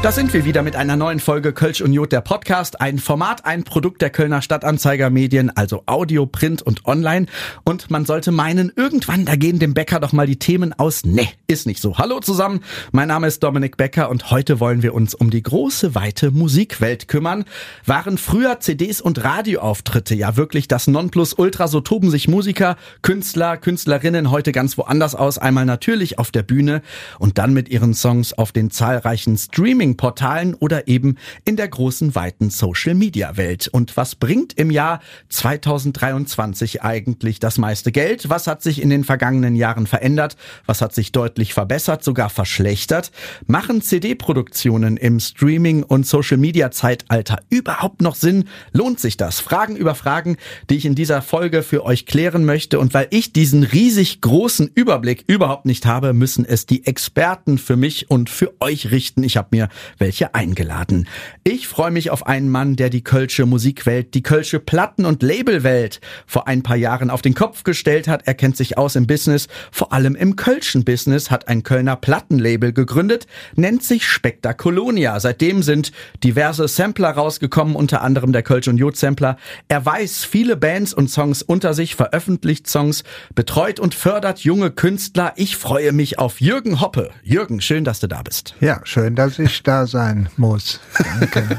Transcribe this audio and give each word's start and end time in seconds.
Da 0.00 0.12
sind 0.12 0.32
wir 0.32 0.44
wieder 0.44 0.62
mit 0.62 0.76
einer 0.76 0.94
neuen 0.94 1.18
Folge 1.18 1.52
Kölsch 1.52 1.80
und 1.80 1.92
Jod, 1.92 2.12
der 2.12 2.20
Podcast. 2.20 2.80
Ein 2.80 3.00
Format, 3.00 3.44
ein 3.44 3.64
Produkt 3.64 4.00
der 4.00 4.10
Kölner 4.10 4.42
Stadtanzeiger 4.42 5.10
Medien, 5.10 5.50
also 5.50 5.82
Audio, 5.86 6.24
Print 6.24 6.62
und 6.62 6.86
Online. 6.86 7.26
Und 7.64 7.90
man 7.90 8.06
sollte 8.06 8.30
meinen, 8.30 8.72
irgendwann, 8.76 9.24
da 9.24 9.34
gehen 9.34 9.58
dem 9.58 9.74
Bäcker 9.74 9.98
doch 9.98 10.12
mal 10.12 10.28
die 10.28 10.38
Themen 10.38 10.72
aus. 10.72 11.04
Ne, 11.04 11.26
ist 11.48 11.66
nicht 11.66 11.82
so. 11.82 11.98
Hallo 11.98 12.20
zusammen, 12.20 12.60
mein 12.92 13.08
Name 13.08 13.26
ist 13.26 13.42
Dominik 13.42 13.76
Becker 13.76 14.08
und 14.08 14.30
heute 14.30 14.60
wollen 14.60 14.84
wir 14.84 14.94
uns 14.94 15.16
um 15.16 15.30
die 15.30 15.42
große, 15.42 15.96
weite 15.96 16.30
Musikwelt 16.30 17.08
kümmern. 17.08 17.44
Waren 17.84 18.18
früher 18.18 18.60
CDs 18.60 19.00
und 19.00 19.24
Radioauftritte 19.24 20.14
ja 20.14 20.36
wirklich 20.36 20.68
das 20.68 20.86
Nonplusultra, 20.86 21.66
so 21.66 21.80
toben 21.80 22.10
sich 22.10 22.28
Musiker, 22.28 22.76
Künstler, 23.02 23.56
Künstlerinnen 23.56 24.30
heute 24.30 24.52
ganz 24.52 24.78
woanders 24.78 25.16
aus. 25.16 25.38
Einmal 25.38 25.66
natürlich 25.66 26.20
auf 26.20 26.30
der 26.30 26.44
Bühne 26.44 26.82
und 27.18 27.36
dann 27.38 27.52
mit 27.52 27.68
ihren 27.68 27.94
Songs 27.94 28.32
auf 28.32 28.52
den 28.52 28.70
zahlreichen 28.70 29.36
Streaming 29.36 29.87
Streaming-Portalen 29.88 30.54
oder 30.54 30.88
eben 30.88 31.16
in 31.44 31.56
der 31.56 31.68
großen, 31.68 32.14
weiten 32.14 32.50
Social-Media-Welt. 32.50 33.68
Und 33.68 33.96
was 33.96 34.14
bringt 34.14 34.52
im 34.58 34.70
Jahr 34.70 35.00
2023 35.28 36.82
eigentlich 36.82 37.40
das 37.40 37.58
meiste 37.58 37.92
Geld? 37.92 38.28
Was 38.28 38.46
hat 38.46 38.62
sich 38.62 38.82
in 38.82 38.90
den 38.90 39.04
vergangenen 39.04 39.56
Jahren 39.56 39.86
verändert? 39.86 40.36
Was 40.66 40.80
hat 40.82 40.94
sich 40.94 41.12
deutlich 41.12 41.54
verbessert, 41.54 42.04
sogar 42.04 42.30
verschlechtert? 42.30 43.10
Machen 43.46 43.82
CD-Produktionen 43.82 44.96
im 44.96 45.20
Streaming- 45.20 45.82
und 45.82 46.06
Social-Media-Zeitalter 46.06 47.38
überhaupt 47.48 48.02
noch 48.02 48.14
Sinn? 48.14 48.44
Lohnt 48.72 49.00
sich 49.00 49.16
das? 49.16 49.40
Fragen 49.40 49.76
über 49.76 49.94
Fragen, 49.94 50.36
die 50.68 50.76
ich 50.76 50.84
in 50.84 50.94
dieser 50.94 51.22
Folge 51.22 51.62
für 51.62 51.84
euch 51.84 52.06
klären 52.06 52.44
möchte. 52.44 52.78
Und 52.78 52.94
weil 52.94 53.08
ich 53.10 53.32
diesen 53.32 53.62
riesig 53.62 54.20
großen 54.20 54.70
Überblick 54.74 55.24
überhaupt 55.26 55.66
nicht 55.66 55.86
habe, 55.86 56.12
müssen 56.12 56.44
es 56.44 56.66
die 56.66 56.86
Experten 56.86 57.58
für 57.58 57.76
mich 57.76 58.10
und 58.10 58.30
für 58.30 58.52
euch 58.60 58.90
richten. 58.90 59.22
Ich 59.22 59.36
habe 59.36 59.48
mir 59.52 59.68
welche 59.98 60.34
eingeladen. 60.34 61.08
Ich 61.44 61.68
freue 61.68 61.90
mich 61.90 62.10
auf 62.10 62.26
einen 62.26 62.48
Mann, 62.50 62.76
der 62.76 62.90
die 62.90 63.02
Kölsche 63.02 63.46
Musikwelt, 63.46 64.14
die 64.14 64.22
Kölsche 64.22 64.60
Platten- 64.60 65.06
und 65.06 65.22
Labelwelt 65.22 66.00
vor 66.26 66.48
ein 66.48 66.62
paar 66.62 66.76
Jahren 66.76 67.10
auf 67.10 67.22
den 67.22 67.34
Kopf 67.34 67.64
gestellt 67.64 68.08
hat. 68.08 68.22
Er 68.26 68.34
kennt 68.34 68.56
sich 68.56 68.78
aus 68.78 68.96
im 68.96 69.06
Business, 69.06 69.48
vor 69.70 69.92
allem 69.92 70.14
im 70.14 70.36
Kölschen 70.36 70.84
Business, 70.84 71.30
hat 71.30 71.48
ein 71.48 71.62
Kölner 71.62 71.96
Plattenlabel 71.96 72.72
gegründet, 72.72 73.26
nennt 73.54 73.82
sich 73.82 74.06
Spektakolonia. 74.06 75.18
Seitdem 75.20 75.62
sind 75.62 75.92
diverse 76.24 76.68
Sampler 76.68 77.10
rausgekommen, 77.10 77.76
unter 77.76 78.02
anderem 78.02 78.32
der 78.32 78.42
Kölsch 78.42 78.68
und 78.68 78.78
Jod 78.78 78.96
Sampler. 78.96 79.36
Er 79.68 79.84
weiß 79.84 80.24
viele 80.24 80.56
Bands 80.56 80.94
und 80.94 81.10
Songs 81.10 81.42
unter 81.42 81.74
sich, 81.74 81.94
veröffentlicht 81.94 82.68
Songs, 82.68 83.04
betreut 83.34 83.80
und 83.80 83.94
fördert 83.94 84.40
junge 84.40 84.70
Künstler. 84.70 85.32
Ich 85.36 85.56
freue 85.56 85.92
mich 85.92 86.18
auf 86.18 86.40
Jürgen 86.40 86.80
Hoppe. 86.80 87.10
Jürgen, 87.22 87.60
schön, 87.60 87.84
dass 87.84 88.00
du 88.00 88.06
da 88.06 88.22
bist. 88.22 88.54
Ja, 88.60 88.80
schön, 88.84 89.14
dass 89.14 89.38
ich 89.38 89.54
da 89.68 89.86
sein 89.86 90.30
muss. 90.38 90.80
Danke. 91.20 91.58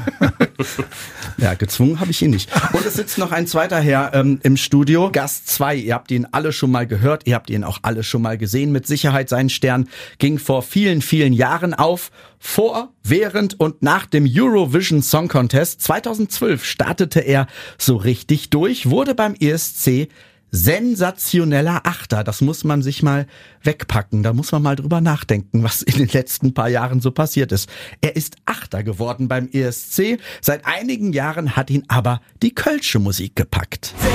ja, 1.38 1.54
gezwungen 1.54 2.00
habe 2.00 2.10
ich 2.10 2.20
ihn 2.20 2.30
nicht. 2.30 2.50
Und 2.72 2.84
es 2.84 2.94
sitzt 2.94 3.18
noch 3.18 3.30
ein 3.30 3.46
zweiter 3.46 3.78
Herr 3.78 4.12
ähm, 4.14 4.40
im 4.42 4.56
Studio. 4.56 5.10
Gast 5.12 5.48
2, 5.48 5.76
ihr 5.76 5.94
habt 5.94 6.10
ihn 6.10 6.26
alle 6.32 6.52
schon 6.52 6.72
mal 6.72 6.88
gehört, 6.88 7.28
ihr 7.28 7.36
habt 7.36 7.50
ihn 7.50 7.62
auch 7.62 7.78
alle 7.82 8.02
schon 8.02 8.22
mal 8.22 8.36
gesehen. 8.36 8.72
Mit 8.72 8.84
Sicherheit 8.84 9.28
sein 9.28 9.48
Stern 9.48 9.88
ging 10.18 10.40
vor 10.40 10.62
vielen, 10.62 11.02
vielen 11.02 11.32
Jahren 11.32 11.72
auf. 11.72 12.10
Vor, 12.40 12.92
während 13.04 13.60
und 13.60 13.82
nach 13.82 14.06
dem 14.06 14.26
Eurovision 14.28 15.02
Song 15.02 15.28
Contest 15.28 15.82
2012 15.82 16.64
startete 16.64 17.20
er 17.20 17.46
so 17.78 17.94
richtig 17.96 18.50
durch, 18.50 18.90
wurde 18.90 19.14
beim 19.14 19.34
ESC 19.38 20.08
sensationeller 20.50 21.82
Achter. 21.84 22.24
Das 22.24 22.40
muss 22.40 22.64
man 22.64 22.82
sich 22.82 23.02
mal 23.02 23.26
wegpacken. 23.62 24.22
Da 24.22 24.32
muss 24.32 24.52
man 24.52 24.62
mal 24.62 24.76
drüber 24.76 25.00
nachdenken, 25.00 25.62
was 25.62 25.82
in 25.82 25.98
den 25.98 26.08
letzten 26.08 26.54
paar 26.54 26.68
Jahren 26.68 27.00
so 27.00 27.10
passiert 27.10 27.52
ist. 27.52 27.68
Er 28.00 28.16
ist 28.16 28.36
Achter 28.46 28.82
geworden 28.82 29.28
beim 29.28 29.48
ESC. 29.52 30.18
Seit 30.40 30.66
einigen 30.66 31.12
Jahren 31.12 31.56
hat 31.56 31.70
ihn 31.70 31.84
aber 31.88 32.20
die 32.42 32.54
Kölsche 32.54 32.98
Musik 32.98 33.36
gepackt. 33.36 33.94
Denn 34.02 34.10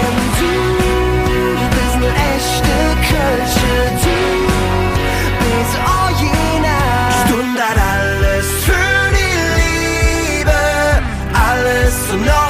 du 1.55 1.69
bist 1.69 1.95
eine 1.95 2.07
echte 2.07 2.75
Kölsche, 3.07 3.73
du 4.03 5.39
bist 5.39 5.75
original. 5.77 7.11
Stunde 7.25 7.63
alles 7.63 8.47
für 8.65 8.95
die 9.15 10.39
Liebe, 10.39 10.59
alles 11.33 11.95
und 12.13 12.44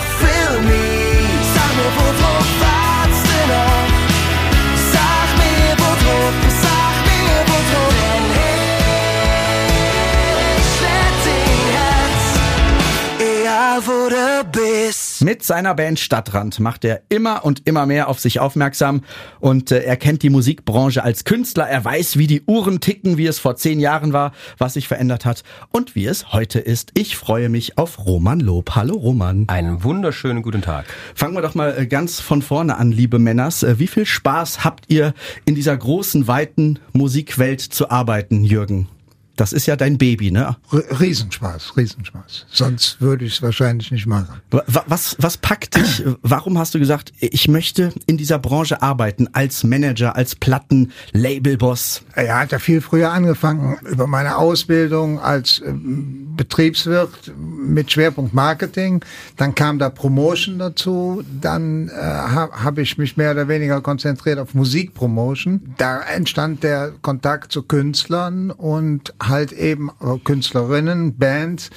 Mit 15.25 15.41
seiner 15.41 15.73
Band 15.73 15.99
Stadtrand 15.99 16.59
macht 16.59 16.85
er 16.85 17.01
immer 17.09 17.43
und 17.43 17.67
immer 17.67 17.87
mehr 17.87 18.09
auf 18.09 18.19
sich 18.19 18.39
aufmerksam 18.39 19.01
und 19.39 19.71
äh, 19.71 19.79
er 19.79 19.97
kennt 19.97 20.21
die 20.21 20.29
Musikbranche 20.29 21.01
als 21.01 21.23
Künstler. 21.23 21.67
Er 21.67 21.83
weiß, 21.83 22.17
wie 22.19 22.27
die 22.27 22.43
Uhren 22.45 22.79
ticken, 22.79 23.17
wie 23.17 23.25
es 23.25 23.39
vor 23.39 23.55
zehn 23.55 23.79
Jahren 23.79 24.13
war, 24.13 24.33
was 24.59 24.75
sich 24.75 24.87
verändert 24.87 25.25
hat 25.25 25.41
und 25.71 25.95
wie 25.95 26.05
es 26.05 26.31
heute 26.31 26.59
ist. 26.59 26.91
Ich 26.93 27.17
freue 27.17 27.49
mich 27.49 27.79
auf 27.79 28.05
Roman 28.05 28.39
Lob. 28.39 28.75
Hallo 28.75 28.93
Roman. 28.97 29.45
Einen 29.47 29.83
wunderschönen 29.83 30.43
guten 30.43 30.61
Tag. 30.61 30.85
Fangen 31.15 31.33
wir 31.33 31.41
doch 31.41 31.55
mal 31.55 31.75
äh, 31.75 31.87
ganz 31.87 32.19
von 32.19 32.43
vorne 32.43 32.77
an, 32.77 32.91
liebe 32.91 33.17
Männers. 33.17 33.63
Äh, 33.63 33.79
wie 33.79 33.87
viel 33.87 34.05
Spaß 34.05 34.63
habt 34.63 34.91
ihr 34.91 35.15
in 35.45 35.55
dieser 35.55 35.75
großen, 35.75 36.27
weiten 36.27 36.77
Musikwelt 36.93 37.61
zu 37.61 37.89
arbeiten, 37.89 38.43
Jürgen? 38.43 38.89
Das 39.35 39.53
ist 39.53 39.65
ja 39.65 39.75
dein 39.75 39.97
Baby, 39.97 40.31
ne? 40.31 40.55
Riesenspaß, 40.71 41.75
Riesenspaß. 41.75 42.45
Sonst 42.51 43.01
würde 43.01 43.25
ich 43.25 43.35
es 43.35 43.41
wahrscheinlich 43.41 43.91
nicht 43.91 44.05
machen. 44.05 44.41
Was, 44.49 45.15
was 45.19 45.37
packt 45.37 45.75
dich? 45.75 46.03
Warum 46.21 46.57
hast 46.57 46.73
du 46.73 46.79
gesagt, 46.79 47.11
ich 47.19 47.47
möchte 47.47 47.91
in 48.05 48.17
dieser 48.17 48.39
Branche 48.39 48.81
arbeiten, 48.81 49.27
als 49.33 49.63
Manager, 49.63 50.15
als 50.15 50.35
Platten-Labelboss? 50.35 52.03
Er 52.13 52.39
hat 52.39 52.51
ja 52.51 52.59
viel 52.59 52.81
früher 52.81 53.11
angefangen, 53.11 53.77
über 53.85 54.07
meine 54.07 54.37
Ausbildung 54.37 55.19
als 55.19 55.61
ähm, 55.65 56.33
Betriebswirt 56.35 57.33
mit 57.37 57.91
Schwerpunkt 57.91 58.33
Marketing. 58.33 59.03
Dann 59.37 59.55
kam 59.55 59.79
da 59.79 59.89
Promotion 59.89 60.59
dazu. 60.59 61.23
Dann 61.41 61.89
äh, 61.89 61.91
habe 61.93 62.63
hab 62.63 62.77
ich 62.77 62.97
mich 62.97 63.17
mehr 63.17 63.31
oder 63.31 63.47
weniger 63.47 63.81
konzentriert 63.81 64.39
auf 64.39 64.53
Musikpromotion. 64.53 65.73
Da 65.77 66.01
entstand 66.01 66.63
der 66.63 66.93
Kontakt 67.01 67.51
zu 67.51 67.63
Künstlern 67.63 68.51
und 68.51 69.13
halt 69.27 69.51
eben 69.51 69.91
Künstlerinnen, 70.23 71.17
Bands 71.17 71.69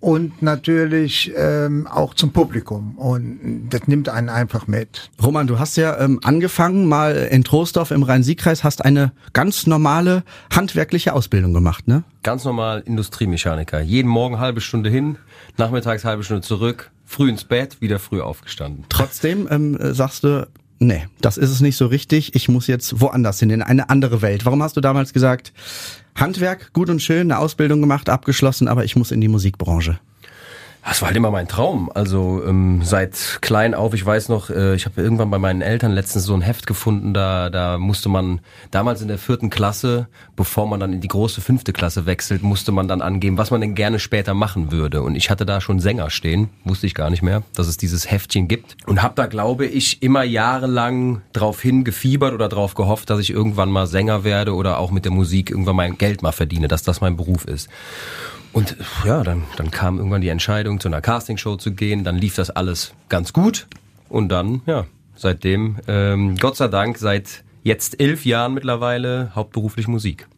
und 0.00 0.42
natürlich 0.42 1.32
ähm, 1.36 1.86
auch 1.86 2.14
zum 2.14 2.32
Publikum. 2.32 2.98
Und 2.98 3.68
das 3.70 3.86
nimmt 3.86 4.08
einen 4.08 4.28
einfach 4.28 4.66
mit. 4.66 5.10
Roman, 5.22 5.46
du 5.46 5.58
hast 5.58 5.76
ja 5.76 5.98
ähm, 6.00 6.20
angefangen 6.22 6.88
mal 6.88 7.14
in 7.14 7.44
Troisdorf 7.44 7.90
im 7.90 8.02
Rhein-Sieg-Kreis, 8.02 8.64
hast 8.64 8.84
eine 8.84 9.12
ganz 9.32 9.66
normale 9.66 10.24
handwerkliche 10.52 11.12
Ausbildung 11.12 11.52
gemacht, 11.52 11.88
ne? 11.88 12.02
Ganz 12.22 12.44
normal 12.44 12.82
Industriemechaniker. 12.84 13.80
Jeden 13.80 14.08
Morgen 14.08 14.38
halbe 14.38 14.60
Stunde 14.60 14.90
hin, 14.90 15.18
nachmittags 15.56 16.04
halbe 16.04 16.24
Stunde 16.24 16.42
zurück, 16.42 16.90
früh 17.04 17.28
ins 17.28 17.44
Bett, 17.44 17.80
wieder 17.80 17.98
früh 17.98 18.20
aufgestanden. 18.20 18.84
Trotzdem 18.88 19.48
ähm, 19.50 19.76
sagst 19.80 20.24
du, 20.24 20.48
nee, 20.82 21.06
das 21.20 21.38
ist 21.38 21.50
es 21.50 21.60
nicht 21.60 21.76
so 21.76 21.86
richtig. 21.86 22.34
Ich 22.34 22.48
muss 22.48 22.66
jetzt 22.66 23.00
woanders 23.00 23.38
hin, 23.40 23.50
in 23.50 23.62
eine 23.62 23.88
andere 23.90 24.22
Welt. 24.22 24.44
Warum 24.44 24.62
hast 24.62 24.76
du 24.76 24.80
damals 24.80 25.12
gesagt, 25.12 25.52
Handwerk, 26.14 26.72
gut 26.72 26.90
und 26.90 27.00
schön, 27.00 27.30
eine 27.30 27.38
Ausbildung 27.38 27.80
gemacht, 27.80 28.08
abgeschlossen, 28.08 28.68
aber 28.68 28.84
ich 28.84 28.96
muss 28.96 29.10
in 29.10 29.20
die 29.20 29.28
Musikbranche? 29.28 29.98
Das 30.84 31.00
war 31.00 31.08
halt 31.08 31.16
immer 31.16 31.30
mein 31.30 31.46
Traum. 31.46 31.90
Also 31.94 32.42
ähm, 32.44 32.80
seit 32.82 33.38
klein 33.40 33.72
auf, 33.72 33.94
ich 33.94 34.04
weiß 34.04 34.28
noch, 34.28 34.50
äh, 34.50 34.74
ich 34.74 34.84
habe 34.84 35.00
irgendwann 35.00 35.30
bei 35.30 35.38
meinen 35.38 35.62
Eltern 35.62 35.92
letztens 35.92 36.24
so 36.24 36.34
ein 36.34 36.40
Heft 36.40 36.66
gefunden, 36.66 37.14
da, 37.14 37.50
da 37.50 37.78
musste 37.78 38.08
man 38.08 38.40
damals 38.72 39.00
in 39.00 39.06
der 39.06 39.18
vierten 39.18 39.48
Klasse, 39.48 40.08
bevor 40.34 40.66
man 40.66 40.80
dann 40.80 40.92
in 40.92 41.00
die 41.00 41.08
große 41.08 41.40
fünfte 41.40 41.72
Klasse 41.72 42.04
wechselt, 42.06 42.42
musste 42.42 42.72
man 42.72 42.88
dann 42.88 43.00
angeben, 43.00 43.38
was 43.38 43.52
man 43.52 43.60
denn 43.60 43.76
gerne 43.76 44.00
später 44.00 44.34
machen 44.34 44.72
würde. 44.72 45.02
Und 45.02 45.14
ich 45.14 45.30
hatte 45.30 45.46
da 45.46 45.60
schon 45.60 45.78
Sänger 45.78 46.10
stehen, 46.10 46.48
wusste 46.64 46.88
ich 46.88 46.94
gar 46.94 47.10
nicht 47.10 47.22
mehr, 47.22 47.44
dass 47.54 47.68
es 47.68 47.76
dieses 47.76 48.10
Heftchen 48.10 48.48
gibt. 48.48 48.76
Und 48.86 49.02
habe 49.02 49.14
da, 49.14 49.26
glaube 49.26 49.66
ich, 49.66 50.02
immer 50.02 50.24
jahrelang 50.24 51.22
drauf 51.32 51.62
hingefiebert 51.62 52.34
oder 52.34 52.48
drauf 52.48 52.74
gehofft, 52.74 53.08
dass 53.08 53.20
ich 53.20 53.30
irgendwann 53.30 53.70
mal 53.70 53.86
Sänger 53.86 54.24
werde 54.24 54.54
oder 54.54 54.78
auch 54.78 54.90
mit 54.90 55.04
der 55.04 55.12
Musik 55.12 55.50
irgendwann 55.50 55.76
mein 55.76 55.96
Geld 55.96 56.22
mal 56.22 56.32
verdiene, 56.32 56.66
dass 56.66 56.82
das 56.82 57.00
mein 57.00 57.16
Beruf 57.16 57.44
ist. 57.44 57.68
Und 58.52 58.76
ja, 59.04 59.22
dann, 59.22 59.44
dann 59.56 59.70
kam 59.70 59.98
irgendwann 59.98 60.20
die 60.20 60.28
Entscheidung, 60.28 60.78
zu 60.78 60.88
einer 60.88 61.00
Castingshow 61.00 61.56
zu 61.56 61.72
gehen. 61.72 62.04
Dann 62.04 62.16
lief 62.16 62.34
das 62.34 62.50
alles 62.50 62.94
ganz 63.08 63.32
gut. 63.32 63.66
Und 64.08 64.28
dann, 64.28 64.60
ja, 64.66 64.86
seitdem, 65.16 65.78
ähm, 65.88 66.36
Gott 66.36 66.56
sei 66.56 66.68
Dank, 66.68 66.98
seit 66.98 67.44
jetzt 67.62 67.98
elf 68.00 68.24
Jahren 68.24 68.52
mittlerweile 68.54 69.32
hauptberuflich 69.34 69.88
Musik. 69.88 70.28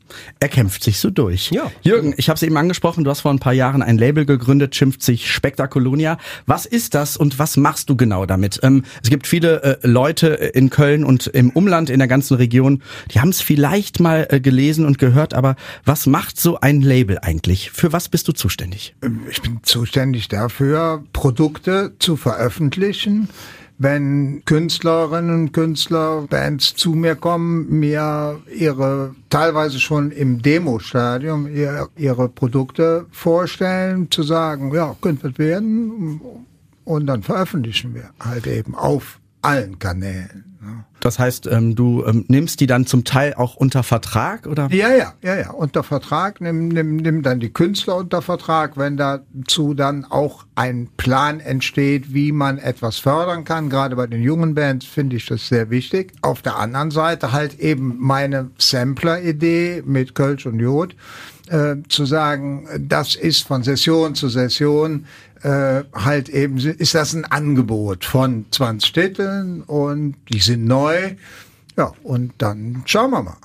Er 0.40 0.48
kämpft 0.48 0.82
sich 0.82 0.98
so 0.98 1.10
durch. 1.10 1.50
Ja. 1.50 1.70
Jürgen, 1.82 2.14
ich 2.16 2.28
habe 2.28 2.36
es 2.36 2.42
eben 2.42 2.56
angesprochen, 2.56 3.04
du 3.04 3.10
hast 3.10 3.20
vor 3.20 3.32
ein 3.32 3.38
paar 3.38 3.52
Jahren 3.52 3.82
ein 3.82 3.98
Label 3.98 4.26
gegründet, 4.26 4.74
schimpft 4.74 5.02
sich 5.02 5.30
Spektakolonia. 5.30 6.18
Was 6.46 6.66
ist 6.66 6.94
das 6.94 7.16
und 7.16 7.38
was 7.38 7.56
machst 7.56 7.90
du 7.90 7.96
genau 7.96 8.26
damit? 8.26 8.60
Ähm, 8.62 8.84
es 9.02 9.10
gibt 9.10 9.26
viele 9.26 9.62
äh, 9.62 9.86
Leute 9.86 10.28
in 10.28 10.70
Köln 10.70 11.04
und 11.04 11.26
im 11.28 11.50
Umland, 11.50 11.90
in 11.90 11.98
der 11.98 12.08
ganzen 12.08 12.34
Region, 12.34 12.82
die 13.12 13.20
haben 13.20 13.30
es 13.30 13.40
vielleicht 13.40 14.00
mal 14.00 14.26
äh, 14.30 14.40
gelesen 14.40 14.86
und 14.86 14.98
gehört, 14.98 15.34
aber 15.34 15.56
was 15.84 16.06
macht 16.06 16.38
so 16.38 16.60
ein 16.60 16.80
Label 16.80 17.18
eigentlich? 17.20 17.70
Für 17.70 17.92
was 17.92 18.08
bist 18.08 18.28
du 18.28 18.32
zuständig? 18.32 18.94
Ich 19.30 19.42
bin 19.42 19.60
zuständig 19.62 20.28
dafür, 20.28 21.04
Produkte 21.12 21.92
zu 21.98 22.16
veröffentlichen, 22.16 23.28
wenn 23.78 24.42
Künstlerinnen 24.44 25.34
und 25.34 25.52
Künstler, 25.52 26.26
Bands 26.28 26.74
zu 26.74 26.90
mir 26.90 27.16
kommen, 27.16 27.78
mir 27.78 28.40
ihre 28.54 29.14
teilweise 29.30 29.80
schon 29.80 30.10
im 30.10 30.42
Demo-Stadium 30.42 31.48
ihr, 31.48 31.88
ihre 31.96 32.28
Produkte 32.28 33.06
vorstellen, 33.10 34.10
zu 34.10 34.22
sagen, 34.22 34.72
ja, 34.74 34.94
könnte 35.00 35.30
das 35.30 35.38
werden 35.38 36.20
und 36.84 37.06
dann 37.06 37.22
veröffentlichen 37.22 37.94
wir 37.94 38.10
halt 38.20 38.46
eben 38.46 38.74
auf 38.74 39.18
allen 39.42 39.78
Kanälen. 39.78 40.53
Das 41.00 41.18
heißt, 41.18 41.46
ähm, 41.48 41.74
du 41.74 42.02
ähm, 42.06 42.24
nimmst 42.28 42.60
die 42.60 42.66
dann 42.66 42.86
zum 42.86 43.04
Teil 43.04 43.34
auch 43.34 43.56
unter 43.56 43.82
Vertrag 43.82 44.46
oder? 44.46 44.68
Ja, 44.70 44.88
ja, 44.88 45.12
ja, 45.20 45.36
ja, 45.36 45.50
unter 45.50 45.82
Vertrag, 45.82 46.40
nimm, 46.40 46.68
nimm, 46.68 46.96
nimm 46.96 47.22
dann 47.22 47.40
die 47.40 47.52
Künstler 47.52 47.96
unter 47.96 48.22
Vertrag, 48.22 48.78
wenn 48.78 48.96
dazu 48.96 49.74
dann 49.74 50.06
auch 50.06 50.46
ein 50.54 50.88
Plan 50.96 51.40
entsteht, 51.40 52.14
wie 52.14 52.32
man 52.32 52.56
etwas 52.56 52.98
fördern 52.98 53.44
kann. 53.44 53.68
Gerade 53.68 53.96
bei 53.96 54.06
den 54.06 54.22
jungen 54.22 54.54
Bands 54.54 54.86
finde 54.86 55.16
ich 55.16 55.26
das 55.26 55.46
sehr 55.46 55.68
wichtig. 55.68 56.12
Auf 56.22 56.40
der 56.40 56.58
anderen 56.58 56.90
Seite 56.90 57.32
halt 57.32 57.60
eben 57.60 57.96
meine 57.98 58.50
Sampler-Idee 58.56 59.82
mit 59.84 60.14
Kölsch 60.14 60.46
und 60.46 60.58
Jod, 60.58 60.96
äh, 61.48 61.76
zu 61.88 62.06
sagen, 62.06 62.66
das 62.78 63.14
ist 63.14 63.46
von 63.46 63.62
Session 63.62 64.14
zu 64.14 64.30
Session 64.30 65.04
äh, 65.44 65.84
halt 65.92 66.30
eben, 66.30 66.56
ist 66.56 66.94
das 66.94 67.12
ein 67.12 67.26
Angebot 67.26 68.06
von 68.06 68.46
20 68.50 68.92
Titeln 68.92 69.62
und 69.62 70.16
die 70.32 70.40
sind 70.40 70.64
neu. 70.64 71.16
Ja, 71.76 71.92
und 72.02 72.32
dann 72.38 72.82
schauen 72.86 73.10
wir 73.10 73.22
mal. 73.22 73.36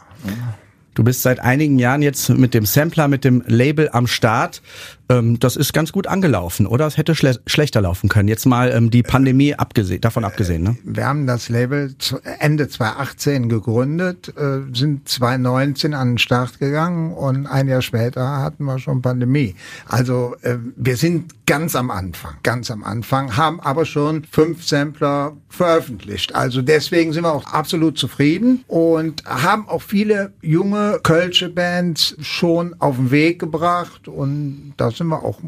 Du 0.94 1.04
bist 1.04 1.22
seit 1.22 1.40
einigen 1.40 1.78
Jahren 1.78 2.02
jetzt 2.02 2.30
mit 2.30 2.54
dem 2.54 2.66
Sampler, 2.66 3.08
mit 3.08 3.26
dem 3.26 3.44
Label 3.46 3.90
am 3.92 4.08
Start. 4.08 4.62
Ähm, 5.10 5.40
das 5.40 5.56
ist 5.56 5.74
ganz 5.74 5.92
gut 5.92 6.06
angelaufen, 6.06 6.68
oder? 6.68 6.86
Es 6.86 6.98
hätte 6.98 7.16
schle 7.16 7.40
schlechter 7.48 7.82
laufen 7.82 8.10
können. 8.10 8.28
Jetzt 8.28 8.46
mal 8.46 8.72
ähm, 8.72 8.92
die 8.92 9.02
Pandemie 9.02 9.56
abgesehen, 9.56 10.02
davon 10.02 10.24
abgesehen. 10.24 10.62
Ne? 10.62 10.78
Wir 10.84 11.08
haben 11.08 11.26
das 11.26 11.50
Label 11.50 11.96
Ende 12.40 12.70
2018 12.70 13.50
gegründet, 13.50 14.32
äh, 14.38 14.62
sind 14.74 15.10
2019 15.10 15.96
an 15.96 16.12
den 16.12 16.18
Start 16.20 16.60
gegangen 16.60 17.14
und 17.14 17.48
ein 17.48 17.68
Jahr 17.68 17.82
später 17.82 18.38
hatten 18.38 18.66
wir 18.66 18.78
schon 18.78 19.02
Pandemie. 19.02 19.56
Also 19.88 20.36
äh, 20.44 20.58
wir 20.76 20.96
sind 20.96 21.46
ganz 21.48 21.76
am 21.76 21.90
Anfang, 21.90 22.36
ganz 22.44 22.70
am 22.70 22.84
Anfang, 22.84 23.36
haben 23.36 23.60
aber 23.60 23.86
schon 23.86 24.24
fünf 24.32 24.64
Sampler 24.64 25.36
veröffentlicht. 25.50 26.36
Also 26.36 26.62
deswegen 26.62 27.12
sind 27.14 27.24
wir 27.24 27.34
auch 27.34 27.46
absolut 27.52 27.98
zufrieden 27.98 28.64
und 28.68 29.26
haben 29.26 29.68
auch 29.68 29.82
viele 29.82 30.34
junge 30.44 31.00
Kölsche 31.02 31.50
Bands 31.50 32.16
schon 32.22 32.76
auf 32.78 32.98
den 32.98 33.10
Weg 33.10 33.40
gebracht 33.40 34.08
und 34.08 34.74
da 34.78 34.92
sind 35.00 35.08
wir 35.08 35.24
auch 35.24 35.40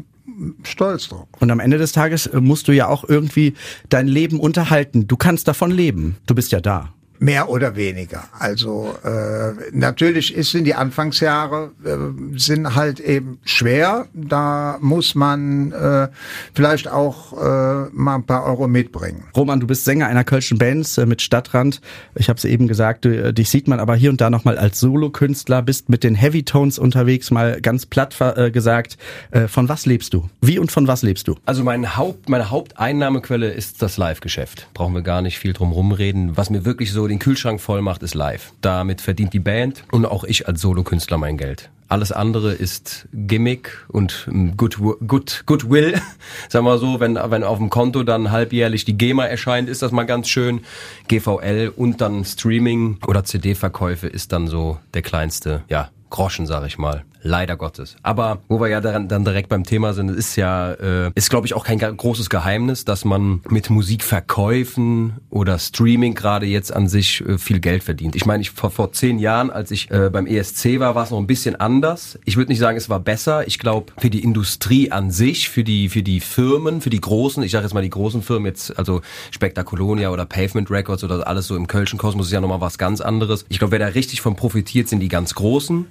stolz 0.64 1.08
drauf. 1.08 1.28
Und 1.38 1.50
am 1.50 1.60
Ende 1.60 1.78
des 1.78 1.92
Tages 1.92 2.26
äh, 2.26 2.40
musst 2.40 2.66
du 2.66 2.72
ja 2.72 2.88
auch 2.88 3.08
irgendwie 3.08 3.54
dein 3.88 4.08
Leben 4.08 4.40
unterhalten. 4.40 5.06
Du 5.06 5.16
kannst 5.16 5.46
davon 5.46 5.70
leben. 5.70 6.16
Du 6.26 6.34
bist 6.34 6.50
ja 6.50 6.60
da. 6.60 6.92
Mehr 7.22 7.48
oder 7.48 7.76
weniger. 7.76 8.24
Also 8.36 8.94
äh, 9.04 9.52
natürlich 9.70 10.34
ist 10.34 10.56
in 10.56 10.64
die 10.64 10.74
Anfangsjahre 10.74 11.70
äh, 11.84 12.36
sind 12.36 12.74
halt 12.74 12.98
eben 12.98 13.38
schwer. 13.44 14.06
Da 14.12 14.78
muss 14.80 15.14
man 15.14 15.70
äh, 15.70 16.08
vielleicht 16.52 16.88
auch 16.88 17.32
äh, 17.32 17.88
mal 17.92 18.16
ein 18.16 18.26
paar 18.26 18.44
Euro 18.44 18.66
mitbringen. 18.66 19.22
Roman, 19.36 19.60
du 19.60 19.68
bist 19.68 19.84
Sänger 19.84 20.08
einer 20.08 20.24
kölschen 20.24 20.58
Band 20.58 20.98
äh, 20.98 21.06
mit 21.06 21.22
Stadtrand. 21.22 21.80
Ich 22.16 22.28
habe 22.28 22.38
es 22.38 22.44
eben 22.44 22.66
gesagt, 22.66 23.04
du, 23.04 23.28
äh, 23.28 23.32
dich 23.32 23.50
sieht 23.50 23.68
man 23.68 23.78
aber 23.78 23.94
hier 23.94 24.10
und 24.10 24.20
da 24.20 24.28
noch 24.28 24.44
mal 24.44 24.58
als 24.58 24.80
Solokünstler, 24.80 25.62
bist 25.62 25.88
mit 25.88 26.02
den 26.02 26.16
Heavy 26.16 26.42
Tones 26.42 26.76
unterwegs, 26.76 27.30
mal 27.30 27.60
ganz 27.60 27.86
platt 27.86 28.16
äh, 28.20 28.50
gesagt. 28.50 28.98
Äh, 29.30 29.46
von 29.46 29.68
was 29.68 29.86
lebst 29.86 30.12
du? 30.12 30.28
Wie 30.40 30.58
und 30.58 30.72
von 30.72 30.88
was 30.88 31.02
lebst 31.02 31.28
du? 31.28 31.36
Also 31.46 31.62
mein 31.62 31.96
Haupt, 31.96 32.28
meine 32.28 32.50
Haupteinnahmequelle 32.50 33.48
ist 33.48 33.80
das 33.80 33.96
Live-Geschäft. 33.96 34.66
Brauchen 34.74 34.94
wir 34.94 35.02
gar 35.02 35.22
nicht 35.22 35.38
viel 35.38 35.52
drum 35.52 35.70
rumreden. 35.70 36.36
Was 36.36 36.50
mir 36.50 36.64
wirklich 36.64 36.90
so 36.90 37.11
den 37.12 37.18
Kühlschrank 37.18 37.60
voll 37.60 37.82
macht, 37.82 38.02
ist 38.02 38.14
live. 38.14 38.52
Damit 38.62 39.00
verdient 39.02 39.34
die 39.34 39.38
Band 39.38 39.84
und 39.92 40.06
auch 40.06 40.24
ich 40.24 40.48
als 40.48 40.62
Solokünstler 40.62 41.18
mein 41.18 41.36
Geld. 41.36 41.70
Alles 41.88 42.10
andere 42.10 42.54
ist 42.54 43.06
Gimmick 43.12 43.84
und 43.88 44.26
Good, 44.56 44.78
good, 45.06 45.42
Goodwill. 45.44 46.00
Sagen 46.48 46.64
wir 46.64 46.78
so, 46.78 47.00
wenn, 47.00 47.16
wenn 47.16 47.44
auf 47.44 47.58
dem 47.58 47.68
Konto 47.68 48.02
dann 48.02 48.30
halbjährlich 48.30 48.86
die 48.86 48.96
GEMA 48.96 49.26
erscheint, 49.26 49.68
ist 49.68 49.82
das 49.82 49.92
mal 49.92 50.04
ganz 50.04 50.28
schön. 50.30 50.62
GVL 51.08 51.70
und 51.76 52.00
dann 52.00 52.24
Streaming 52.24 52.96
oder 53.06 53.24
CD-Verkäufe 53.24 54.06
ist 54.06 54.32
dann 54.32 54.48
so 54.48 54.78
der 54.94 55.02
kleinste, 55.02 55.64
ja, 55.68 55.90
Groschen, 56.12 56.46
sag 56.46 56.64
ich 56.66 56.78
mal. 56.78 57.04
Leider 57.24 57.56
Gottes. 57.56 57.96
Aber 58.02 58.40
wo 58.48 58.60
wir 58.60 58.68
ja 58.68 58.80
dann, 58.80 59.08
dann 59.08 59.24
direkt 59.24 59.48
beim 59.48 59.64
Thema 59.64 59.94
sind, 59.94 60.10
ist 60.10 60.36
ja, 60.36 60.72
äh, 60.72 61.10
ist 61.14 61.30
glaube 61.30 61.46
ich 61.46 61.54
auch 61.54 61.64
kein 61.64 61.78
großes 61.78 62.28
Geheimnis, 62.30 62.84
dass 62.84 63.04
man 63.04 63.40
mit 63.48 63.70
Musikverkäufen 63.70 65.14
oder 65.30 65.58
Streaming 65.58 66.14
gerade 66.14 66.46
jetzt 66.46 66.74
an 66.74 66.88
sich 66.88 67.24
äh, 67.24 67.38
viel 67.38 67.60
Geld 67.60 67.84
verdient. 67.84 68.16
Ich 68.16 68.26
meine, 68.26 68.42
ich 68.42 68.50
vor, 68.50 68.70
vor 68.70 68.92
zehn 68.92 69.20
Jahren, 69.20 69.50
als 69.50 69.70
ich 69.70 69.90
äh, 69.90 70.10
beim 70.10 70.26
ESC 70.26 70.80
war, 70.80 70.96
war 70.96 71.04
es 71.04 71.10
noch 71.10 71.18
ein 71.18 71.28
bisschen 71.28 71.56
anders. 71.56 72.18
Ich 72.24 72.36
würde 72.36 72.50
nicht 72.50 72.58
sagen, 72.58 72.76
es 72.76 72.90
war 72.90 72.98
besser. 73.00 73.46
Ich 73.46 73.60
glaube, 73.60 73.92
für 73.98 74.10
die 74.10 74.22
Industrie 74.22 74.90
an 74.90 75.12
sich, 75.12 75.48
für 75.48 75.64
die, 75.64 75.88
für 75.88 76.02
die 76.02 76.18
Firmen, 76.18 76.80
für 76.80 76.90
die 76.90 77.00
großen, 77.00 77.42
ich 77.44 77.52
sage 77.52 77.64
jetzt 77.64 77.72
mal 77.74 77.82
die 77.82 77.90
großen 77.90 78.22
Firmen, 78.22 78.46
jetzt 78.46 78.76
also 78.76 79.00
Spektakolonia 79.30 80.10
oder 80.10 80.26
Pavement 80.26 80.70
Records 80.70 81.04
oder 81.04 81.26
alles 81.26 81.46
so 81.46 81.56
im 81.56 81.68
Kölschen 81.68 81.98
Kosmos 81.98 82.26
ist 82.26 82.32
ja 82.32 82.40
nochmal 82.40 82.60
was 82.60 82.78
ganz 82.78 83.00
anderes. 83.00 83.46
Ich 83.48 83.60
glaube, 83.60 83.72
wer 83.72 83.78
da 83.78 83.86
richtig 83.86 84.20
von 84.20 84.34
profitiert, 84.34 84.88
sind 84.88 85.00
die 85.00 85.08
ganz 85.08 85.34
Großen. 85.34 85.86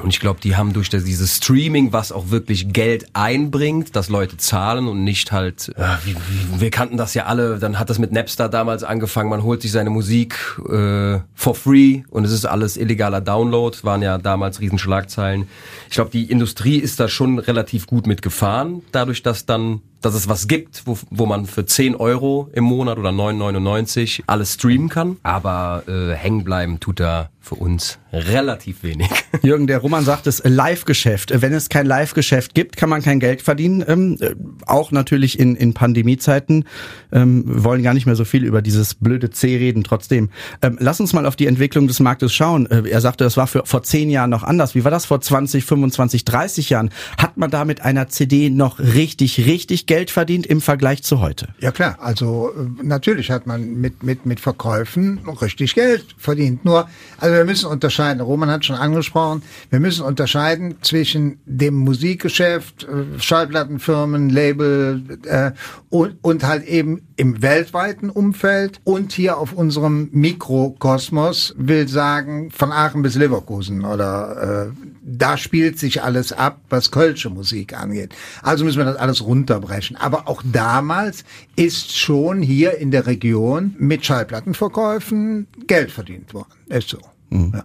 Und 0.00 0.08
ich 0.08 0.20
glaube, 0.20 0.40
die 0.40 0.56
haben 0.56 0.72
durch 0.72 0.88
das, 0.88 1.04
dieses 1.04 1.36
Streaming, 1.36 1.92
was 1.92 2.12
auch 2.12 2.30
wirklich 2.30 2.72
Geld 2.72 3.06
einbringt, 3.12 3.94
dass 3.94 4.08
Leute 4.08 4.38
zahlen 4.38 4.88
und 4.88 5.04
nicht 5.04 5.32
halt, 5.32 5.70
äh, 5.76 5.96
wir 6.58 6.70
kannten 6.70 6.96
das 6.96 7.12
ja 7.12 7.26
alle, 7.26 7.58
dann 7.58 7.78
hat 7.78 7.90
das 7.90 7.98
mit 7.98 8.10
Napster 8.10 8.48
damals 8.48 8.84
angefangen, 8.84 9.28
man 9.28 9.42
holt 9.42 9.60
sich 9.60 9.70
seine 9.70 9.90
Musik 9.90 10.34
äh, 10.68 11.20
for 11.34 11.54
free 11.54 12.02
und 12.08 12.24
es 12.24 12.32
ist 12.32 12.46
alles 12.46 12.78
illegaler 12.78 13.20
Download, 13.20 13.76
waren 13.82 14.00
ja 14.00 14.16
damals 14.16 14.60
Riesenschlagzeilen. 14.60 15.46
Ich 15.88 15.94
glaube, 15.94 16.10
die 16.10 16.24
Industrie 16.24 16.78
ist 16.78 16.98
da 16.98 17.08
schon 17.08 17.38
relativ 17.38 17.86
gut 17.86 18.06
mitgefahren, 18.06 18.82
dadurch, 18.92 19.22
dass 19.22 19.44
dann 19.44 19.82
dass 20.02 20.14
es 20.14 20.28
was 20.28 20.48
gibt, 20.48 20.82
wo, 20.86 20.98
wo 21.10 21.26
man 21.26 21.46
für 21.46 21.64
10 21.64 21.96
Euro 21.96 22.50
im 22.52 22.64
Monat 22.64 22.98
oder 22.98 23.10
9,99 23.10 24.24
alles 24.26 24.54
streamen 24.54 24.88
kann. 24.88 25.16
Aber 25.22 25.84
äh, 25.88 26.14
hängen 26.14 26.44
bleiben 26.44 26.80
tut 26.80 27.00
da 27.00 27.30
für 27.42 27.56
uns 27.56 27.98
relativ 28.12 28.84
wenig. 28.84 29.08
Jürgen, 29.42 29.66
der 29.66 29.78
Roman 29.78 30.04
sagt 30.04 30.28
es, 30.28 30.42
Live-Geschäft. 30.44 31.32
Wenn 31.42 31.52
es 31.52 31.68
kein 31.68 31.86
Live-Geschäft 31.86 32.54
gibt, 32.54 32.76
kann 32.76 32.88
man 32.88 33.02
kein 33.02 33.18
Geld 33.18 33.42
verdienen. 33.42 33.84
Ähm, 33.86 34.16
äh, 34.20 34.34
auch 34.66 34.92
natürlich 34.92 35.40
in, 35.40 35.56
in 35.56 35.74
Pandemiezeiten. 35.74 36.64
Ähm, 37.10 37.42
wollen 37.46 37.82
gar 37.82 37.94
nicht 37.94 38.06
mehr 38.06 38.14
so 38.14 38.24
viel 38.24 38.44
über 38.44 38.62
dieses 38.62 38.94
blöde 38.94 39.30
C 39.30 39.56
reden. 39.56 39.82
Trotzdem, 39.82 40.30
ähm, 40.62 40.76
lass 40.78 41.00
uns 41.00 41.12
mal 41.14 41.26
auf 41.26 41.34
die 41.34 41.46
Entwicklung 41.46 41.88
des 41.88 41.98
Marktes 41.98 42.32
schauen. 42.32 42.70
Äh, 42.70 42.88
er 42.88 43.00
sagte, 43.00 43.24
das 43.24 43.36
war 43.36 43.48
für, 43.48 43.62
vor 43.64 43.82
10 43.82 44.10
Jahren 44.10 44.30
noch 44.30 44.44
anders. 44.44 44.76
Wie 44.76 44.84
war 44.84 44.92
das 44.92 45.04
vor 45.04 45.20
20, 45.20 45.64
25, 45.64 46.24
30 46.24 46.70
Jahren? 46.70 46.90
Hat 47.18 47.36
man 47.36 47.50
da 47.50 47.64
mit 47.64 47.80
einer 47.80 48.08
CD 48.08 48.50
noch 48.50 48.78
richtig, 48.78 49.46
richtig 49.46 49.86
Geld 49.92 50.10
verdient 50.10 50.46
im 50.46 50.62
Vergleich 50.62 51.02
zu 51.02 51.20
heute? 51.20 51.48
Ja 51.60 51.70
klar, 51.70 51.98
also 52.00 52.50
äh, 52.56 52.82
natürlich 52.82 53.30
hat 53.30 53.46
man 53.46 53.74
mit, 53.74 54.02
mit, 54.02 54.24
mit 54.24 54.40
Verkäufen 54.40 55.20
richtig 55.42 55.74
Geld 55.74 56.14
verdient. 56.16 56.64
Nur, 56.64 56.88
also 57.18 57.36
wir 57.36 57.44
müssen 57.44 57.66
unterscheiden, 57.66 58.22
Roman 58.22 58.48
hat 58.48 58.64
schon 58.64 58.76
angesprochen, 58.76 59.42
wir 59.68 59.80
müssen 59.80 60.06
unterscheiden 60.06 60.76
zwischen 60.80 61.40
dem 61.44 61.74
Musikgeschäft, 61.74 62.84
äh, 62.84 63.20
Schallplattenfirmen, 63.20 64.30
Label 64.30 65.02
äh, 65.26 65.50
und, 65.90 66.16
und 66.22 66.44
halt 66.44 66.64
eben 66.64 67.02
im 67.22 67.40
weltweiten 67.40 68.10
Umfeld 68.10 68.80
und 68.82 69.12
hier 69.12 69.38
auf 69.38 69.52
unserem 69.52 70.08
Mikrokosmos, 70.10 71.54
will 71.56 71.86
sagen, 71.86 72.50
von 72.50 72.72
Aachen 72.72 73.02
bis 73.02 73.14
Leverkusen 73.14 73.84
oder 73.84 74.72
äh, 74.72 74.90
da 75.04 75.36
spielt 75.36 75.78
sich 75.78 76.02
alles 76.02 76.32
ab, 76.32 76.58
was 76.68 76.90
kölsche 76.90 77.30
Musik 77.30 77.78
angeht. 77.78 78.12
Also 78.42 78.64
müssen 78.64 78.78
wir 78.78 78.86
das 78.86 78.96
alles 78.96 79.24
runterbrechen. 79.24 79.96
Aber 79.96 80.26
auch 80.26 80.42
damals 80.44 81.22
ist 81.54 81.96
schon 81.96 82.42
hier 82.42 82.78
in 82.78 82.90
der 82.90 83.06
Region 83.06 83.76
mit 83.78 84.04
Schallplattenverkäufen 84.04 85.46
Geld 85.68 85.92
verdient 85.92 86.34
worden. 86.34 86.50
Ist 86.70 86.88
so. 86.88 86.98
Mhm. 87.30 87.52
Ja. 87.54 87.64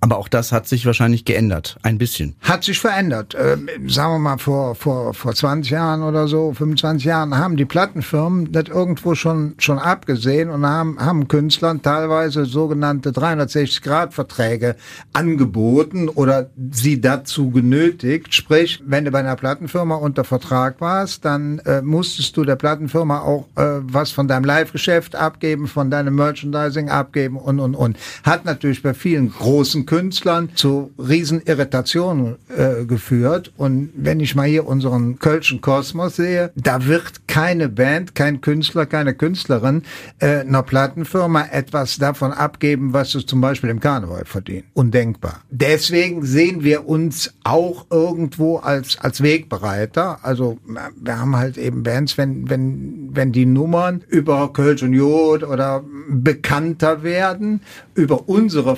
Aber 0.00 0.18
auch 0.18 0.28
das 0.28 0.52
hat 0.52 0.68
sich 0.68 0.86
wahrscheinlich 0.86 1.24
geändert, 1.24 1.78
ein 1.82 1.98
bisschen. 1.98 2.36
Hat 2.40 2.64
sich 2.64 2.78
verändert. 2.78 3.36
Ähm, 3.38 3.68
sagen 3.88 4.14
wir 4.14 4.18
mal, 4.18 4.38
vor, 4.38 4.74
vor, 4.74 5.14
vor 5.14 5.34
20 5.34 5.70
Jahren 5.70 6.02
oder 6.02 6.28
so, 6.28 6.52
25 6.52 7.04
Jahren 7.04 7.36
haben 7.36 7.56
die 7.56 7.64
Plattenfirmen 7.64 8.52
das 8.52 8.68
irgendwo 8.68 9.14
schon, 9.14 9.54
schon 9.58 9.78
abgesehen 9.78 10.50
und 10.50 10.66
haben, 10.66 10.98
haben 10.98 11.28
Künstlern 11.28 11.82
teilweise 11.82 12.44
sogenannte 12.44 13.10
360-Grad-Verträge 13.10 14.76
angeboten 15.12 16.08
oder 16.08 16.50
sie 16.70 17.00
dazu 17.00 17.50
genötigt. 17.50 18.34
Sprich, 18.34 18.82
wenn 18.86 19.04
du 19.04 19.10
bei 19.10 19.20
einer 19.20 19.36
Plattenfirma 19.36 19.96
unter 19.96 20.24
Vertrag 20.24 20.80
warst, 20.80 21.24
dann 21.24 21.58
äh, 21.60 21.82
musstest 21.82 22.36
du 22.36 22.44
der 22.44 22.56
Plattenfirma 22.56 23.20
auch 23.20 23.46
äh, 23.56 23.80
was 23.82 24.10
von 24.10 24.28
deinem 24.28 24.44
Live-Geschäft 24.44 25.16
abgeben, 25.16 25.66
von 25.66 25.90
deinem 25.90 26.14
Merchandising 26.14 26.90
abgeben 26.90 27.36
und, 27.36 27.60
und, 27.60 27.74
und. 27.74 27.96
Hat 28.22 28.44
natürlich 28.44 28.82
bei 28.82 28.94
vielen 28.94 29.30
großen 29.30 29.63
Künstlern 29.86 30.50
zu 30.54 30.92
riesen 30.98 31.40
Irritationen 31.44 32.36
äh, 32.48 32.84
geführt. 32.84 33.52
Und 33.56 33.90
wenn 33.96 34.20
ich 34.20 34.34
mal 34.34 34.46
hier 34.46 34.66
unseren 34.66 35.18
Kölschen 35.18 35.60
Kosmos 35.60 36.16
sehe, 36.16 36.52
da 36.54 36.86
wird 36.86 37.26
keine 37.26 37.68
Band, 37.68 38.14
kein 38.14 38.40
Künstler, 38.40 38.86
keine 38.86 39.14
Künstlerin 39.14 39.82
äh, 40.18 40.40
einer 40.40 40.62
Plattenfirma 40.62 41.46
etwas 41.50 41.98
davon 41.98 42.32
abgeben, 42.32 42.92
was 42.92 43.14
es 43.14 43.26
zum 43.26 43.40
Beispiel 43.40 43.70
im 43.70 43.80
Karneval 43.80 44.24
verdient. 44.24 44.64
Undenkbar. 44.74 45.40
Deswegen 45.50 46.24
sehen 46.24 46.62
wir 46.62 46.88
uns 46.88 47.34
auch 47.44 47.86
irgendwo 47.90 48.56
als, 48.58 48.98
als 48.98 49.22
Wegbereiter. 49.22 50.18
Also 50.22 50.58
wir 50.96 51.18
haben 51.18 51.36
halt 51.36 51.58
eben 51.58 51.82
Bands, 51.82 52.18
wenn, 52.18 52.48
wenn, 52.48 53.10
wenn 53.12 53.32
die 53.32 53.46
Nummern 53.46 54.02
über 54.08 54.52
Kölsch 54.52 54.82
und 54.82 54.92
Jod 54.92 55.42
oder 55.42 55.84
bekannter 56.08 57.02
werden, 57.02 57.60
über 57.94 58.28
unsere 58.28 58.76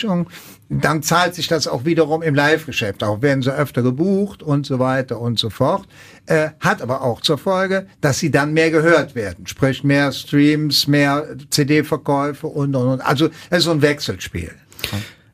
Veröffentlichung, 0.00 0.28
dann 0.68 1.02
zahlt 1.02 1.34
sich 1.34 1.48
das 1.48 1.66
auch 1.66 1.84
wiederum 1.84 2.22
im 2.22 2.34
Live-Geschäft. 2.34 3.02
Auch 3.02 3.22
werden 3.22 3.42
sie 3.42 3.52
öfter 3.52 3.82
gebucht 3.82 4.42
und 4.42 4.66
so 4.66 4.78
weiter 4.78 5.20
und 5.20 5.38
so 5.38 5.50
fort. 5.50 5.86
Äh, 6.26 6.50
hat 6.60 6.82
aber 6.82 7.02
auch 7.02 7.20
zur 7.20 7.38
Folge, 7.38 7.86
dass 8.00 8.18
sie 8.18 8.30
dann 8.30 8.52
mehr 8.52 8.70
gehört 8.70 9.14
werden. 9.14 9.46
Sprich 9.46 9.82
mehr 9.84 10.12
Streams, 10.12 10.86
mehr 10.86 11.26
CD-Verkäufe 11.50 12.46
und, 12.46 12.74
und, 12.74 12.88
und. 12.88 13.00
Also 13.00 13.30
es 13.50 13.58
ist 13.58 13.64
so 13.64 13.72
ein 13.72 13.82
Wechselspiel. 13.82 14.52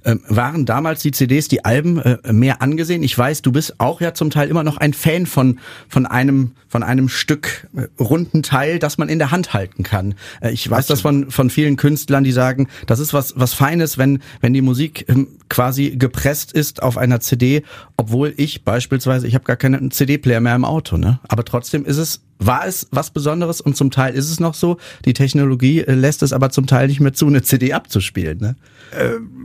Ähm, 0.06 0.20
waren 0.28 0.66
damals 0.66 1.02
die 1.02 1.10
CDs, 1.10 1.48
die 1.48 1.64
Alben 1.64 1.98
äh, 1.98 2.32
mehr 2.32 2.62
angesehen? 2.62 3.02
Ich 3.02 3.18
weiß, 3.18 3.42
du 3.42 3.50
bist 3.50 3.80
auch 3.80 4.00
ja 4.00 4.14
zum 4.14 4.30
Teil 4.30 4.48
immer 4.48 4.62
noch 4.62 4.76
ein 4.76 4.94
Fan 4.94 5.26
von 5.26 5.58
von 5.88 6.06
einem 6.06 6.52
von 6.68 6.84
einem 6.84 7.08
Stück 7.08 7.66
äh, 7.76 7.88
runden 8.00 8.44
Teil, 8.44 8.78
das 8.78 8.98
man 8.98 9.08
in 9.08 9.18
der 9.18 9.32
Hand 9.32 9.52
halten 9.52 9.82
kann. 9.82 10.14
Äh, 10.40 10.52
ich 10.52 10.70
weiß 10.70 10.86
das 10.86 11.00
von 11.00 11.32
von 11.32 11.50
vielen 11.50 11.74
Künstlern, 11.74 12.22
die 12.22 12.30
sagen, 12.30 12.68
das 12.86 13.00
ist 13.00 13.14
was 13.14 13.34
was 13.36 13.52
Feines, 13.52 13.98
wenn 13.98 14.20
wenn 14.40 14.52
die 14.52 14.62
Musik 14.62 15.06
ähm, 15.08 15.26
quasi 15.48 15.96
gepresst 15.96 16.52
ist 16.52 16.84
auf 16.84 16.98
einer 16.98 17.18
CD, 17.18 17.64
obwohl 17.96 18.32
ich 18.36 18.62
beispielsweise, 18.62 19.26
ich 19.26 19.34
habe 19.34 19.44
gar 19.44 19.56
keinen 19.56 19.90
CD-Player 19.90 20.40
mehr 20.40 20.54
im 20.54 20.64
Auto, 20.64 20.98
ne? 20.98 21.18
Aber 21.26 21.44
trotzdem 21.44 21.84
ist 21.84 21.96
es 21.96 22.20
war 22.38 22.64
es 22.64 22.86
was 22.92 23.10
Besonderes 23.10 23.60
und 23.60 23.76
zum 23.76 23.90
Teil 23.90 24.14
ist 24.14 24.30
es 24.30 24.38
noch 24.38 24.54
so. 24.54 24.76
Die 25.04 25.14
Technologie 25.14 25.80
äh, 25.80 25.94
lässt 25.94 26.22
es 26.22 26.32
aber 26.32 26.50
zum 26.50 26.68
Teil 26.68 26.86
nicht 26.86 27.00
mehr 27.00 27.12
zu, 27.12 27.26
eine 27.26 27.42
CD 27.42 27.72
abzuspielen. 27.72 28.38
Ne? 28.38 28.56
Ähm 28.96 29.35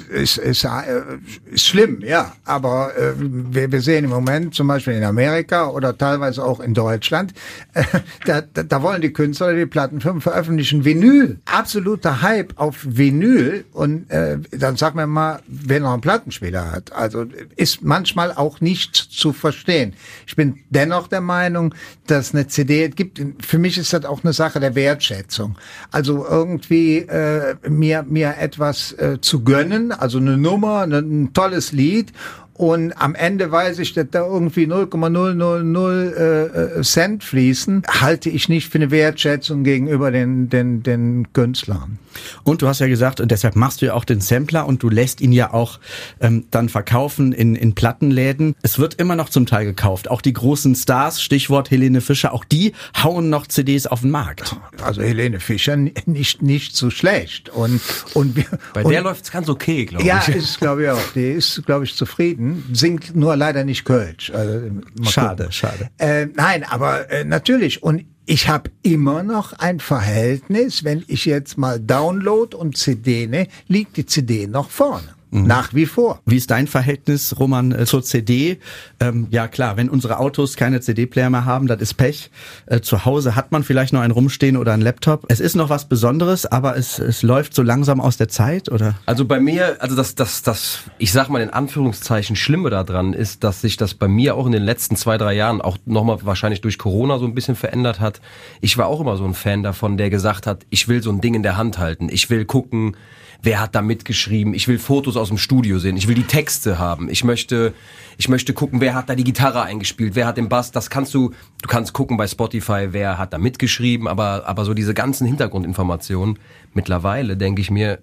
ist, 0.00 0.38
ist, 0.38 0.64
äh, 0.64 1.02
ist 1.50 1.66
schlimm, 1.66 2.00
ja. 2.02 2.32
Aber 2.44 2.96
äh, 2.96 3.12
wir, 3.16 3.70
wir 3.70 3.80
sehen 3.80 4.04
im 4.04 4.10
Moment 4.10 4.54
zum 4.54 4.68
Beispiel 4.68 4.94
in 4.94 5.04
Amerika 5.04 5.68
oder 5.68 5.96
teilweise 5.96 6.44
auch 6.44 6.60
in 6.60 6.74
Deutschland, 6.74 7.32
äh, 7.74 7.84
da, 8.26 8.40
da, 8.40 8.62
da 8.62 8.82
wollen 8.82 9.00
die 9.00 9.12
Künstler, 9.12 9.54
die 9.54 9.66
Plattenfirmen 9.66 10.20
veröffentlichen 10.20 10.84
Vinyl. 10.84 11.38
Absoluter 11.44 12.22
Hype 12.22 12.54
auf 12.56 12.76
Vinyl. 12.84 13.64
Und 13.72 14.10
äh, 14.10 14.38
dann 14.50 14.76
sag 14.76 14.94
mir 14.94 15.06
mal, 15.06 15.40
wer 15.46 15.80
noch 15.80 15.92
einen 15.92 16.00
Plattenspieler 16.00 16.72
hat. 16.72 16.92
Also 16.92 17.26
ist 17.56 17.82
manchmal 17.82 18.32
auch 18.32 18.60
nicht 18.60 18.96
zu 18.96 19.32
verstehen. 19.32 19.94
Ich 20.26 20.36
bin 20.36 20.60
dennoch 20.70 21.08
der 21.08 21.20
Meinung, 21.20 21.74
dass 22.06 22.34
eine 22.34 22.48
CD 22.48 22.88
gibt. 22.88 23.20
Für 23.44 23.58
mich 23.58 23.78
ist 23.78 23.92
das 23.92 24.04
auch 24.04 24.24
eine 24.24 24.32
Sache 24.32 24.60
der 24.60 24.74
Wertschätzung. 24.74 25.56
Also 25.90 26.26
irgendwie 26.26 26.98
äh, 26.98 27.56
mir 27.68 28.04
mir 28.08 28.36
etwas 28.38 28.92
äh, 28.92 29.20
zu 29.20 29.44
gönnen 29.44 29.87
also 29.92 30.18
eine 30.18 30.36
Nummer, 30.36 30.82
ein 30.82 31.32
tolles 31.32 31.72
Lied 31.72 32.12
und 32.58 32.92
am 33.00 33.14
Ende 33.14 33.52
weiß 33.52 33.78
ich, 33.78 33.94
dass 33.94 34.06
da 34.10 34.26
irgendwie 34.26 34.66
0,000 34.66 35.78
äh, 35.78 36.80
äh, 36.80 36.82
Cent 36.82 37.22
fließen, 37.22 37.84
halte 38.00 38.30
ich 38.30 38.48
nicht 38.48 38.68
für 38.68 38.78
eine 38.78 38.90
Wertschätzung 38.90 39.62
gegenüber 39.62 40.10
den, 40.10 40.50
den, 40.50 40.82
den 40.82 41.32
Künstlern. 41.32 42.00
Und 42.42 42.60
du 42.60 42.66
hast 42.66 42.80
ja 42.80 42.88
gesagt, 42.88 43.20
und 43.20 43.30
deshalb 43.30 43.54
machst 43.54 43.80
du 43.80 43.86
ja 43.86 43.94
auch 43.94 44.04
den 44.04 44.20
Sampler 44.20 44.66
und 44.66 44.82
du 44.82 44.88
lässt 44.88 45.20
ihn 45.20 45.30
ja 45.30 45.54
auch 45.54 45.78
ähm, 46.20 46.46
dann 46.50 46.68
verkaufen 46.68 47.30
in, 47.30 47.54
in 47.54 47.76
Plattenläden. 47.76 48.56
Es 48.62 48.80
wird 48.80 48.94
immer 48.94 49.14
noch 49.14 49.28
zum 49.28 49.46
Teil 49.46 49.64
gekauft. 49.64 50.10
Auch 50.10 50.20
die 50.20 50.32
großen 50.32 50.74
Stars, 50.74 51.22
Stichwort 51.22 51.70
Helene 51.70 52.00
Fischer, 52.00 52.34
auch 52.34 52.44
die 52.44 52.72
hauen 53.00 53.30
noch 53.30 53.46
CDs 53.46 53.86
auf 53.86 54.00
den 54.00 54.10
Markt. 54.10 54.56
Also 54.82 55.00
Helene 55.00 55.38
Fischer 55.38 55.76
nicht, 55.76 56.42
nicht 56.42 56.74
so 56.74 56.90
schlecht. 56.90 57.50
Und, 57.50 57.80
und 58.14 58.34
wir, 58.34 58.46
Bei 58.74 58.82
und, 58.82 58.90
der 58.90 59.02
läuft's 59.02 59.30
ganz 59.30 59.48
okay, 59.48 59.86
glaube 59.86 60.04
ja, 60.04 60.20
ich. 60.26 60.34
Ja, 60.34 60.34
ist 60.34 60.58
glaube 60.58 60.82
ich 60.82 60.90
auch. 60.90 61.12
Die 61.14 61.30
ist, 61.30 61.64
glaube 61.64 61.84
ich, 61.84 61.94
zufrieden 61.94 62.47
singt 62.72 63.14
nur 63.14 63.36
leider 63.36 63.64
nicht 63.64 63.84
Kölsch. 63.84 64.30
Also, 64.30 64.70
schade, 65.04 65.44
gucken. 65.44 65.52
schade. 65.52 65.90
Äh, 65.98 66.26
nein, 66.26 66.64
aber 66.64 67.10
äh, 67.10 67.24
natürlich. 67.24 67.82
Und 67.82 68.04
ich 68.26 68.48
habe 68.48 68.70
immer 68.82 69.22
noch 69.22 69.54
ein 69.54 69.80
Verhältnis, 69.80 70.84
wenn 70.84 71.04
ich 71.08 71.24
jetzt 71.24 71.56
mal 71.56 71.80
Download 71.80 72.54
und 72.54 72.76
CD 72.76 73.26
ne, 73.26 73.48
liegt 73.68 73.96
die 73.96 74.06
CD 74.06 74.46
noch 74.46 74.70
vorne. 74.70 75.14
Mhm. 75.30 75.46
Nach 75.46 75.74
wie 75.74 75.86
vor. 75.86 76.20
Wie 76.24 76.36
ist 76.36 76.50
dein 76.50 76.66
Verhältnis, 76.66 77.38
Roman, 77.38 77.72
äh, 77.72 77.84
zur 77.84 78.02
CD? 78.02 78.58
Ähm, 78.98 79.26
ja 79.30 79.46
klar, 79.48 79.76
wenn 79.76 79.90
unsere 79.90 80.18
Autos 80.18 80.56
keine 80.56 80.80
CD-Player 80.80 81.28
mehr 81.28 81.44
haben, 81.44 81.66
das 81.66 81.80
ist 81.80 81.94
Pech. 81.94 82.30
Äh, 82.66 82.80
zu 82.80 83.04
Hause 83.04 83.36
hat 83.36 83.52
man 83.52 83.62
vielleicht 83.62 83.92
noch 83.92 84.00
einen 84.00 84.12
rumstehen 84.12 84.56
oder 84.56 84.72
einen 84.72 84.82
Laptop. 84.82 85.26
Es 85.28 85.40
ist 85.40 85.54
noch 85.54 85.68
was 85.68 85.86
Besonderes, 85.86 86.46
aber 86.46 86.76
es, 86.76 86.98
es 86.98 87.22
läuft 87.22 87.54
so 87.54 87.62
langsam 87.62 88.00
aus 88.00 88.16
der 88.16 88.28
Zeit, 88.28 88.70
oder? 88.70 88.94
Also 89.06 89.26
bei 89.26 89.38
mir, 89.38 89.76
also 89.80 89.94
das, 89.96 90.14
das, 90.14 90.42
das, 90.42 90.84
ich 90.98 91.12
sag 91.12 91.28
mal 91.28 91.42
in 91.42 91.50
Anführungszeichen 91.50 92.36
Schlimme 92.36 92.70
daran 92.70 93.12
ist, 93.12 93.44
dass 93.44 93.60
sich 93.60 93.76
das 93.76 93.94
bei 93.94 94.08
mir 94.08 94.34
auch 94.34 94.46
in 94.46 94.52
den 94.52 94.62
letzten 94.62 94.96
zwei, 94.96 95.18
drei 95.18 95.34
Jahren 95.34 95.60
auch 95.60 95.76
nochmal 95.84 96.18
wahrscheinlich 96.22 96.62
durch 96.62 96.78
Corona 96.78 97.18
so 97.18 97.26
ein 97.26 97.34
bisschen 97.34 97.56
verändert 97.56 98.00
hat. 98.00 98.20
Ich 98.60 98.78
war 98.78 98.86
auch 98.86 99.00
immer 99.00 99.16
so 99.16 99.24
ein 99.24 99.34
Fan 99.34 99.62
davon, 99.62 99.98
der 99.98 100.08
gesagt 100.08 100.46
hat, 100.46 100.64
ich 100.70 100.88
will 100.88 101.02
so 101.02 101.10
ein 101.10 101.20
Ding 101.20 101.34
in 101.34 101.42
der 101.42 101.56
Hand 101.58 101.78
halten. 101.78 102.08
Ich 102.10 102.30
will 102.30 102.44
gucken, 102.46 102.96
wer 103.42 103.60
hat 103.60 103.74
da 103.74 103.82
mitgeschrieben. 103.82 104.54
Ich 104.54 104.68
will 104.68 104.78
Fotos 104.78 105.16
aus 105.16 105.28
dem 105.28 105.38
Studio 105.38 105.78
sehen. 105.78 105.96
Ich 105.96 106.08
will 106.08 106.14
die 106.14 106.24
Texte 106.24 106.78
haben. 106.78 107.08
Ich 107.08 107.24
möchte, 107.24 107.72
ich 108.16 108.28
möchte 108.28 108.52
gucken, 108.52 108.80
wer 108.80 108.94
hat 108.94 109.08
da 109.08 109.14
die 109.14 109.24
Gitarre 109.24 109.62
eingespielt, 109.62 110.14
wer 110.16 110.26
hat 110.26 110.36
den 110.36 110.48
Bass. 110.48 110.72
Das 110.72 110.90
kannst 110.90 111.14
du, 111.14 111.30
du 111.62 111.68
kannst 111.68 111.92
gucken 111.92 112.16
bei 112.16 112.26
Spotify, 112.26 112.88
wer 112.90 113.18
hat 113.18 113.32
da 113.32 113.38
mitgeschrieben, 113.38 114.08
aber, 114.08 114.44
aber 114.46 114.64
so 114.64 114.74
diese 114.74 114.94
ganzen 114.94 115.26
Hintergrundinformationen. 115.26 116.38
Mittlerweile 116.74 117.36
denke 117.36 117.62
ich 117.62 117.70
mir, 117.70 118.00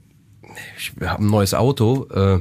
ich 0.77 0.94
habe 1.06 1.24
ein 1.24 1.27
neues 1.27 1.54
Auto, 1.54 2.08
äh, 2.13 2.39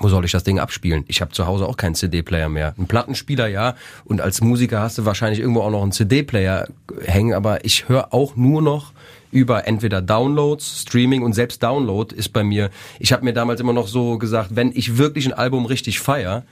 wo 0.00 0.08
soll 0.08 0.24
ich 0.24 0.32
das 0.32 0.44
Ding 0.44 0.58
abspielen? 0.58 1.04
Ich 1.08 1.20
habe 1.20 1.32
zu 1.32 1.46
Hause 1.46 1.66
auch 1.66 1.76
keinen 1.76 1.94
CD-Player 1.94 2.48
mehr. 2.48 2.74
Ein 2.78 2.86
Plattenspieler 2.86 3.48
ja 3.48 3.74
und 4.04 4.20
als 4.20 4.40
Musiker 4.40 4.80
hast 4.80 4.98
du 4.98 5.04
wahrscheinlich 5.04 5.40
irgendwo 5.40 5.60
auch 5.62 5.70
noch 5.70 5.82
einen 5.82 5.92
CD-Player 5.92 6.68
hängen, 7.04 7.34
aber 7.34 7.64
ich 7.64 7.88
höre 7.88 8.14
auch 8.14 8.36
nur 8.36 8.62
noch 8.62 8.92
über 9.30 9.66
entweder 9.66 10.02
Downloads, 10.02 10.82
Streaming 10.82 11.22
und 11.22 11.32
selbst 11.32 11.62
Download 11.62 12.14
ist 12.14 12.30
bei 12.30 12.44
mir, 12.44 12.70
ich 12.98 13.12
habe 13.12 13.24
mir 13.24 13.32
damals 13.32 13.60
immer 13.60 13.72
noch 13.72 13.88
so 13.88 14.18
gesagt, 14.18 14.50
wenn 14.56 14.72
ich 14.74 14.98
wirklich 14.98 15.26
ein 15.26 15.32
Album 15.32 15.66
richtig 15.66 16.00
feier, 16.00 16.44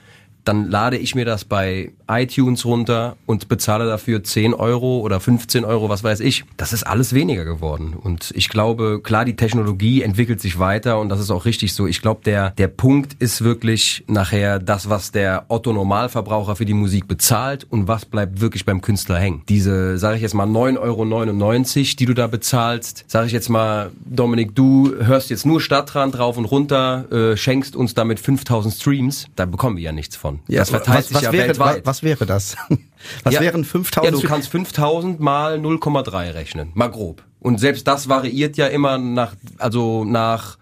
dann 0.47 0.69
lade 0.69 0.97
ich 0.97 1.15
mir 1.15 1.25
das 1.25 1.45
bei 1.45 1.91
iTunes 2.09 2.65
runter 2.65 3.17
und 3.25 3.49
bezahle 3.49 3.85
dafür 3.85 4.23
10 4.23 4.53
Euro 4.53 4.99
oder 4.99 5.19
15 5.19 5.65
Euro, 5.65 5.89
was 5.89 6.03
weiß 6.03 6.21
ich. 6.21 6.45
Das 6.55 6.73
ist 6.73 6.83
alles 6.83 7.13
weniger 7.13 7.43
geworden. 7.43 7.93
Und 8.01 8.31
ich 8.35 8.49
glaube, 8.49 9.01
klar, 9.03 9.25
die 9.25 9.35
Technologie 9.35 10.01
entwickelt 10.01 10.39
sich 10.39 10.57
weiter 10.57 10.99
und 10.99 11.09
das 11.09 11.19
ist 11.19 11.31
auch 11.31 11.45
richtig 11.45 11.73
so. 11.73 11.85
Ich 11.87 12.01
glaube, 12.01 12.21
der, 12.23 12.51
der 12.51 12.69
Punkt 12.69 13.15
ist 13.19 13.43
wirklich 13.43 14.05
nachher 14.07 14.59
das, 14.59 14.89
was 14.89 15.11
der 15.11 15.45
Otto 15.49 15.73
Normalverbraucher 15.73 16.55
für 16.55 16.65
die 16.65 16.73
Musik 16.73 17.07
bezahlt 17.07 17.67
und 17.69 17.87
was 17.87 18.05
bleibt 18.05 18.39
wirklich 18.39 18.65
beim 18.65 18.81
Künstler 18.81 19.19
hängen. 19.19 19.41
Diese, 19.49 19.97
sage 19.97 20.15
ich 20.15 20.21
jetzt 20.21 20.33
mal, 20.33 20.47
9,99 20.47 20.77
Euro, 20.79 21.95
die 21.99 22.05
du 22.05 22.13
da 22.13 22.27
bezahlst, 22.27 23.03
sage 23.07 23.27
ich 23.27 23.33
jetzt 23.33 23.49
mal, 23.49 23.91
Dominik, 24.05 24.55
du 24.55 24.93
hörst 24.95 25.29
jetzt 25.29 25.45
nur 25.45 25.59
Stadtrand 25.59 26.17
drauf 26.17 26.37
und 26.37 26.45
runter, 26.45 27.11
äh, 27.11 27.37
schenkst 27.37 27.75
uns 27.75 27.93
damit 27.93 28.19
5000 28.19 28.73
Streams, 28.73 29.27
da 29.35 29.45
bekommen 29.45 29.77
wir 29.77 29.83
ja 29.83 29.91
nichts 29.91 30.15
von. 30.15 30.36
Ja, 30.47 30.59
das 30.59 30.69
verteilt 30.69 30.97
was, 30.97 31.07
sich 31.07 31.17
was 31.17 31.23
ja 31.23 31.31
wäre, 31.31 31.47
weltweit. 31.47 31.85
Was 31.85 32.03
wäre 32.03 32.25
das? 32.25 32.55
Was 33.23 33.35
ja, 33.35 33.41
wären 33.41 33.63
5000? 33.63 34.05
Ja, 34.05 34.19
du 34.19 34.27
kannst 34.27 34.49
5000 34.49 35.19
mal 35.19 35.57
0,3 35.59 36.33
rechnen, 36.33 36.71
mal 36.73 36.89
grob. 36.89 37.23
Und 37.39 37.59
selbst 37.59 37.87
das 37.87 38.09
variiert 38.09 38.57
ja 38.57 38.67
immer 38.67 38.97
nach, 38.97 39.35
also 39.59 40.03
nach 40.03 40.57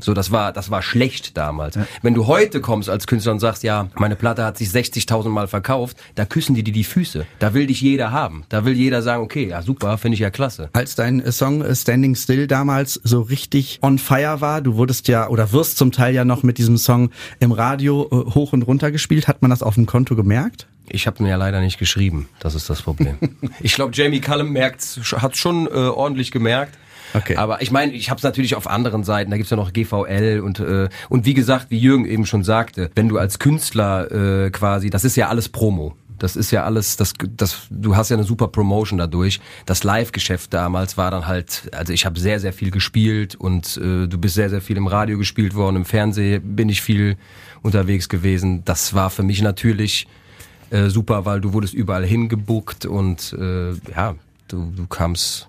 So, 0.00 0.14
das 0.14 0.30
war, 0.30 0.52
das 0.52 0.70
war 0.70 0.82
schlecht 0.82 1.36
damals. 1.36 1.78
Wenn 2.02 2.14
du 2.14 2.26
heute 2.26 2.60
kommst 2.60 2.88
als 2.88 3.06
Künstler 3.06 3.32
und 3.32 3.40
sagst, 3.40 3.62
ja, 3.62 3.88
meine 3.96 4.16
Platte 4.16 4.44
hat 4.44 4.56
sich 4.58 4.68
60.000 4.68 5.28
Mal 5.28 5.48
verkauft, 5.48 5.96
da 6.14 6.24
küssen 6.24 6.54
die 6.54 6.62
dir 6.62 6.72
die 6.72 6.84
Füße. 6.84 7.26
Da 7.38 7.54
will 7.54 7.66
dich 7.66 7.80
jeder 7.80 8.12
haben. 8.12 8.44
Da 8.48 8.64
will 8.64 8.74
jeder 8.74 9.02
sagen, 9.02 9.22
okay, 9.22 9.48
ja 9.48 9.62
super, 9.62 9.98
finde 9.98 10.14
ich 10.14 10.20
ja 10.20 10.30
klasse. 10.30 10.70
Als 10.72 10.94
dein 10.94 11.20
äh, 11.20 11.32
Song 11.32 11.62
äh, 11.62 11.74
Standing 11.74 12.14
Still 12.14 12.46
damals 12.46 13.00
so 13.02 13.20
richtig 13.22 13.78
on 13.82 13.98
fire 13.98 14.40
war, 14.40 14.60
du 14.60 14.76
wurdest 14.76 15.08
ja 15.08 15.28
oder 15.28 15.52
wirst 15.52 15.76
zum 15.76 15.92
Teil 15.92 16.14
ja 16.14 16.24
noch 16.24 16.42
mit 16.42 16.58
diesem 16.58 16.76
Song 16.76 17.10
im 17.40 17.52
Radio 17.52 18.08
äh, 18.10 18.34
hoch 18.34 18.52
und 18.52 18.62
runter 18.62 18.90
gespielt, 18.90 19.28
hat 19.28 19.42
man 19.42 19.50
das 19.50 19.62
auf 19.62 19.74
dem 19.74 19.86
Konto 19.86 20.14
gemerkt? 20.14 20.66
Ich 20.88 21.06
habe 21.06 21.22
mir 21.22 21.30
ja 21.30 21.36
leider 21.36 21.60
nicht 21.60 21.78
geschrieben. 21.78 22.28
Das 22.40 22.54
ist 22.54 22.68
das 22.68 22.82
Problem. 22.82 23.16
ich 23.60 23.74
glaube, 23.74 23.92
Jamie 23.94 24.20
Cullum 24.20 24.50
merkt's, 24.50 25.00
hat 25.16 25.36
schon 25.36 25.66
äh, 25.66 25.70
ordentlich 25.70 26.30
gemerkt. 26.30 26.78
Okay. 27.14 27.36
Aber 27.36 27.62
ich 27.62 27.70
meine, 27.70 27.92
ich 27.92 28.10
habe 28.10 28.18
es 28.18 28.24
natürlich 28.24 28.54
auf 28.54 28.68
anderen 28.68 29.04
Seiten. 29.04 29.30
Da 29.30 29.36
gibt's 29.36 29.50
ja 29.50 29.56
noch 29.56 29.72
GVL 29.72 30.40
und 30.40 30.60
äh, 30.60 30.88
und 31.08 31.24
wie 31.24 31.34
gesagt, 31.34 31.66
wie 31.70 31.78
Jürgen 31.78 32.04
eben 32.04 32.26
schon 32.26 32.44
sagte, 32.44 32.90
wenn 32.94 33.08
du 33.08 33.18
als 33.18 33.38
Künstler 33.38 34.10
äh, 34.46 34.50
quasi, 34.50 34.90
das 34.90 35.04
ist 35.04 35.16
ja 35.16 35.28
alles 35.28 35.48
Promo. 35.48 35.94
Das 36.18 36.36
ist 36.36 36.52
ja 36.52 36.64
alles, 36.64 36.96
das, 36.96 37.12
das, 37.36 37.66
du 37.70 37.96
hast 37.96 38.10
ja 38.10 38.16
eine 38.16 38.24
super 38.24 38.48
Promotion 38.48 38.98
dadurch. 38.98 39.40
Das 39.66 39.82
Live-Geschäft 39.82 40.54
damals 40.54 40.96
war 40.96 41.10
dann 41.10 41.26
halt, 41.26 41.68
also 41.72 41.92
ich 41.92 42.06
habe 42.06 42.18
sehr, 42.20 42.38
sehr 42.38 42.52
viel 42.52 42.70
gespielt 42.70 43.34
und 43.34 43.76
äh, 43.76 44.06
du 44.06 44.18
bist 44.18 44.34
sehr, 44.34 44.48
sehr 44.48 44.60
viel 44.60 44.76
im 44.76 44.86
Radio 44.86 45.18
gespielt 45.18 45.54
worden, 45.54 45.76
im 45.76 45.84
Fernsehen 45.84 46.56
bin 46.56 46.68
ich 46.68 46.82
viel 46.82 47.16
unterwegs 47.62 48.08
gewesen. 48.08 48.64
Das 48.64 48.94
war 48.94 49.10
für 49.10 49.24
mich 49.24 49.42
natürlich 49.42 50.06
äh, 50.70 50.88
super, 50.88 51.24
weil 51.24 51.40
du 51.40 51.52
wurdest 51.52 51.74
überall 51.74 52.06
hingebuckt 52.06 52.86
und 52.86 53.36
äh, 53.38 53.72
ja, 53.94 54.14
du, 54.48 54.72
du 54.74 54.86
kamst, 54.86 55.48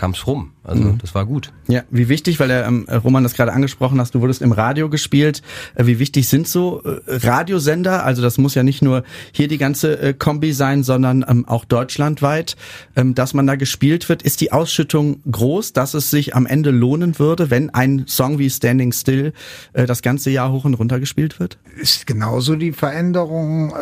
kamst 0.00 0.26
rum. 0.26 0.52
Also 0.64 0.92
das 0.92 1.14
war 1.14 1.26
gut. 1.26 1.52
Ja, 1.68 1.82
wie 1.90 2.08
wichtig, 2.08 2.40
weil 2.40 2.48
der 2.48 2.64
ähm, 2.66 2.86
Roman 2.88 3.22
das 3.22 3.34
gerade 3.34 3.52
angesprochen 3.52 4.00
hast, 4.00 4.14
du 4.14 4.22
wurdest 4.22 4.40
im 4.40 4.52
Radio 4.52 4.88
gespielt. 4.88 5.42
Äh, 5.74 5.84
wie 5.84 5.98
wichtig 5.98 6.26
sind 6.26 6.48
so 6.48 6.82
äh, 6.82 7.00
Radiosender? 7.06 8.02
Also 8.02 8.22
das 8.22 8.38
muss 8.38 8.54
ja 8.54 8.62
nicht 8.62 8.80
nur 8.80 9.02
hier 9.32 9.46
die 9.46 9.58
ganze 9.58 10.00
äh, 10.00 10.14
Kombi 10.14 10.54
sein, 10.54 10.84
sondern 10.84 11.22
ähm, 11.28 11.46
auch 11.46 11.66
deutschlandweit, 11.66 12.56
ähm, 12.96 13.14
dass 13.14 13.34
man 13.34 13.46
da 13.46 13.56
gespielt 13.56 14.08
wird. 14.08 14.22
Ist 14.22 14.40
die 14.40 14.52
Ausschüttung 14.52 15.20
groß, 15.30 15.74
dass 15.74 15.92
es 15.92 16.10
sich 16.10 16.34
am 16.34 16.46
Ende 16.46 16.70
lohnen 16.70 17.18
würde, 17.18 17.50
wenn 17.50 17.68
ein 17.68 18.06
Song 18.06 18.38
wie 18.38 18.48
Standing 18.48 18.92
Still 18.92 19.34
äh, 19.74 19.84
das 19.84 20.00
ganze 20.00 20.30
Jahr 20.30 20.50
hoch 20.50 20.64
und 20.64 20.74
runter 20.74 20.98
gespielt 20.98 21.38
wird? 21.38 21.58
ist 21.80 22.06
genauso 22.06 22.56
die 22.56 22.72
Veränderung 22.72 23.70
äh, 23.70 23.76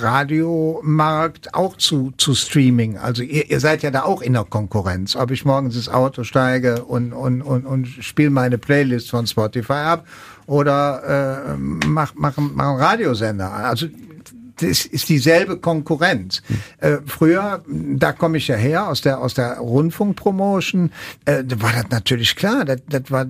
Radiomarkt 0.00 1.54
auch 1.54 1.76
zu, 1.76 2.12
zu 2.16 2.34
Streaming. 2.34 2.98
Also 2.98 3.22
ihr, 3.22 3.50
ihr 3.50 3.60
seid 3.60 3.82
ja 3.82 3.90
da 3.90 4.02
auch 4.02 4.22
in 4.22 4.34
der 4.34 4.44
Konkurrenz. 4.44 5.16
Ob 5.16 5.30
ich 5.34 5.44
morgens 5.44 5.76
ins 5.76 5.88
Auto 5.88 6.24
steige 6.24 6.84
und, 6.84 7.12
und, 7.12 7.42
und, 7.42 7.66
und 7.66 7.86
spiele 7.86 8.30
meine 8.30 8.58
Playlist 8.58 9.10
von 9.10 9.26
Spotify 9.26 9.72
ab 9.72 10.06
oder 10.46 11.54
äh, 11.54 11.56
mach, 11.56 12.12
mach, 12.14 12.36
mach 12.36 12.68
einen 12.68 12.80
Radiosender. 12.80 13.52
Also 13.52 13.86
das 14.56 14.86
ist 14.86 15.08
dieselbe 15.08 15.58
Konkurrenz. 15.58 16.42
Äh, 16.78 16.98
früher, 17.06 17.62
da 17.66 18.12
komme 18.12 18.38
ich 18.38 18.48
ja 18.48 18.56
her 18.56 18.88
aus 18.88 19.00
der 19.00 19.20
aus 19.20 19.34
der 19.34 19.58
Rundfunkpromotion, 19.58 20.92
äh, 21.24 21.42
da 21.44 21.60
war 21.60 21.72
das 21.72 21.90
natürlich 21.90 22.36
klar. 22.36 22.64
Das, 22.64 22.78
das 22.88 23.10
war 23.10 23.26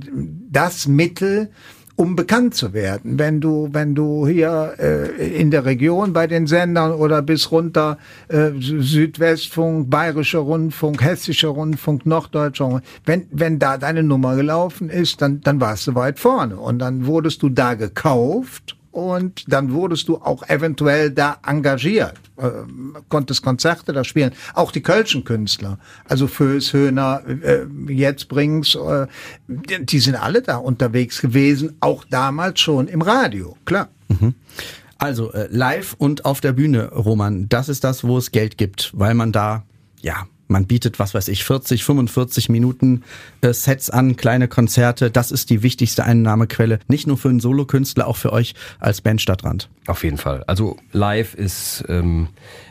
das 0.51 0.87
Mittel, 0.87 1.51
um 1.97 2.17
bekannt 2.17 2.55
zu 2.55 2.73
werden. 2.73 3.19
Wenn 3.19 3.41
du, 3.41 3.69
wenn 3.73 3.95
du 3.95 4.27
hier 4.27 4.75
äh, 4.79 5.41
in 5.41 5.51
der 5.51 5.65
Region 5.65 6.13
bei 6.13 6.27
den 6.27 6.47
Sendern 6.47 6.93
oder 6.93 7.23
bis 7.23 7.51
runter 7.53 7.99
äh, 8.29 8.49
Sü- 8.59 8.83
Südwestfunk, 8.83 9.91
Bayerischer 9.91 10.41
Rundfunk, 10.41 11.03
Hessischer 11.03 11.49
Rundfunk, 11.49 12.05
Norddeutscher 12.07 12.65
Rundfunk, 12.65 12.85
wenn, 13.05 13.27
wenn 13.31 13.59
da 13.59 13.79
deine 13.79 14.03
Nummer 14.03 14.35
gelaufen 14.37 14.91
ist, 14.91 15.23
dann, 15.23 15.41
dann 15.43 15.61
warst 15.61 15.87
du 15.87 15.95
weit 15.95 16.19
vorne 16.19 16.57
und 16.57 16.79
dann 16.79 17.07
wurdest 17.07 17.43
du 17.43 17.49
da 17.49 17.75
gekauft 17.75 18.77
und 18.95 19.53
dann 19.53 19.73
wurdest 19.73 20.07
du 20.07 20.19
auch 20.19 20.49
eventuell 20.49 21.11
da 21.11 21.39
engagiert, 21.45 22.15
ähm, 22.39 22.97
konntest 23.09 23.43
Konzerte 23.43 23.93
da 23.93 24.05
spielen. 24.05 24.31
Auch 24.55 24.71
die 24.71 24.83
Kölschen 24.83 25.25
Künstler, 25.25 25.79
also 26.09 26.29
Föß, 26.29 26.73
Höhner, 26.73 27.23
äh, 27.27 27.65
jetzt 27.89 28.29
bring's, 28.29 28.77
äh, 28.77 29.09
die, 29.49 29.99
sind 29.99 30.15
alle 30.15 30.43
da 30.43 30.59
unterwegs 30.59 31.21
gewesen, 31.21 31.77
auch 31.81 32.05
damals 32.05 32.61
schon 32.61 32.87
im 32.87 33.03
Radio, 33.03 33.57
klar. 33.65 33.89
Also 34.97 35.33
äh, 35.33 35.49
live 35.51 35.95
und 35.99 36.25
auf 36.25 36.41
der 36.41 36.53
Bühne, 36.53 36.91
Roman, 36.93 37.49
das 37.49 37.69
ist 37.69 37.83
das, 37.83 38.05
wo 38.05 38.17
es 38.17 38.31
Geld 38.31 38.57
gibt, 38.57 38.93
weil 38.95 39.15
man 39.15 39.33
da, 39.33 39.65
ja, 40.03 40.29
man 40.49 40.67
bietet, 40.67 40.99
was 40.99 41.15
weiß 41.15 41.29
ich, 41.29 41.45
40, 41.45 41.85
45 41.85 42.49
Minuten 42.49 43.03
äh, 43.41 43.53
Sets 43.53 43.91
an, 43.91 44.17
kleine 44.17 44.49
Konzerte. 44.49 45.11
Das 45.11 45.31
ist 45.31 45.51
die 45.51 45.63
wichtigste 45.63 46.05
Einnahmequelle, 46.05 46.79
nicht 46.89 47.07
nur 47.07 47.19
für 47.19 47.29
einen 47.29 47.41
Solokünstler, 47.41 48.07
auch 48.07 48.17
für 48.17 48.33
euch 48.33 48.55
als 48.79 49.01
Band 49.01 49.21
Stadtrand. 49.21 49.69
Auf 49.87 50.03
jeden 50.03 50.17
Fall. 50.17 50.43
Also 50.47 50.77
live 50.93 51.35
ist, 51.35 51.85
ähm, 51.89 52.29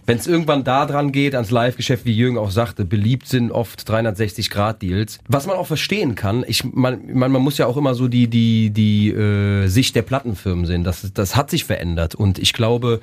wenn 0.08 0.18
es 0.18 0.26
irgendwann 0.26 0.64
da 0.64 0.88
dran 0.88 1.12
geht, 1.12 1.36
ans 1.36 1.52
Live-Geschäft, 1.52 2.06
wie 2.06 2.12
Jürgen 2.12 2.40
auch 2.40 2.50
sagte, 2.50 2.86
beliebt 2.86 3.28
sind 3.28 3.52
oft 3.52 3.88
360-Grad-Deals. 3.88 5.20
Was 5.28 5.46
man 5.46 5.56
auch 5.56 5.68
verstehen 5.68 6.16
kann, 6.16 6.44
ich 6.48 6.64
man, 6.64 7.14
man, 7.14 7.32
man 7.32 7.42
muss 7.42 7.60
ja 7.60 7.68
auch 7.68 7.78
immer 7.78 7.94
so 7.94 8.08
die 8.08 8.28
die 8.28 8.72
die 8.72 9.12
äh, 9.12 9.68
Sicht 9.68 9.96
der 9.96 10.02
Plattenfirmen 10.02 10.66
sehen. 10.66 10.84
Das 10.84 11.12
das 11.14 11.36
hat 11.36 11.52
sich 11.52 11.66
verändert 11.66 12.16
und 12.16 12.40
ich 12.40 12.54
glaube, 12.54 13.02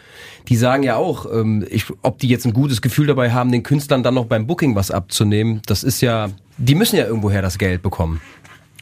die 0.48 0.56
sagen 0.56 0.82
ja 0.82 0.96
auch, 0.96 1.26
ähm, 1.32 1.64
ich, 1.70 1.84
ob 2.02 2.18
die 2.18 2.28
jetzt 2.28 2.46
ein 2.46 2.52
gutes 2.52 2.82
Gefühl 2.82 3.06
dabei 3.06 3.30
haben, 3.30 3.52
den 3.52 3.62
Künstlern 3.62 4.02
dann 4.02 4.14
noch 4.14 4.26
beim 4.26 4.48
Booking 4.60 4.74
was 4.74 4.90
abzunehmen. 4.90 5.62
Das 5.64 5.82
ist 5.82 6.02
ja, 6.02 6.28
die 6.58 6.74
müssen 6.74 6.96
ja 6.96 7.06
irgendwoher 7.06 7.40
das 7.40 7.56
Geld 7.56 7.80
bekommen. 7.80 8.20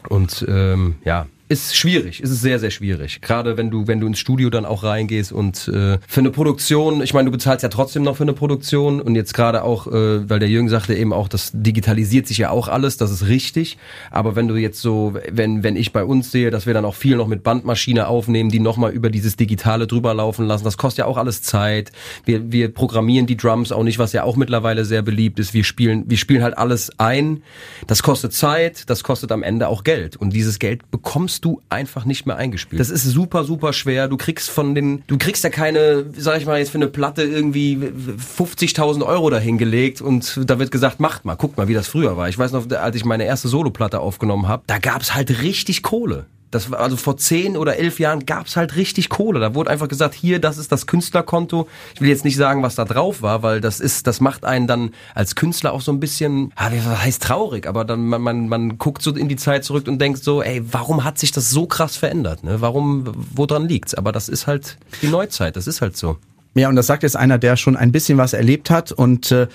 Und 0.09 0.45
ähm, 0.49 0.97
ja, 1.05 1.27
ist 1.49 1.77
schwierig, 1.77 2.23
ist 2.23 2.31
es 2.31 2.41
sehr, 2.41 2.59
sehr 2.59 2.71
schwierig. 2.71 3.21
Gerade 3.23 3.57
wenn 3.57 3.71
du, 3.71 3.87
wenn 3.87 4.01
du 4.01 4.07
ins 4.07 4.19
Studio 4.19 4.51
dann 4.51 4.67
auch 4.67 4.83
reingehst 4.83 5.33
und 5.33 5.69
äh, 5.69 5.99
für 6.07 6.21
eine 6.21 6.31
Produktion, 6.31 7.03
ich 7.03 7.15
meine, 7.15 7.27
du 7.27 7.33
bezahlst 7.33 7.63
ja 7.63 7.71
trotzdem 7.71 8.03
noch 8.03 8.17
für 8.17 8.25
eine 8.25 8.35
Produktion 8.35 9.01
und 9.01 9.15
jetzt 9.15 9.33
gerade 9.33 9.63
auch, 9.65 9.87
äh, 9.87 10.29
weil 10.29 10.41
der 10.41 10.49
Jürgen 10.49 10.69
sagte 10.69 10.95
eben 10.95 11.15
auch, 11.15 11.27
das 11.27 11.51
digitalisiert 11.55 12.27
sich 12.27 12.39
ja 12.39 12.51
auch 12.51 12.69
alles, 12.69 12.99
das 12.99 13.11
ist 13.11 13.29
richtig. 13.29 13.79
Aber 14.11 14.37
wenn 14.37 14.47
du 14.47 14.57
jetzt 14.57 14.83
so, 14.83 15.15
wenn, 15.31 15.63
wenn 15.63 15.77
ich 15.77 15.93
bei 15.93 16.05
uns 16.05 16.31
sehe, 16.31 16.51
dass 16.51 16.67
wir 16.67 16.75
dann 16.75 16.85
auch 16.85 16.95
viel 16.95 17.17
noch 17.17 17.29
mit 17.29 17.43
Bandmaschine 17.43 18.09
aufnehmen, 18.09 18.51
die 18.51 18.61
nochmal 18.61 18.93
über 18.93 19.09
dieses 19.09 19.37
Digitale 19.37 19.87
drüber 19.87 20.13
laufen 20.13 20.47
lassen, 20.47 20.65
das 20.65 20.77
kostet 20.77 20.99
ja 20.99 21.07
auch 21.07 21.17
alles 21.17 21.43
Zeit. 21.43 21.93
Wir, 22.27 22.53
wir 22.53 22.73
programmieren 22.73 23.27
die 23.27 23.39
Drums 23.39 23.73
auch 23.73 23.85
nicht, 23.85 23.99
was 23.99 24.13
ja 24.13 24.23
auch 24.23 24.37
mittlerweile 24.37 24.85
sehr 24.85 25.01
beliebt 25.01 25.39
ist. 25.39 25.55
Wir 25.55 25.65
spielen, 25.65 26.05
wir 26.09 26.19
spielen 26.19 26.43
halt 26.43 26.59
alles 26.59 26.91
ein. 26.99 27.43
Das 27.87 28.03
kostet 28.03 28.35
Zeit, 28.35 28.91
das 28.91 29.03
kostet 29.03 29.33
am 29.33 29.43
Ende 29.43 29.69
auch 29.69 29.83
Geld. 29.83 30.17
Und 30.17 30.35
dieses 30.35 30.59
Geld 30.59 30.91
bekommst 30.91 31.38
du 31.45 31.63
einfach 31.69 32.05
nicht 32.05 32.27
mehr 32.27 32.37
eingespielt. 32.37 32.81
Das 32.81 32.91
ist 32.91 33.05
super, 33.05 33.45
super 33.45 33.73
schwer. 33.73 34.09
Du 34.09 34.17
kriegst 34.17 34.51
von 34.51 34.75
den, 34.75 35.03
du 35.07 35.19
kriegst 35.19 35.45
ja 35.45 35.51
keine, 35.51 36.07
sag 36.17 36.39
ich 36.39 36.47
mal 36.47 36.59
jetzt 36.59 36.71
für 36.71 36.79
eine 36.79 36.89
Platte 36.89 37.23
irgendwie 37.23 37.77
50.000 37.77 39.05
Euro 39.05 39.31
dahingelegt 39.31 40.01
und 40.01 40.41
da 40.45 40.59
wird 40.59 40.71
gesagt, 40.71 41.01
macht 41.01 41.25
mal, 41.25 41.35
guckt 41.35 41.57
mal, 41.57 41.69
wie 41.69 41.75
das 41.75 41.89
früher 41.89 42.17
war. 42.17 42.29
Ich 42.29 42.39
weiß 42.39 42.53
noch, 42.53 42.71
als 42.71 42.97
ich 42.97 43.05
meine 43.05 43.25
erste 43.25 43.49
Soloplatte 43.49 44.01
aufgenommen 44.01 44.49
habe, 44.49 44.63
da 44.67 44.79
gab's 44.79 45.15
halt 45.15 45.43
richtig 45.43 45.83
Kohle. 45.83 46.27
Das 46.51 46.71
war 46.71 46.81
also 46.81 46.97
vor 46.97 47.17
zehn 47.17 47.57
oder 47.57 47.77
elf 47.77 48.01
Jahren 48.01 48.25
gab's 48.27 48.57
halt 48.57 48.77
richtig 48.77 49.09
Kohle. 49.09 49.41
Da 49.41 49.55
wurde 49.55 49.71
einfach 49.71 49.89
gesagt, 49.89 50.15
hier, 50.15 50.41
das 50.41 50.57
ist 50.59 50.73
das 50.73 50.87
Künstlerkonto. 50.87 51.69
Ich 51.95 52.01
will 52.01 52.09
jetzt 52.09 52.25
nicht 52.25 52.37
sagen, 52.37 52.63
was 52.63 52.75
da 52.75 52.85
drauf 52.85 53.23
war, 53.23 53.43
weil 53.43 53.61
das 53.61 53.81
ist, 53.81 54.07
das 54.07 54.21
macht 54.21 54.45
einen 54.45 54.67
dann 54.67 54.91
als 55.15 55.35
Künstler 55.35 55.73
auch 55.73 55.83
so 55.83 55.93
ein 55.93 56.01
bisschen, 56.01 56.53
ah, 56.57 56.71
wie 56.73 56.81
heißt 56.81 57.23
traurig, 57.23 57.67
aber 57.67 57.85
dann 57.85 58.07
man, 58.07 58.23
man, 58.23 58.49
man 58.49 58.79
guckt 58.79 59.03
so 59.03 59.15
in 59.15 59.29
die 59.29 59.37
Zeit 59.37 59.65
zurück 59.65 59.87
und 59.89 59.99
denkt 60.01 60.25
so, 60.25 60.43
ey, 60.43 60.63
warum 60.73 61.05
hat 61.05 61.19
sich 61.19 61.33
das 61.33 61.51
so 61.51 61.67
krass 61.67 61.97
verändert? 61.97 62.45
Ne? 62.45 62.61
Warum, 62.61 63.05
woran 63.35 63.69
liegt's? 63.69 63.95
Aber 63.95 64.13
das 64.13 64.29
ist 64.29 64.47
halt 64.47 64.79
die 65.03 65.09
Neuzeit, 65.09 65.57
das 65.57 65.67
ist 65.67 65.81
halt 65.81 65.97
so. 65.97 66.19
Ja, 66.55 66.69
und 66.69 66.77
das 66.77 66.87
sagt 66.87 67.03
jetzt 67.03 67.17
einer, 67.17 67.39
der 67.39 67.57
schon 67.57 67.77
ein 67.77 67.93
bisschen 67.93 68.19
was 68.19 68.33
erlebt 68.33 68.71
hat. 68.71 68.91
Und 68.91 69.31
äh, 69.31 69.47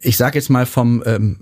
ich 0.00 0.16
sage 0.16 0.38
jetzt 0.38 0.48
mal 0.48 0.64
vom 0.64 1.02
ähm, 1.04 1.38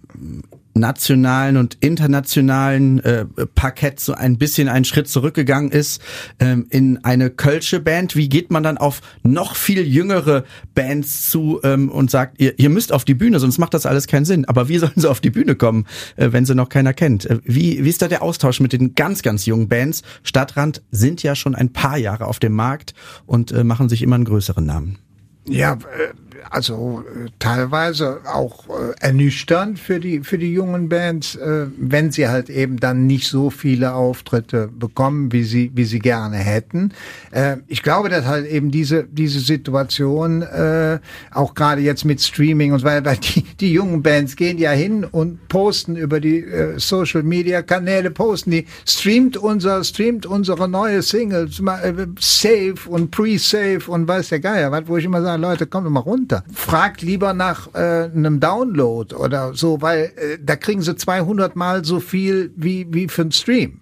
nationalen 0.74 1.56
und 1.56 1.78
internationalen 1.80 2.98
äh, 3.00 3.26
Parkett 3.54 4.00
so 4.00 4.12
ein 4.12 4.38
bisschen 4.38 4.68
einen 4.68 4.84
Schritt 4.84 5.08
zurückgegangen 5.08 5.70
ist 5.70 6.02
ähm, 6.40 6.66
in 6.70 7.04
eine 7.04 7.30
Kölsche 7.30 7.80
Band. 7.80 8.16
Wie 8.16 8.28
geht 8.28 8.50
man 8.50 8.62
dann 8.62 8.76
auf 8.76 9.00
noch 9.22 9.56
viel 9.56 9.86
jüngere 9.86 10.44
Bands 10.74 11.30
zu 11.30 11.60
ähm, 11.62 11.88
und 11.90 12.10
sagt, 12.10 12.40
ihr, 12.40 12.58
ihr 12.58 12.70
müsst 12.70 12.92
auf 12.92 13.04
die 13.04 13.14
Bühne, 13.14 13.38
sonst 13.38 13.58
macht 13.58 13.74
das 13.74 13.86
alles 13.86 14.06
keinen 14.06 14.24
Sinn. 14.24 14.44
Aber 14.46 14.68
wie 14.68 14.78
sollen 14.84 14.92
sie 14.96 15.08
auf 15.08 15.20
die 15.20 15.30
Bühne 15.30 15.54
kommen, 15.54 15.86
äh, 16.16 16.32
wenn 16.32 16.44
sie 16.44 16.54
noch 16.54 16.68
keiner 16.68 16.92
kennt? 16.92 17.26
Äh, 17.26 17.38
wie, 17.44 17.84
wie 17.84 17.88
ist 17.88 18.02
da 18.02 18.08
der 18.08 18.22
Austausch 18.22 18.60
mit 18.60 18.72
den 18.72 18.94
ganz, 18.94 19.22
ganz 19.22 19.46
jungen 19.46 19.68
Bands? 19.68 20.02
Stadtrand 20.22 20.82
sind 20.90 21.22
ja 21.22 21.34
schon 21.36 21.54
ein 21.54 21.72
paar 21.72 21.98
Jahre 21.98 22.26
auf 22.26 22.40
dem 22.40 22.52
Markt 22.52 22.94
und 23.26 23.52
äh, 23.52 23.64
machen 23.64 23.88
sich 23.88 24.02
immer 24.02 24.16
einen 24.16 24.24
größeren 24.24 24.64
Namen. 24.64 24.98
Ja, 25.46 25.74
äh, 25.74 26.14
also 26.50 27.04
äh, 27.08 27.28
teilweise 27.38 28.20
auch 28.24 28.68
äh, 28.68 28.94
ernüchternd 29.00 29.78
für 29.78 30.00
die 30.00 30.20
für 30.20 30.38
die 30.38 30.52
jungen 30.52 30.88
Bands, 30.88 31.36
äh, 31.36 31.66
wenn 31.76 32.10
sie 32.12 32.28
halt 32.28 32.50
eben 32.50 32.78
dann 32.78 33.06
nicht 33.06 33.28
so 33.28 33.50
viele 33.50 33.94
Auftritte 33.94 34.68
bekommen, 34.68 35.32
wie 35.32 35.44
sie 35.44 35.70
wie 35.74 35.84
sie 35.84 35.98
gerne 35.98 36.36
hätten. 36.36 36.92
Ich 37.66 37.82
glaube, 37.82 38.08
dass 38.08 38.26
halt 38.26 38.46
eben 38.46 38.70
diese 38.70 39.04
diese 39.04 39.40
Situation 39.40 40.44
auch 41.32 41.54
gerade 41.54 41.80
jetzt 41.80 42.04
mit 42.04 42.20
Streaming 42.20 42.72
und 42.72 42.84
weil 42.84 43.04
weil 43.04 43.16
die 43.16 43.42
die 43.60 43.72
jungen 43.72 44.02
Bands 44.02 44.36
gehen 44.36 44.58
ja 44.58 44.70
hin 44.70 45.04
und 45.04 45.48
posten 45.48 45.96
über 45.96 46.20
die 46.20 46.44
Social 46.76 47.22
Media 47.22 47.62
Kanäle 47.62 48.10
posten 48.10 48.50
die 48.50 48.66
streamt 48.86 49.36
unser 49.36 49.82
streamt 49.84 50.26
unsere 50.26 50.68
neue 50.68 51.02
Single 51.02 51.48
Save 52.20 52.74
und 52.86 53.10
Pre-Save 53.10 53.82
und 53.88 54.06
weiß 54.08 54.28
der 54.28 54.40
Geier, 54.40 54.70
was 54.70 54.86
wo 54.86 54.96
ich 54.96 55.04
immer 55.04 55.22
sage, 55.22 55.40
Leute, 55.40 55.66
kommt 55.66 55.88
mal 55.90 56.00
runter 56.00 56.33
runter. 56.34 56.44
Fragt 56.52 57.02
lieber 57.02 57.32
nach 57.32 57.74
äh, 57.74 58.10
einem 58.14 58.40
Download 58.40 59.14
oder 59.14 59.54
so, 59.54 59.80
weil 59.82 60.12
äh, 60.16 60.38
da 60.42 60.56
kriegen 60.56 60.82
sie 60.82 60.96
200 60.96 61.56
Mal 61.56 61.84
so 61.84 62.00
viel 62.00 62.52
wie, 62.56 62.86
wie 62.90 63.08
für 63.08 63.22
einen 63.22 63.32
Stream. 63.32 63.80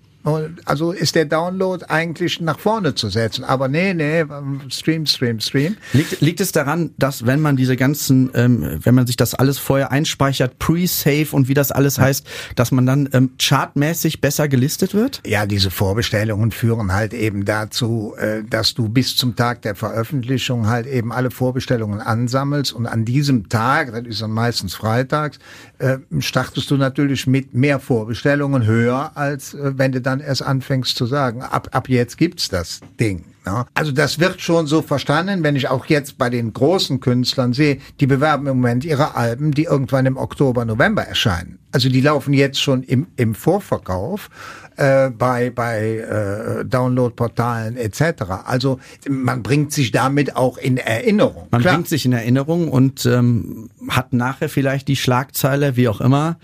Also 0.64 0.92
ist 0.92 1.14
der 1.14 1.24
Download 1.24 1.84
eigentlich 1.88 2.40
nach 2.40 2.58
vorne 2.58 2.94
zu 2.94 3.08
setzen. 3.08 3.44
Aber 3.44 3.68
nee, 3.68 3.92
nee, 3.92 4.24
Stream, 4.68 5.06
Stream, 5.06 5.40
Stream. 5.40 5.76
Liegt, 5.92 6.20
liegt 6.20 6.40
es 6.40 6.52
daran, 6.52 6.90
dass 6.96 7.26
wenn 7.26 7.40
man 7.40 7.56
diese 7.56 7.76
ganzen, 7.76 8.30
ähm, 8.34 8.80
wenn 8.82 8.94
man 8.94 9.06
sich 9.06 9.16
das 9.16 9.34
alles 9.34 9.58
vorher 9.58 9.90
einspeichert, 9.90 10.58
Pre-Save 10.58 11.28
und 11.32 11.48
wie 11.48 11.54
das 11.54 11.72
alles 11.72 11.96
ja. 11.96 12.04
heißt, 12.04 12.26
dass 12.54 12.70
man 12.70 12.86
dann 12.86 13.08
ähm, 13.12 13.30
chartmäßig 13.38 14.20
besser 14.20 14.48
gelistet 14.48 14.94
wird? 14.94 15.20
Ja, 15.26 15.46
diese 15.46 15.70
Vorbestellungen 15.70 16.52
führen 16.52 16.92
halt 16.92 17.14
eben 17.14 17.44
dazu, 17.44 18.14
äh, 18.16 18.44
dass 18.48 18.74
du 18.74 18.88
bis 18.88 19.16
zum 19.16 19.34
Tag 19.34 19.62
der 19.62 19.74
Veröffentlichung 19.74 20.68
halt 20.68 20.86
eben 20.86 21.12
alle 21.12 21.30
Vorbestellungen 21.30 22.00
ansammelst 22.00 22.72
und 22.72 22.86
an 22.86 23.04
diesem 23.04 23.48
Tag, 23.48 23.92
das 23.92 24.06
ist 24.06 24.22
dann 24.22 24.30
meistens 24.30 24.74
freitags, 24.74 25.38
äh, 25.78 25.98
startest 26.20 26.70
du 26.70 26.76
natürlich 26.76 27.26
mit 27.26 27.54
mehr 27.54 27.80
Vorbestellungen 27.80 28.64
höher, 28.64 29.12
als 29.16 29.54
äh, 29.54 29.72
wenn 29.76 29.92
du 29.92 30.00
dann 30.12 30.20
erst 30.20 30.42
anfängst 30.42 30.96
zu 30.96 31.06
sagen, 31.06 31.42
ab, 31.42 31.68
ab 31.72 31.88
jetzt 31.88 32.18
gibt's 32.18 32.48
das 32.48 32.80
Ding. 33.00 33.24
Ne? 33.44 33.66
Also 33.74 33.92
das 33.92 34.18
wird 34.18 34.40
schon 34.40 34.66
so 34.66 34.82
verstanden, 34.82 35.42
wenn 35.42 35.56
ich 35.56 35.68
auch 35.68 35.86
jetzt 35.86 36.18
bei 36.18 36.30
den 36.30 36.52
großen 36.52 37.00
Künstlern 37.00 37.52
sehe, 37.52 37.78
die 38.00 38.06
bewerben 38.06 38.46
im 38.46 38.56
Moment 38.58 38.84
ihre 38.84 39.16
Alben, 39.16 39.52
die 39.52 39.64
irgendwann 39.64 40.06
im 40.06 40.16
Oktober, 40.16 40.64
November 40.64 41.02
erscheinen. 41.02 41.58
Also 41.72 41.88
die 41.88 42.02
laufen 42.02 42.34
jetzt 42.34 42.60
schon 42.60 42.82
im, 42.82 43.06
im 43.16 43.34
Vorverkauf 43.34 44.28
äh, 44.76 45.10
bei, 45.10 45.50
bei 45.50 45.98
äh, 45.98 46.64
Downloadportalen 46.64 47.76
etc. 47.76 48.24
Also 48.44 48.78
man 49.08 49.42
bringt 49.42 49.72
sich 49.72 49.90
damit 49.90 50.36
auch 50.36 50.58
in 50.58 50.76
Erinnerung. 50.76 51.48
Man 51.50 51.62
Klar. 51.62 51.74
bringt 51.74 51.88
sich 51.88 52.04
in 52.04 52.12
Erinnerung 52.12 52.68
und 52.68 53.06
ähm, 53.06 53.70
hat 53.88 54.12
nachher 54.12 54.48
vielleicht 54.48 54.88
die 54.88 54.96
Schlagzeile, 54.96 55.76
wie 55.76 55.88
auch 55.88 56.00
immer, 56.00 56.38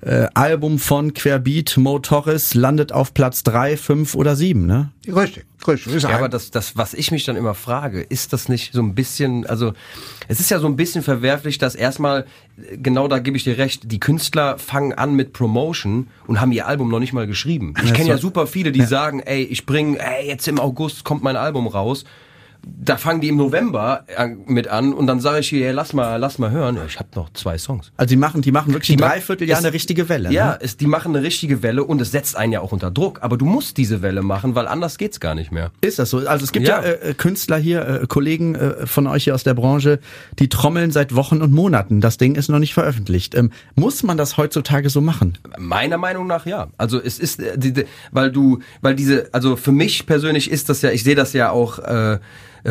äh, 0.00 0.26
Album 0.34 0.78
von 0.78 1.14
Querbeat, 1.14 1.76
Mo 1.76 2.00
Torres 2.00 2.54
landet 2.54 2.92
auf 2.92 3.14
Platz 3.14 3.44
drei, 3.44 3.76
fünf 3.76 4.14
oder 4.14 4.34
sieben, 4.34 4.66
ne? 4.66 4.90
Richtig, 5.06 5.44
richtig. 5.68 6.02
Ja, 6.02 6.10
aber 6.10 6.28
das, 6.28 6.50
das, 6.50 6.76
was 6.76 6.94
ich 6.94 7.10
mich 7.10 7.24
dann 7.24 7.36
immer 7.36 7.54
frage, 7.54 8.00
ist 8.02 8.32
das 8.32 8.48
nicht 8.48 8.72
so 8.72 8.82
ein 8.82 8.94
bisschen, 8.94 9.46
also 9.46 9.72
es 10.28 10.40
ist 10.40 10.50
ja 10.50 10.58
so 10.58 10.66
ein 10.66 10.76
bisschen 10.76 11.02
verwerflich, 11.02 11.58
dass 11.58 11.74
erstmal, 11.74 12.26
genau 12.82 13.08
da 13.08 13.18
gebe 13.18 13.36
ich 13.36 13.44
dir 13.44 13.58
recht, 13.58 13.90
die 13.90 14.00
Künstler 14.00 14.58
fangen 14.58 14.92
an 14.92 15.14
mit 15.14 15.32
Promotion 15.32 16.08
und 16.26 16.40
haben 16.40 16.52
ihr 16.52 16.66
Album 16.66 16.90
noch 16.90 17.00
nicht 17.00 17.12
mal 17.12 17.26
geschrieben. 17.26 17.74
Ich 17.84 17.92
kenne 17.92 18.08
ja 18.08 18.18
super 18.18 18.46
viele, 18.46 18.72
die 18.72 18.80
ja. 18.80 18.86
sagen, 18.86 19.20
ey, 19.20 19.42
ich 19.42 19.66
bringe, 19.66 19.98
ey, 19.98 20.26
jetzt 20.26 20.46
im 20.48 20.60
August 20.60 21.04
kommt 21.04 21.22
mein 21.22 21.36
Album 21.36 21.66
raus 21.66 22.04
da 22.66 22.96
fangen 22.96 23.20
die 23.20 23.28
im 23.28 23.36
November 23.36 24.04
äh, 24.06 24.28
mit 24.46 24.68
an 24.68 24.92
und 24.92 25.06
dann 25.06 25.20
sage 25.20 25.40
ich 25.40 25.48
hier, 25.48 25.72
lass 25.72 25.92
mal, 25.92 26.16
lass 26.16 26.38
mal 26.38 26.50
hören. 26.50 26.78
Ich 26.86 26.98
habe 26.98 27.08
noch 27.14 27.32
zwei 27.32 27.58
Songs. 27.58 27.92
Also 27.96 28.10
die 28.10 28.16
machen, 28.16 28.42
die 28.42 28.52
machen 28.52 28.72
wirklich 28.72 28.96
die 28.96 29.02
dreiviertel 29.02 29.48
Jahr 29.48 29.58
eine 29.58 29.72
richtige 29.72 30.08
Welle. 30.08 30.30
Ja, 30.30 30.52
ne? 30.52 30.58
es, 30.60 30.76
die 30.76 30.86
machen 30.86 31.14
eine 31.14 31.24
richtige 31.24 31.62
Welle 31.62 31.84
und 31.84 32.00
es 32.00 32.10
setzt 32.10 32.36
einen 32.36 32.52
ja 32.52 32.60
auch 32.60 32.72
unter 32.72 32.90
Druck. 32.90 33.20
Aber 33.22 33.36
du 33.36 33.46
musst 33.46 33.76
diese 33.76 34.02
Welle 34.02 34.22
machen, 34.22 34.54
weil 34.54 34.66
anders 34.66 34.98
geht's 34.98 35.20
gar 35.20 35.34
nicht 35.34 35.52
mehr. 35.52 35.70
Ist 35.80 35.98
das 35.98 36.10
so? 36.10 36.18
Also 36.18 36.44
es 36.44 36.52
gibt 36.52 36.68
ja, 36.68 36.82
ja 36.82 36.90
äh, 36.90 37.14
Künstler 37.14 37.56
hier, 37.56 37.86
äh, 38.02 38.06
Kollegen 38.06 38.54
äh, 38.54 38.86
von 38.86 39.06
euch 39.06 39.24
hier 39.24 39.34
aus 39.34 39.44
der 39.44 39.54
Branche, 39.54 39.98
die 40.38 40.48
trommeln 40.48 40.90
seit 40.90 41.14
Wochen 41.14 41.42
und 41.42 41.52
Monaten. 41.52 42.00
Das 42.00 42.18
Ding 42.18 42.34
ist 42.34 42.48
noch 42.48 42.58
nicht 42.58 42.74
veröffentlicht. 42.74 43.34
Ähm, 43.34 43.50
muss 43.74 44.02
man 44.02 44.16
das 44.16 44.36
heutzutage 44.36 44.90
so 44.90 45.00
machen? 45.00 45.38
Meiner 45.58 45.98
Meinung 45.98 46.26
nach 46.26 46.46
ja. 46.46 46.68
Also 46.76 47.00
es 47.00 47.18
ist, 47.18 47.40
äh, 47.40 47.58
die, 47.58 47.72
die, 47.72 47.84
weil 48.12 48.30
du, 48.30 48.60
weil 48.80 48.94
diese, 48.94 49.28
also 49.32 49.56
für 49.56 49.72
mich 49.72 50.06
persönlich 50.06 50.50
ist 50.50 50.68
das 50.68 50.82
ja, 50.82 50.90
ich 50.90 51.02
sehe 51.02 51.14
das 51.14 51.32
ja 51.32 51.50
auch. 51.50 51.78
Äh, 51.78 52.14
äh, 52.14 52.18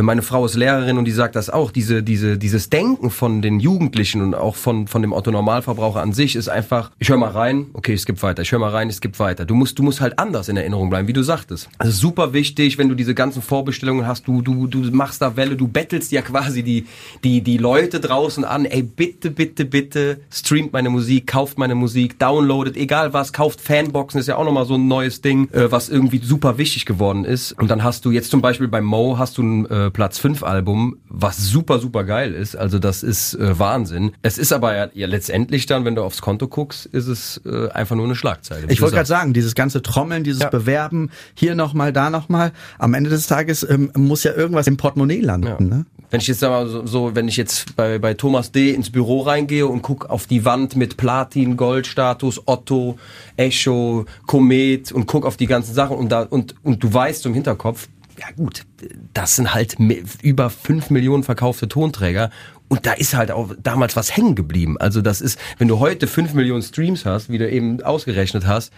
meine 0.02 0.22
Frau 0.22 0.46
ist 0.46 0.56
Lehrerin 0.56 0.98
und 0.98 1.06
die 1.06 1.12
sagt 1.12 1.36
das 1.36 1.50
auch. 1.50 1.72
Diese, 1.72 2.02
diese, 2.02 2.38
dieses 2.38 2.70
Denken 2.70 3.12
von 3.12 3.42
den 3.42 3.60
Jugendlichen 3.60 4.22
und 4.22 4.34
auch 4.34 4.56
von, 4.56 4.88
von 4.88 5.02
dem 5.02 5.14
Otto-Normalverbraucher 5.14 6.02
an 6.02 6.14
sich 6.14 6.36
ist 6.36 6.50
einfach, 6.50 6.92
ich 7.00 7.10
höre 7.10 7.18
mal 7.18 7.30
rein, 7.30 7.68
okay, 7.74 7.94
es 7.94 8.06
gibt 8.06 8.24
weiter. 8.24 8.42
Ich 8.42 8.52
höre 8.52 8.60
mal 8.60 8.72
rein, 8.72 8.90
es 8.90 9.02
gibt 9.02 9.20
weiter. 9.20 9.46
Du 9.46 9.54
musst, 9.54 9.78
du 9.78 9.84
musst 9.84 10.02
halt 10.02 10.18
anders 10.18 10.50
in 10.50 10.58
Erinnerung 10.58 10.90
bleiben, 10.90 11.08
wie 11.08 11.14
du 11.14 11.22
sagtest. 11.22 11.70
Also 11.78 11.94
super 11.94 12.34
wichtig, 12.34 12.78
wenn 12.78 12.90
du 12.90 12.96
diese 12.96 13.14
ganzen 13.14 13.42
Vorbestellungen 13.42 14.08
hast, 14.08 14.28
du, 14.28 14.42
du, 14.42 14.68
du 14.68 14.80
machst 14.92 15.22
da 15.22 15.36
Welle, 15.36 15.56
du 15.56 15.68
bettelst 15.68 16.12
ja 16.12 16.22
quasi 16.22 16.64
die, 16.64 16.88
die, 17.24 17.42
die 17.42 17.58
Leute 17.58 18.00
draußen 18.00 18.46
an, 18.46 18.66
ey, 18.66 18.82
bitte, 18.82 19.30
bitte, 19.30 19.66
bitte, 19.66 20.22
streamt 20.32 20.74
meine 20.74 20.90
Musik, 20.90 21.28
kauft 21.28 21.58
meine 21.58 21.76
Musik, 21.76 22.18
downloadet, 22.18 22.78
egal 22.78 23.14
was, 23.14 23.34
kauft 23.34 23.62
Fanboxen, 23.62 24.20
ist 24.20 24.28
ja 24.28 24.38
auch 24.38 24.46
nochmal 24.46 24.66
so 24.66 24.76
ein 24.76 24.88
neues 24.88 25.22
Ding, 25.22 25.50
äh, 25.52 25.72
was 25.72 25.90
irgendwie 25.90 26.20
super 26.20 26.58
wichtig 26.58 26.86
geworden 26.86 27.26
ist. 27.26 27.52
Und 27.54 27.70
dann 27.70 27.84
hast 27.84 28.06
du 28.06 28.12
jetzt 28.12 28.32
zum 28.32 28.42
Beispiel 28.42 28.68
bei 28.68 28.82
Mo 28.82 29.18
hast 29.18 29.38
du 29.38 29.44
ein 29.44 29.66
äh, 29.70 29.83
äh, 29.86 29.92
Platz 29.92 30.18
5 30.20 30.44
Album, 30.44 30.98
was 31.10 31.38
super, 31.38 31.80
super 31.80 32.04
geil 32.04 32.34
ist. 32.34 32.56
Also 32.56 32.80
das 32.80 33.04
ist 33.04 33.36
äh, 33.36 33.58
Wahnsinn. 33.58 34.14
Es 34.22 34.38
ist 34.38 34.54
aber 34.54 34.76
ja, 34.76 34.88
ja, 34.94 35.08
letztendlich 35.08 35.66
dann, 35.66 35.86
wenn 35.86 35.96
du 35.96 36.04
aufs 36.04 36.22
Konto 36.22 36.48
guckst, 36.48 36.86
ist 36.86 37.08
es 37.08 37.42
äh, 37.46 37.70
einfach 37.70 37.96
nur 37.96 38.06
eine 38.06 38.16
Schlagzeile. 38.16 38.68
Ich 38.70 38.82
wollte 38.82 38.96
gerade 38.96 39.08
sagen, 39.08 39.34
dieses 39.34 39.56
ganze 39.56 39.82
Trommeln, 39.82 40.24
dieses 40.24 40.42
ja. 40.42 40.50
Bewerben, 40.50 41.10
hier 41.34 41.56
nochmal, 41.56 41.94
da 41.94 42.10
nochmal, 42.10 42.52
am 42.80 42.94
Ende 42.94 43.10
des 43.10 43.28
Tages 43.28 43.68
ähm, 43.70 43.92
muss 43.96 44.24
ja 44.24 44.34
irgendwas 44.34 44.68
im 44.68 44.78
Portemonnaie 44.78 45.22
landen. 45.22 45.48
Ja. 45.48 45.60
Ne? 45.60 45.86
Wenn 46.14 46.20
ich 46.20 46.28
jetzt 46.28 46.42
sag 46.42 46.52
mal 46.52 46.68
so, 46.68 46.86
so 46.86 47.16
wenn 47.16 47.28
ich 47.28 47.38
jetzt 47.38 47.76
bei, 47.76 47.98
bei 47.98 48.14
Thomas 48.14 48.52
D. 48.52 48.70
ins 48.72 48.92
Büro 48.92 49.22
reingehe 49.22 49.66
und 49.66 49.82
guck 49.82 50.12
auf 50.12 50.28
die 50.28 50.46
Wand 50.46 50.76
mit 50.76 50.96
Platin, 50.96 51.58
Goldstatus, 51.58 52.44
Otto, 52.46 53.00
Echo, 53.36 54.06
Komet 54.28 54.92
und 54.92 55.08
guck 55.08 55.26
auf 55.26 55.38
die 55.38 55.48
ganzen 55.48 55.74
Sachen 55.74 55.98
und 55.98 56.10
da 56.10 56.22
und, 56.22 56.54
und 56.64 56.84
du 56.84 56.94
weißt 56.94 57.26
im 57.26 57.34
Hinterkopf, 57.34 57.88
ja 58.20 58.28
gut, 58.36 58.66
das 59.14 59.36
sind 59.36 59.54
halt 59.54 59.78
über 60.22 60.50
fünf 60.50 60.90
Millionen 60.90 61.24
verkaufte 61.24 61.68
Tonträger 61.68 62.30
und 62.68 62.86
da 62.86 62.94
ist 62.94 63.14
halt 63.14 63.32
auch 63.32 63.54
damals 63.62 63.96
was 63.96 64.16
hängen 64.16 64.36
geblieben. 64.36 64.78
Also 64.78 65.02
das 65.02 65.22
ist, 65.22 65.40
wenn 65.58 65.68
du 65.68 65.80
heute 65.80 66.08
fünf 66.08 66.34
Millionen 66.34 66.64
Streams 66.64 67.06
hast, 67.06 67.30
wie 67.30 67.38
du 67.38 67.50
eben 67.50 67.82
ausgerechnet 67.84 68.48
hast, 68.48 68.72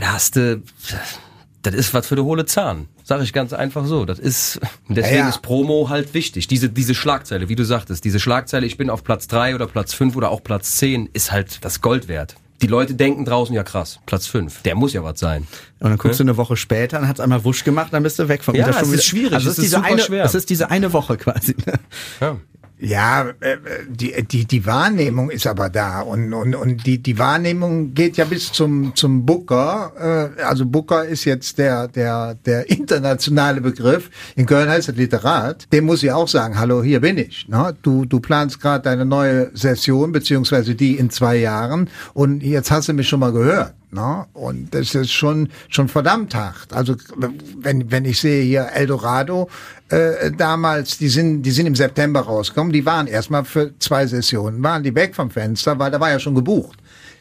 da 0.00 0.12
hast 0.12 0.36
du, 0.36 0.62
das 1.62 1.74
ist 1.74 1.94
was 1.94 2.06
für 2.06 2.16
die 2.16 2.22
hohle 2.22 2.46
Zahn. 2.46 2.88
Sag 3.04 3.22
ich 3.22 3.32
ganz 3.32 3.52
einfach 3.52 3.86
so. 3.86 4.04
Das 4.04 4.18
ist, 4.18 4.60
deswegen 4.88 5.16
ja, 5.16 5.22
ja. 5.22 5.28
ist 5.28 5.42
Promo 5.42 5.88
halt 5.88 6.14
wichtig. 6.14 6.46
Diese, 6.46 6.68
diese 6.68 6.94
Schlagzeile, 6.94 7.48
wie 7.48 7.56
du 7.56 7.64
sagtest, 7.64 8.04
diese 8.04 8.20
Schlagzeile, 8.20 8.66
ich 8.66 8.76
bin 8.76 8.90
auf 8.90 9.02
Platz 9.02 9.28
drei 9.28 9.54
oder 9.54 9.66
Platz 9.66 9.94
fünf 9.94 10.14
oder 10.16 10.30
auch 10.30 10.42
Platz 10.42 10.76
zehn, 10.76 11.08
ist 11.12 11.32
halt 11.32 11.64
das 11.64 11.80
Gold 11.80 12.08
wert. 12.08 12.36
Die 12.60 12.66
Leute 12.66 12.94
denken 12.94 13.24
draußen, 13.24 13.54
ja 13.54 13.62
krass, 13.62 14.00
Platz 14.04 14.26
fünf, 14.26 14.62
der 14.62 14.74
muss 14.74 14.92
ja 14.92 15.04
was 15.04 15.20
sein. 15.20 15.46
Und 15.78 15.90
dann 15.90 15.98
guckst 15.98 16.18
ja? 16.18 16.24
du 16.24 16.30
eine 16.30 16.36
Woche 16.36 16.56
später, 16.56 16.98
dann 16.98 17.08
hat's 17.08 17.20
einmal 17.20 17.44
wusch 17.44 17.62
gemacht, 17.62 17.92
dann 17.92 18.02
bist 18.02 18.18
du 18.18 18.28
weg 18.28 18.42
vom 18.42 18.54
Ja, 18.56 18.68
es 18.68 18.88
ist 18.90 19.04
schwierig, 19.04 19.34
also 19.34 19.50
es 19.50 19.58
ist, 19.58 19.64
diese 19.64 19.82
eine, 19.82 20.00
schwer. 20.00 20.24
Es 20.24 20.34
ist 20.34 20.50
diese 20.50 20.70
eine 20.70 20.92
Woche 20.92 21.16
quasi. 21.16 21.54
Ja. 22.20 22.36
Ja, 22.80 23.30
äh, 23.40 23.56
die, 23.88 24.14
die, 24.24 24.44
die 24.44 24.64
Wahrnehmung 24.64 25.30
ist 25.30 25.48
aber 25.48 25.68
da 25.68 26.00
und, 26.00 26.32
und, 26.32 26.54
und 26.54 26.86
die, 26.86 26.98
die 26.98 27.18
Wahrnehmung 27.18 27.92
geht 27.92 28.16
ja 28.16 28.24
bis 28.24 28.52
zum, 28.52 28.94
zum 28.94 29.26
Booker. 29.26 30.30
Äh, 30.38 30.42
also 30.42 30.64
Booker 30.64 31.04
ist 31.04 31.24
jetzt 31.24 31.58
der, 31.58 31.88
der, 31.88 32.34
der 32.34 32.70
internationale 32.70 33.60
Begriff. 33.60 34.10
In 34.36 34.46
Köln 34.46 34.68
heißt 34.68 34.88
er 34.88 34.94
Literat. 34.94 35.72
Dem 35.72 35.86
muss 35.86 36.04
ich 36.04 36.12
auch 36.12 36.28
sagen, 36.28 36.58
hallo, 36.58 36.82
hier 36.82 37.00
bin 37.00 37.18
ich. 37.18 37.48
Ne? 37.48 37.76
Du, 37.82 38.04
du 38.04 38.20
planst 38.20 38.60
gerade 38.60 38.84
deine 38.84 39.04
neue 39.04 39.50
Session, 39.54 40.12
beziehungsweise 40.12 40.76
die 40.76 40.96
in 40.96 41.10
zwei 41.10 41.36
Jahren 41.36 41.90
und 42.14 42.42
jetzt 42.44 42.70
hast 42.70 42.88
du 42.88 42.92
mich 42.92 43.08
schon 43.08 43.20
mal 43.20 43.32
gehört. 43.32 43.74
Ne? 43.90 44.26
Und 44.34 44.74
das 44.74 44.94
ist 44.94 45.12
schon, 45.12 45.48
schon 45.68 45.88
verdammt 45.88 46.34
hart. 46.34 46.72
Also 46.72 46.94
wenn, 47.56 47.90
wenn 47.90 48.04
ich 48.04 48.20
sehe 48.20 48.42
hier 48.42 48.68
Eldorado, 48.74 49.48
äh, 49.88 50.30
damals, 50.30 50.98
die 50.98 51.08
sind, 51.08 51.42
die 51.42 51.50
sind 51.50 51.66
im 51.66 51.74
September 51.74 52.20
rausgekommen, 52.20 52.72
die 52.72 52.84
waren 52.84 53.06
erstmal 53.06 53.44
für 53.44 53.72
zwei 53.78 54.06
Sessionen, 54.06 54.62
waren 54.62 54.82
die 54.82 54.94
weg 54.94 55.14
vom 55.14 55.30
Fenster, 55.30 55.78
weil 55.78 55.90
da 55.90 56.00
war 56.00 56.10
ja 56.10 56.18
schon 56.18 56.34
gebucht. 56.34 56.78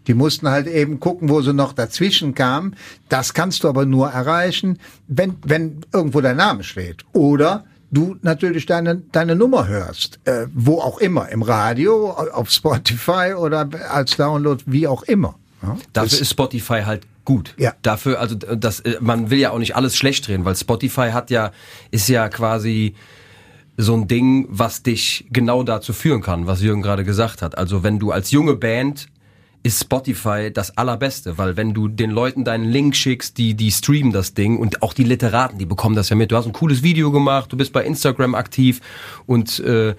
Die 0.08 0.14
mussten 0.14 0.50
halt 0.50 0.68
eben 0.68 1.00
gucken, 1.00 1.30
wo 1.30 1.42
sie 1.42 1.54
noch 1.54 1.74
dazwischen 1.74 2.34
kamen. 2.34 2.76
Das 3.10 3.34
kannst 3.34 3.64
du 3.64 3.70
aber 3.70 3.86
nur 3.86 4.10
erreichen, 4.10 4.80
wenn, 5.08 5.36
wenn 5.46 5.82
irgendwo 5.94 6.22
dein 6.22 6.38
Name 6.38 6.64
steht. 6.64 7.04
Oder 7.14 7.66
du 7.92 8.18
natürlich 8.22 8.66
deine, 8.66 8.98
deine 9.12 9.36
Nummer 9.36 9.68
hörst, 9.68 10.20
äh, 10.26 10.48
wo 10.54 10.80
auch 10.80 11.00
immer, 11.00 11.30
im 11.30 11.42
Radio, 11.42 12.12
auf 12.12 12.50
Spotify 12.50 13.34
oder 13.38 13.70
als 13.90 14.18
Download, 14.18 14.64
wie 14.66 14.88
auch 14.88 15.04
immer. 15.04 15.36
Ja, 15.62 15.78
Dafür 15.94 16.22
ist 16.22 16.30
Spotify 16.30 16.82
halt 16.86 17.08
gut. 17.26 17.54
Ja. 17.58 17.74
Dafür, 17.82 18.20
also 18.20 18.36
das, 18.36 18.80
äh, 18.82 18.98
man 19.02 19.30
will 19.30 19.40
ja 19.40 19.52
auch 19.52 19.60
nicht 19.60 19.76
alles 19.76 19.98
schlecht 19.98 20.28
drehen, 20.28 20.46
weil 20.46 20.56
Spotify 20.56 21.10
hat 21.12 21.30
ja, 21.30 21.52
ist 21.92 22.08
ja 22.10 22.30
quasi 22.30 22.96
so 23.78 23.94
ein 23.94 24.08
Ding, 24.08 24.48
was 24.50 24.82
dich 24.82 25.28
genau 25.32 25.64
dazu 25.64 25.94
führen 25.94 26.22
kann, 26.22 26.48
was 26.48 26.62
Jürgen 26.62 26.82
gerade 26.82 27.04
gesagt 27.04 27.42
hat. 27.42 27.58
Also 27.58 27.84
wenn 27.84 28.00
du 28.00 28.12
als 28.12 28.32
junge 28.32 28.56
Band 28.56 29.08
ist 29.64 29.82
Spotify 29.82 30.52
das 30.54 30.78
allerbeste, 30.78 31.38
weil 31.38 31.58
wenn 31.58 31.74
du 31.74 31.88
den 31.88 32.10
Leuten 32.10 32.46
deinen 32.46 32.66
Link 32.66 32.96
schickst, 32.96 33.38
die 33.38 33.54
die 33.54 33.72
streamen 33.72 34.14
das 34.14 34.34
Ding 34.34 34.58
und 34.58 34.82
auch 34.82 34.94
die 34.94 35.04
Literaten, 35.04 35.58
die 35.60 35.66
bekommen 35.66 35.96
das 35.96 36.10
ja 36.10 36.16
mit. 36.16 36.32
Du 36.32 36.38
hast 36.38 36.46
ein 36.46 36.54
cooles 36.54 36.84
Video 36.84 37.12
gemacht, 37.12 37.52
du 37.52 37.58
bist 37.58 37.74
bei 37.74 37.84
Instagram 37.84 38.34
aktiv 38.34 38.80
und 39.26 39.60
äh, 39.60 39.96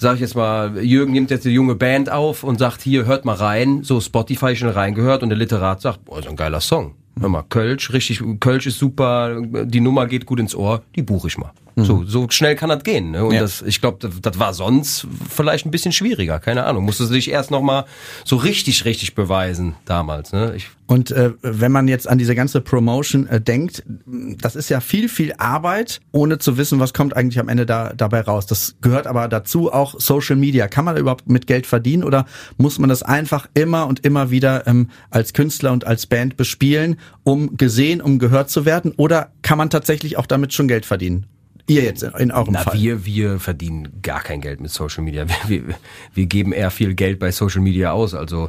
sag 0.00 0.14
ich 0.14 0.20
jetzt 0.20 0.34
mal, 0.34 0.82
Jürgen 0.82 1.12
nimmt 1.12 1.30
jetzt 1.30 1.44
eine 1.46 1.54
junge 1.54 1.74
Band 1.74 2.10
auf 2.10 2.44
und 2.44 2.58
sagt, 2.58 2.82
hier, 2.82 3.04
hört 3.04 3.24
mal 3.24 3.34
rein, 3.34 3.82
so 3.82 4.00
Spotify 4.00 4.54
schon 4.56 4.68
reingehört 4.68 5.22
und 5.22 5.28
der 5.28 5.38
Literat 5.38 5.80
sagt, 5.80 6.04
boah, 6.04 6.22
so 6.22 6.30
ein 6.30 6.36
geiler 6.36 6.60
Song. 6.60 6.94
Hör 7.20 7.28
mal, 7.28 7.44
Kölsch, 7.48 7.92
richtig, 7.92 8.22
Kölsch 8.38 8.66
ist 8.66 8.78
super, 8.78 9.40
die 9.42 9.80
Nummer 9.80 10.06
geht 10.06 10.24
gut 10.24 10.38
ins 10.38 10.54
Ohr, 10.54 10.82
die 10.94 11.02
buche 11.02 11.26
ich 11.28 11.36
mal. 11.36 11.50
Mhm. 11.78 11.84
So, 11.84 12.04
so 12.04 12.26
schnell 12.30 12.56
kann 12.56 12.68
das 12.68 12.82
gehen. 12.82 13.12
Ne? 13.12 13.24
Und 13.24 13.34
ja. 13.34 13.40
das, 13.40 13.62
ich 13.62 13.80
glaube, 13.80 13.98
das, 14.00 14.20
das 14.20 14.38
war 14.38 14.52
sonst 14.52 15.06
vielleicht 15.30 15.66
ein 15.66 15.70
bisschen 15.70 15.92
schwieriger, 15.92 16.40
keine 16.40 16.64
Ahnung. 16.64 16.84
Musste 16.84 17.06
sich 17.06 17.30
erst 17.30 17.50
nochmal 17.50 17.84
so 18.24 18.36
richtig, 18.36 18.84
richtig 18.84 19.14
beweisen 19.14 19.74
damals. 19.84 20.32
Ne? 20.32 20.54
Ich 20.56 20.68
und 20.88 21.10
äh, 21.10 21.32
wenn 21.42 21.70
man 21.70 21.86
jetzt 21.86 22.08
an 22.08 22.16
diese 22.16 22.34
ganze 22.34 22.62
Promotion 22.62 23.26
äh, 23.26 23.42
denkt, 23.42 23.82
das 24.06 24.56
ist 24.56 24.70
ja 24.70 24.80
viel, 24.80 25.10
viel 25.10 25.34
Arbeit, 25.36 26.00
ohne 26.12 26.38
zu 26.38 26.56
wissen, 26.56 26.80
was 26.80 26.94
kommt 26.94 27.14
eigentlich 27.14 27.38
am 27.38 27.50
Ende 27.50 27.66
da, 27.66 27.92
dabei 27.94 28.22
raus. 28.22 28.46
Das 28.46 28.76
gehört 28.80 29.06
aber 29.06 29.28
dazu 29.28 29.70
auch 29.70 30.00
Social 30.00 30.36
Media. 30.36 30.66
Kann 30.66 30.86
man 30.86 30.96
überhaupt 30.96 31.28
mit 31.28 31.46
Geld 31.46 31.66
verdienen 31.66 32.04
oder 32.04 32.24
muss 32.56 32.78
man 32.78 32.88
das 32.88 33.02
einfach 33.02 33.48
immer 33.52 33.86
und 33.86 34.06
immer 34.06 34.30
wieder 34.30 34.66
ähm, 34.66 34.88
als 35.10 35.34
Künstler 35.34 35.72
und 35.72 35.86
als 35.86 36.06
Band 36.06 36.38
bespielen, 36.38 36.96
um 37.22 37.58
gesehen, 37.58 38.00
um 38.00 38.18
gehört 38.18 38.48
zu 38.48 38.64
werden? 38.64 38.94
Oder 38.96 39.30
kann 39.42 39.58
man 39.58 39.68
tatsächlich 39.68 40.16
auch 40.16 40.26
damit 40.26 40.54
schon 40.54 40.68
Geld 40.68 40.86
verdienen? 40.86 41.26
Ihr 41.68 41.82
jetzt 41.82 42.02
in 42.02 42.32
eurem 42.32 42.54
Na, 42.54 42.60
Fall? 42.60 42.78
Wir, 42.78 43.04
wir 43.04 43.38
verdienen 43.38 44.00
gar 44.02 44.22
kein 44.22 44.40
Geld 44.40 44.58
mit 44.60 44.70
Social 44.70 45.04
Media. 45.04 45.26
Wir, 45.28 45.36
wir, 45.68 45.74
wir 46.14 46.26
geben 46.26 46.52
eher 46.52 46.70
viel 46.70 46.94
Geld 46.94 47.18
bei 47.18 47.30
Social 47.30 47.60
Media 47.60 47.92
aus. 47.92 48.14
Also 48.14 48.48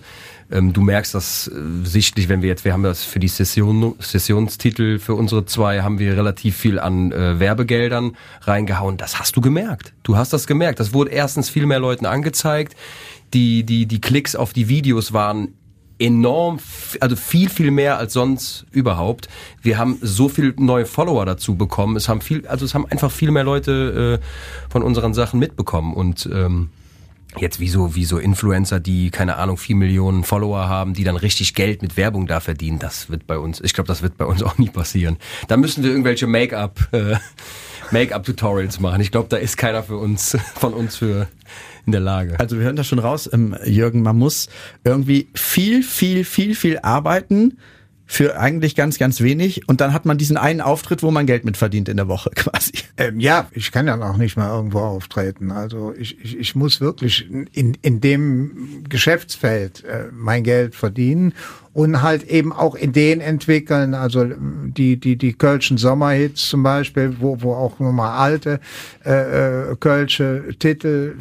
ähm, 0.50 0.72
du 0.72 0.82
merkst 0.82 1.14
das 1.14 1.48
äh, 1.48 1.86
sichtlich, 1.86 2.30
wenn 2.30 2.42
wir 2.42 2.48
jetzt, 2.48 2.64
wir 2.64 2.72
haben 2.72 2.84
das 2.84 3.04
für 3.04 3.20
die 3.20 3.28
Session, 3.28 3.96
Sessionstitel 4.00 5.00
für 5.00 5.16
unsere 5.16 5.46
zwei, 5.46 5.82
haben 5.82 6.00
wir 6.00 6.16
relativ 6.16 6.56
viel 6.56 6.80
an 6.80 7.12
äh, 7.12 7.40
Werbegeldern 7.40 8.16
reingehauen. 8.42 8.96
Das 8.96 9.20
hast 9.20 9.36
du 9.36 9.42
gemerkt. 9.42 9.94
Du 10.04 10.16
hast 10.16 10.32
das 10.32 10.48
gemerkt. 10.48 10.80
Das 10.80 10.94
wurde 10.94 11.12
erstens 11.12 11.50
viel 11.50 11.66
mehr 11.66 11.80
Leuten 11.80 12.06
angezeigt. 12.06 12.76
Die, 13.34 13.64
die, 13.64 13.86
die 13.86 14.02
Klicks 14.02 14.36
auf 14.36 14.54
die 14.54 14.70
Videos 14.70 15.12
waren 15.12 15.54
enorm, 16.00 16.60
also 17.00 17.16
viel, 17.16 17.50
viel 17.50 17.72
mehr 17.72 17.98
als 17.98 18.14
sonst 18.14 18.66
überhaupt. 18.72 19.28
Wir 19.62 19.78
haben 19.78 19.98
so 20.02 20.30
viel 20.30 20.54
neue 20.58 20.86
Follower 20.86 21.26
dazu 21.26 21.56
bekommen. 21.56 21.98
Es 21.98 22.08
haben 22.08 22.22
viel, 22.22 22.48
also 22.48 22.66
es 22.66 22.74
haben 22.74 22.86
einfach 22.86 23.12
viel 23.12 23.32
mehr 23.32 23.44
Leute 23.44 24.20
äh, 24.22 24.72
von 24.72 24.82
unseren 24.82 25.14
Sachen 25.14 25.40
mitbekommen 25.40 25.94
und 25.94 26.28
ähm, 26.32 26.70
jetzt 27.38 27.60
wie 27.60 27.70
so, 27.70 27.96
wie 27.96 28.06
so 28.06 28.18
Influencer, 28.18 28.80
die, 28.80 29.12
keine 29.12 29.36
Ahnung, 29.36 29.58
vier 29.58 29.76
Millionen 29.76 30.24
Follower 30.24 30.68
haben, 30.68 30.94
die 30.94 31.04
dann 31.04 31.16
richtig 31.16 31.54
Geld 31.54 31.82
mit 31.82 31.98
Werbung 31.98 32.28
da 32.28 32.40
verdienen, 32.40 32.80
das 32.80 33.10
wird 33.10 33.28
bei 33.28 33.38
uns, 33.38 33.62
ich 33.62 33.74
glaube, 33.74 33.88
das 33.88 34.02
wird 34.02 34.18
bei 34.18 34.26
uns 34.26 34.42
auch 34.44 34.58
nie 34.58 34.70
passieren. 34.70 35.18
Da 35.48 35.58
müssen 35.58 35.84
wir 35.84 35.92
irgendwelche 35.92 36.28
Make-up, 36.28 36.80
äh, 36.92 37.18
Make-up-Tutorials 37.92 38.80
machen. 38.80 39.02
Ich 39.02 39.12
glaube, 39.12 39.30
da 39.30 39.38
ist 39.38 39.58
keiner 39.58 39.84
für 39.84 39.98
uns, 39.98 40.38
von 40.56 40.74
uns 40.74 40.96
für 40.96 41.28
in 41.90 41.92
der 41.92 42.02
Lage. 42.02 42.40
Also 42.40 42.58
wir 42.58 42.66
hören 42.66 42.76
das 42.76 42.88
schon 42.88 43.00
raus, 43.00 43.30
ähm, 43.34 43.56
Jürgen, 43.66 44.04
man 44.04 44.18
muss 44.18 44.48
irgendwie 44.84 45.28
viel, 45.34 45.82
viel, 45.84 46.24
viel, 46.24 46.56
viel 46.56 46.80
arbeiten 46.80 47.58
für 48.12 48.40
eigentlich 48.40 48.76
ganz, 48.76 48.98
ganz 48.98 49.22
wenig 49.22 49.70
und 49.70 49.82
dann 49.82 49.94
hat 49.94 50.08
man 50.08 50.18
diesen 50.18 50.36
einen 50.36 50.62
Auftritt, 50.62 51.04
wo 51.04 51.12
man 51.12 51.28
Geld 51.28 51.46
mit 51.46 51.58
verdient 51.58 51.88
in 51.90 51.96
der 51.96 52.08
Woche 52.08 52.32
quasi. 52.36 52.72
Ähm, 52.98 53.20
ja, 53.20 53.48
ich 53.52 53.72
kann 53.72 53.86
ja 53.86 54.02
auch 54.02 54.18
nicht 54.18 54.36
mal 54.36 54.50
irgendwo 54.50 54.80
auftreten. 54.80 55.52
Also 55.52 55.94
ich, 55.96 56.20
ich, 56.20 56.40
ich 56.40 56.56
muss 56.56 56.82
wirklich 56.82 57.30
in, 57.30 57.78
in 57.84 58.02
dem 58.02 58.84
Geschäftsfeld 58.90 59.84
äh, 59.84 60.06
mein 60.12 60.44
Geld 60.44 60.74
verdienen 60.74 61.34
und 61.74 62.02
halt 62.02 62.24
eben 62.24 62.52
auch 62.52 62.76
Ideen 62.76 63.22
entwickeln, 63.22 63.94
also 63.94 64.26
die 64.26 65.00
die 65.00 65.16
die 65.16 65.34
Kölschen 65.34 65.78
Sommerhits 65.78 66.50
zum 66.50 66.64
Beispiel, 66.64 67.18
wo 67.20 67.44
wo 67.44 67.54
auch 67.54 67.78
nochmal 67.78 68.18
alte 68.18 68.60
äh, 69.06 69.72
äh, 69.72 69.76
Kölsche 69.80 70.46
Titel, 70.58 71.14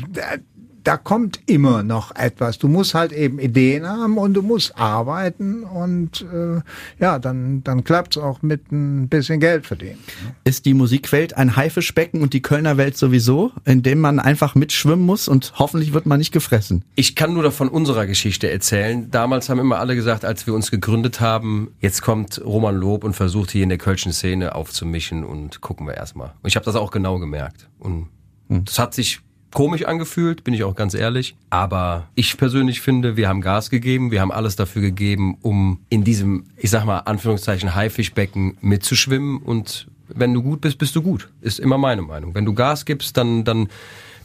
da 0.88 0.96
kommt 0.96 1.40
immer 1.44 1.82
noch 1.82 2.16
etwas. 2.16 2.56
Du 2.56 2.66
musst 2.66 2.94
halt 2.94 3.12
eben 3.12 3.38
Ideen 3.38 3.86
haben 3.86 4.16
und 4.16 4.32
du 4.32 4.40
musst 4.40 4.78
arbeiten 4.78 5.62
und 5.62 6.22
äh, 6.22 6.62
ja, 6.98 7.18
dann, 7.18 7.62
dann 7.62 7.84
klappt's 7.84 8.16
auch 8.16 8.40
mit 8.40 8.72
ein 8.72 9.06
bisschen 9.10 9.38
Geld 9.38 9.66
verdienen. 9.66 9.98
Ist 10.44 10.64
die 10.64 10.72
Musikwelt 10.72 11.36
ein 11.36 11.56
Haifischbecken 11.56 12.22
und 12.22 12.32
die 12.32 12.40
Kölner 12.40 12.78
Welt 12.78 12.96
sowieso, 12.96 13.52
in 13.66 13.82
dem 13.82 14.00
man 14.00 14.18
einfach 14.18 14.54
mitschwimmen 14.54 15.04
muss 15.04 15.28
und 15.28 15.52
hoffentlich 15.58 15.92
wird 15.92 16.06
man 16.06 16.20
nicht 16.20 16.32
gefressen? 16.32 16.86
Ich 16.94 17.14
kann 17.14 17.34
nur 17.34 17.42
davon 17.42 17.68
unserer 17.68 18.06
Geschichte 18.06 18.50
erzählen. 18.50 19.10
Damals 19.10 19.50
haben 19.50 19.58
immer 19.58 19.80
alle 19.80 19.94
gesagt, 19.94 20.24
als 20.24 20.46
wir 20.46 20.54
uns 20.54 20.70
gegründet 20.70 21.20
haben, 21.20 21.68
jetzt 21.80 22.00
kommt 22.00 22.40
Roman 22.42 22.74
Lob 22.76 23.04
und 23.04 23.12
versucht 23.12 23.50
hier 23.50 23.62
in 23.62 23.68
der 23.68 23.76
Kölschen 23.76 24.14
Szene 24.14 24.54
aufzumischen 24.54 25.22
und 25.22 25.60
gucken 25.60 25.86
wir 25.86 25.92
erstmal. 25.92 26.28
Und 26.42 26.48
ich 26.48 26.56
habe 26.56 26.64
das 26.64 26.76
auch 26.76 26.90
genau 26.90 27.18
gemerkt. 27.18 27.68
Und 27.78 28.08
hm. 28.48 28.64
das 28.64 28.78
hat 28.78 28.94
sich 28.94 29.20
komisch 29.52 29.84
angefühlt, 29.84 30.44
bin 30.44 30.54
ich 30.54 30.64
auch 30.64 30.74
ganz 30.74 30.94
ehrlich. 30.94 31.36
Aber 31.50 32.08
ich 32.14 32.36
persönlich 32.36 32.80
finde, 32.80 33.16
wir 33.16 33.28
haben 33.28 33.40
Gas 33.40 33.70
gegeben, 33.70 34.10
wir 34.10 34.20
haben 34.20 34.32
alles 34.32 34.56
dafür 34.56 34.82
gegeben, 34.82 35.38
um 35.42 35.80
in 35.88 36.04
diesem, 36.04 36.44
ich 36.56 36.70
sag 36.70 36.84
mal, 36.84 37.00
Anführungszeichen 37.00 37.74
Haifischbecken 37.74 38.56
mitzuschwimmen. 38.60 39.38
Und 39.38 39.88
wenn 40.08 40.34
du 40.34 40.42
gut 40.42 40.60
bist, 40.60 40.78
bist 40.78 40.94
du 40.96 41.02
gut. 41.02 41.28
Ist 41.40 41.60
immer 41.60 41.78
meine 41.78 42.02
Meinung. 42.02 42.34
Wenn 42.34 42.44
du 42.44 42.54
Gas 42.54 42.84
gibst, 42.84 43.16
dann, 43.16 43.44
dann 43.44 43.68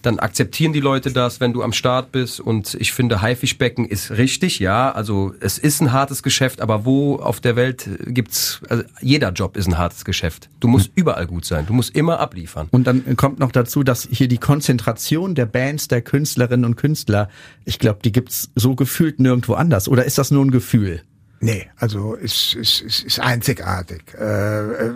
dann 0.03 0.19
akzeptieren 0.19 0.73
die 0.73 0.79
Leute 0.79 1.11
das, 1.11 1.39
wenn 1.39 1.53
du 1.53 1.63
am 1.63 1.73
Start 1.73 2.11
bist. 2.11 2.39
Und 2.39 2.75
ich 2.75 2.91
finde, 2.91 3.21
Haifischbecken 3.21 3.85
ist 3.85 4.11
richtig, 4.11 4.59
ja. 4.59 4.91
Also 4.91 5.33
es 5.39 5.57
ist 5.57 5.81
ein 5.81 5.91
hartes 5.91 6.21
Geschäft, 6.21 6.61
aber 6.61 6.85
wo 6.85 7.15
auf 7.15 7.39
der 7.39 7.55
Welt 7.55 7.89
gibt's, 8.05 8.61
also 8.69 8.83
jeder 9.01 9.31
Job 9.31 9.57
ist 9.57 9.67
ein 9.67 9.77
hartes 9.77 10.05
Geschäft. 10.05 10.49
Du 10.59 10.67
musst 10.67 10.89
mhm. 10.89 11.01
überall 11.01 11.25
gut 11.25 11.45
sein. 11.45 11.65
Du 11.65 11.73
musst 11.73 11.95
immer 11.95 12.19
abliefern. 12.19 12.67
Und 12.71 12.85
dann 12.85 13.15
kommt 13.17 13.39
noch 13.39 13.51
dazu, 13.51 13.83
dass 13.83 14.07
hier 14.11 14.27
die 14.27 14.37
Konzentration 14.37 15.35
der 15.35 15.45
Bands, 15.45 15.87
der 15.87 16.01
Künstlerinnen 16.01 16.65
und 16.65 16.75
Künstler, 16.75 17.29
ich 17.65 17.79
glaube, 17.79 17.99
die 18.03 18.11
gibt's 18.11 18.51
so 18.55 18.75
gefühlt 18.75 19.19
nirgendwo 19.19 19.53
anders. 19.53 19.87
Oder 19.87 20.03
ist 20.03 20.17
das 20.17 20.31
nur 20.31 20.43
ein 20.43 20.51
Gefühl? 20.51 21.01
Nee, 21.43 21.67
also 21.75 22.13
ist, 22.13 22.55
ist, 22.55 22.79
ist, 22.79 23.03
ist 23.03 23.19
einzigartig. 23.19 24.01
Äh, 24.17 24.23
äh, 24.23 24.93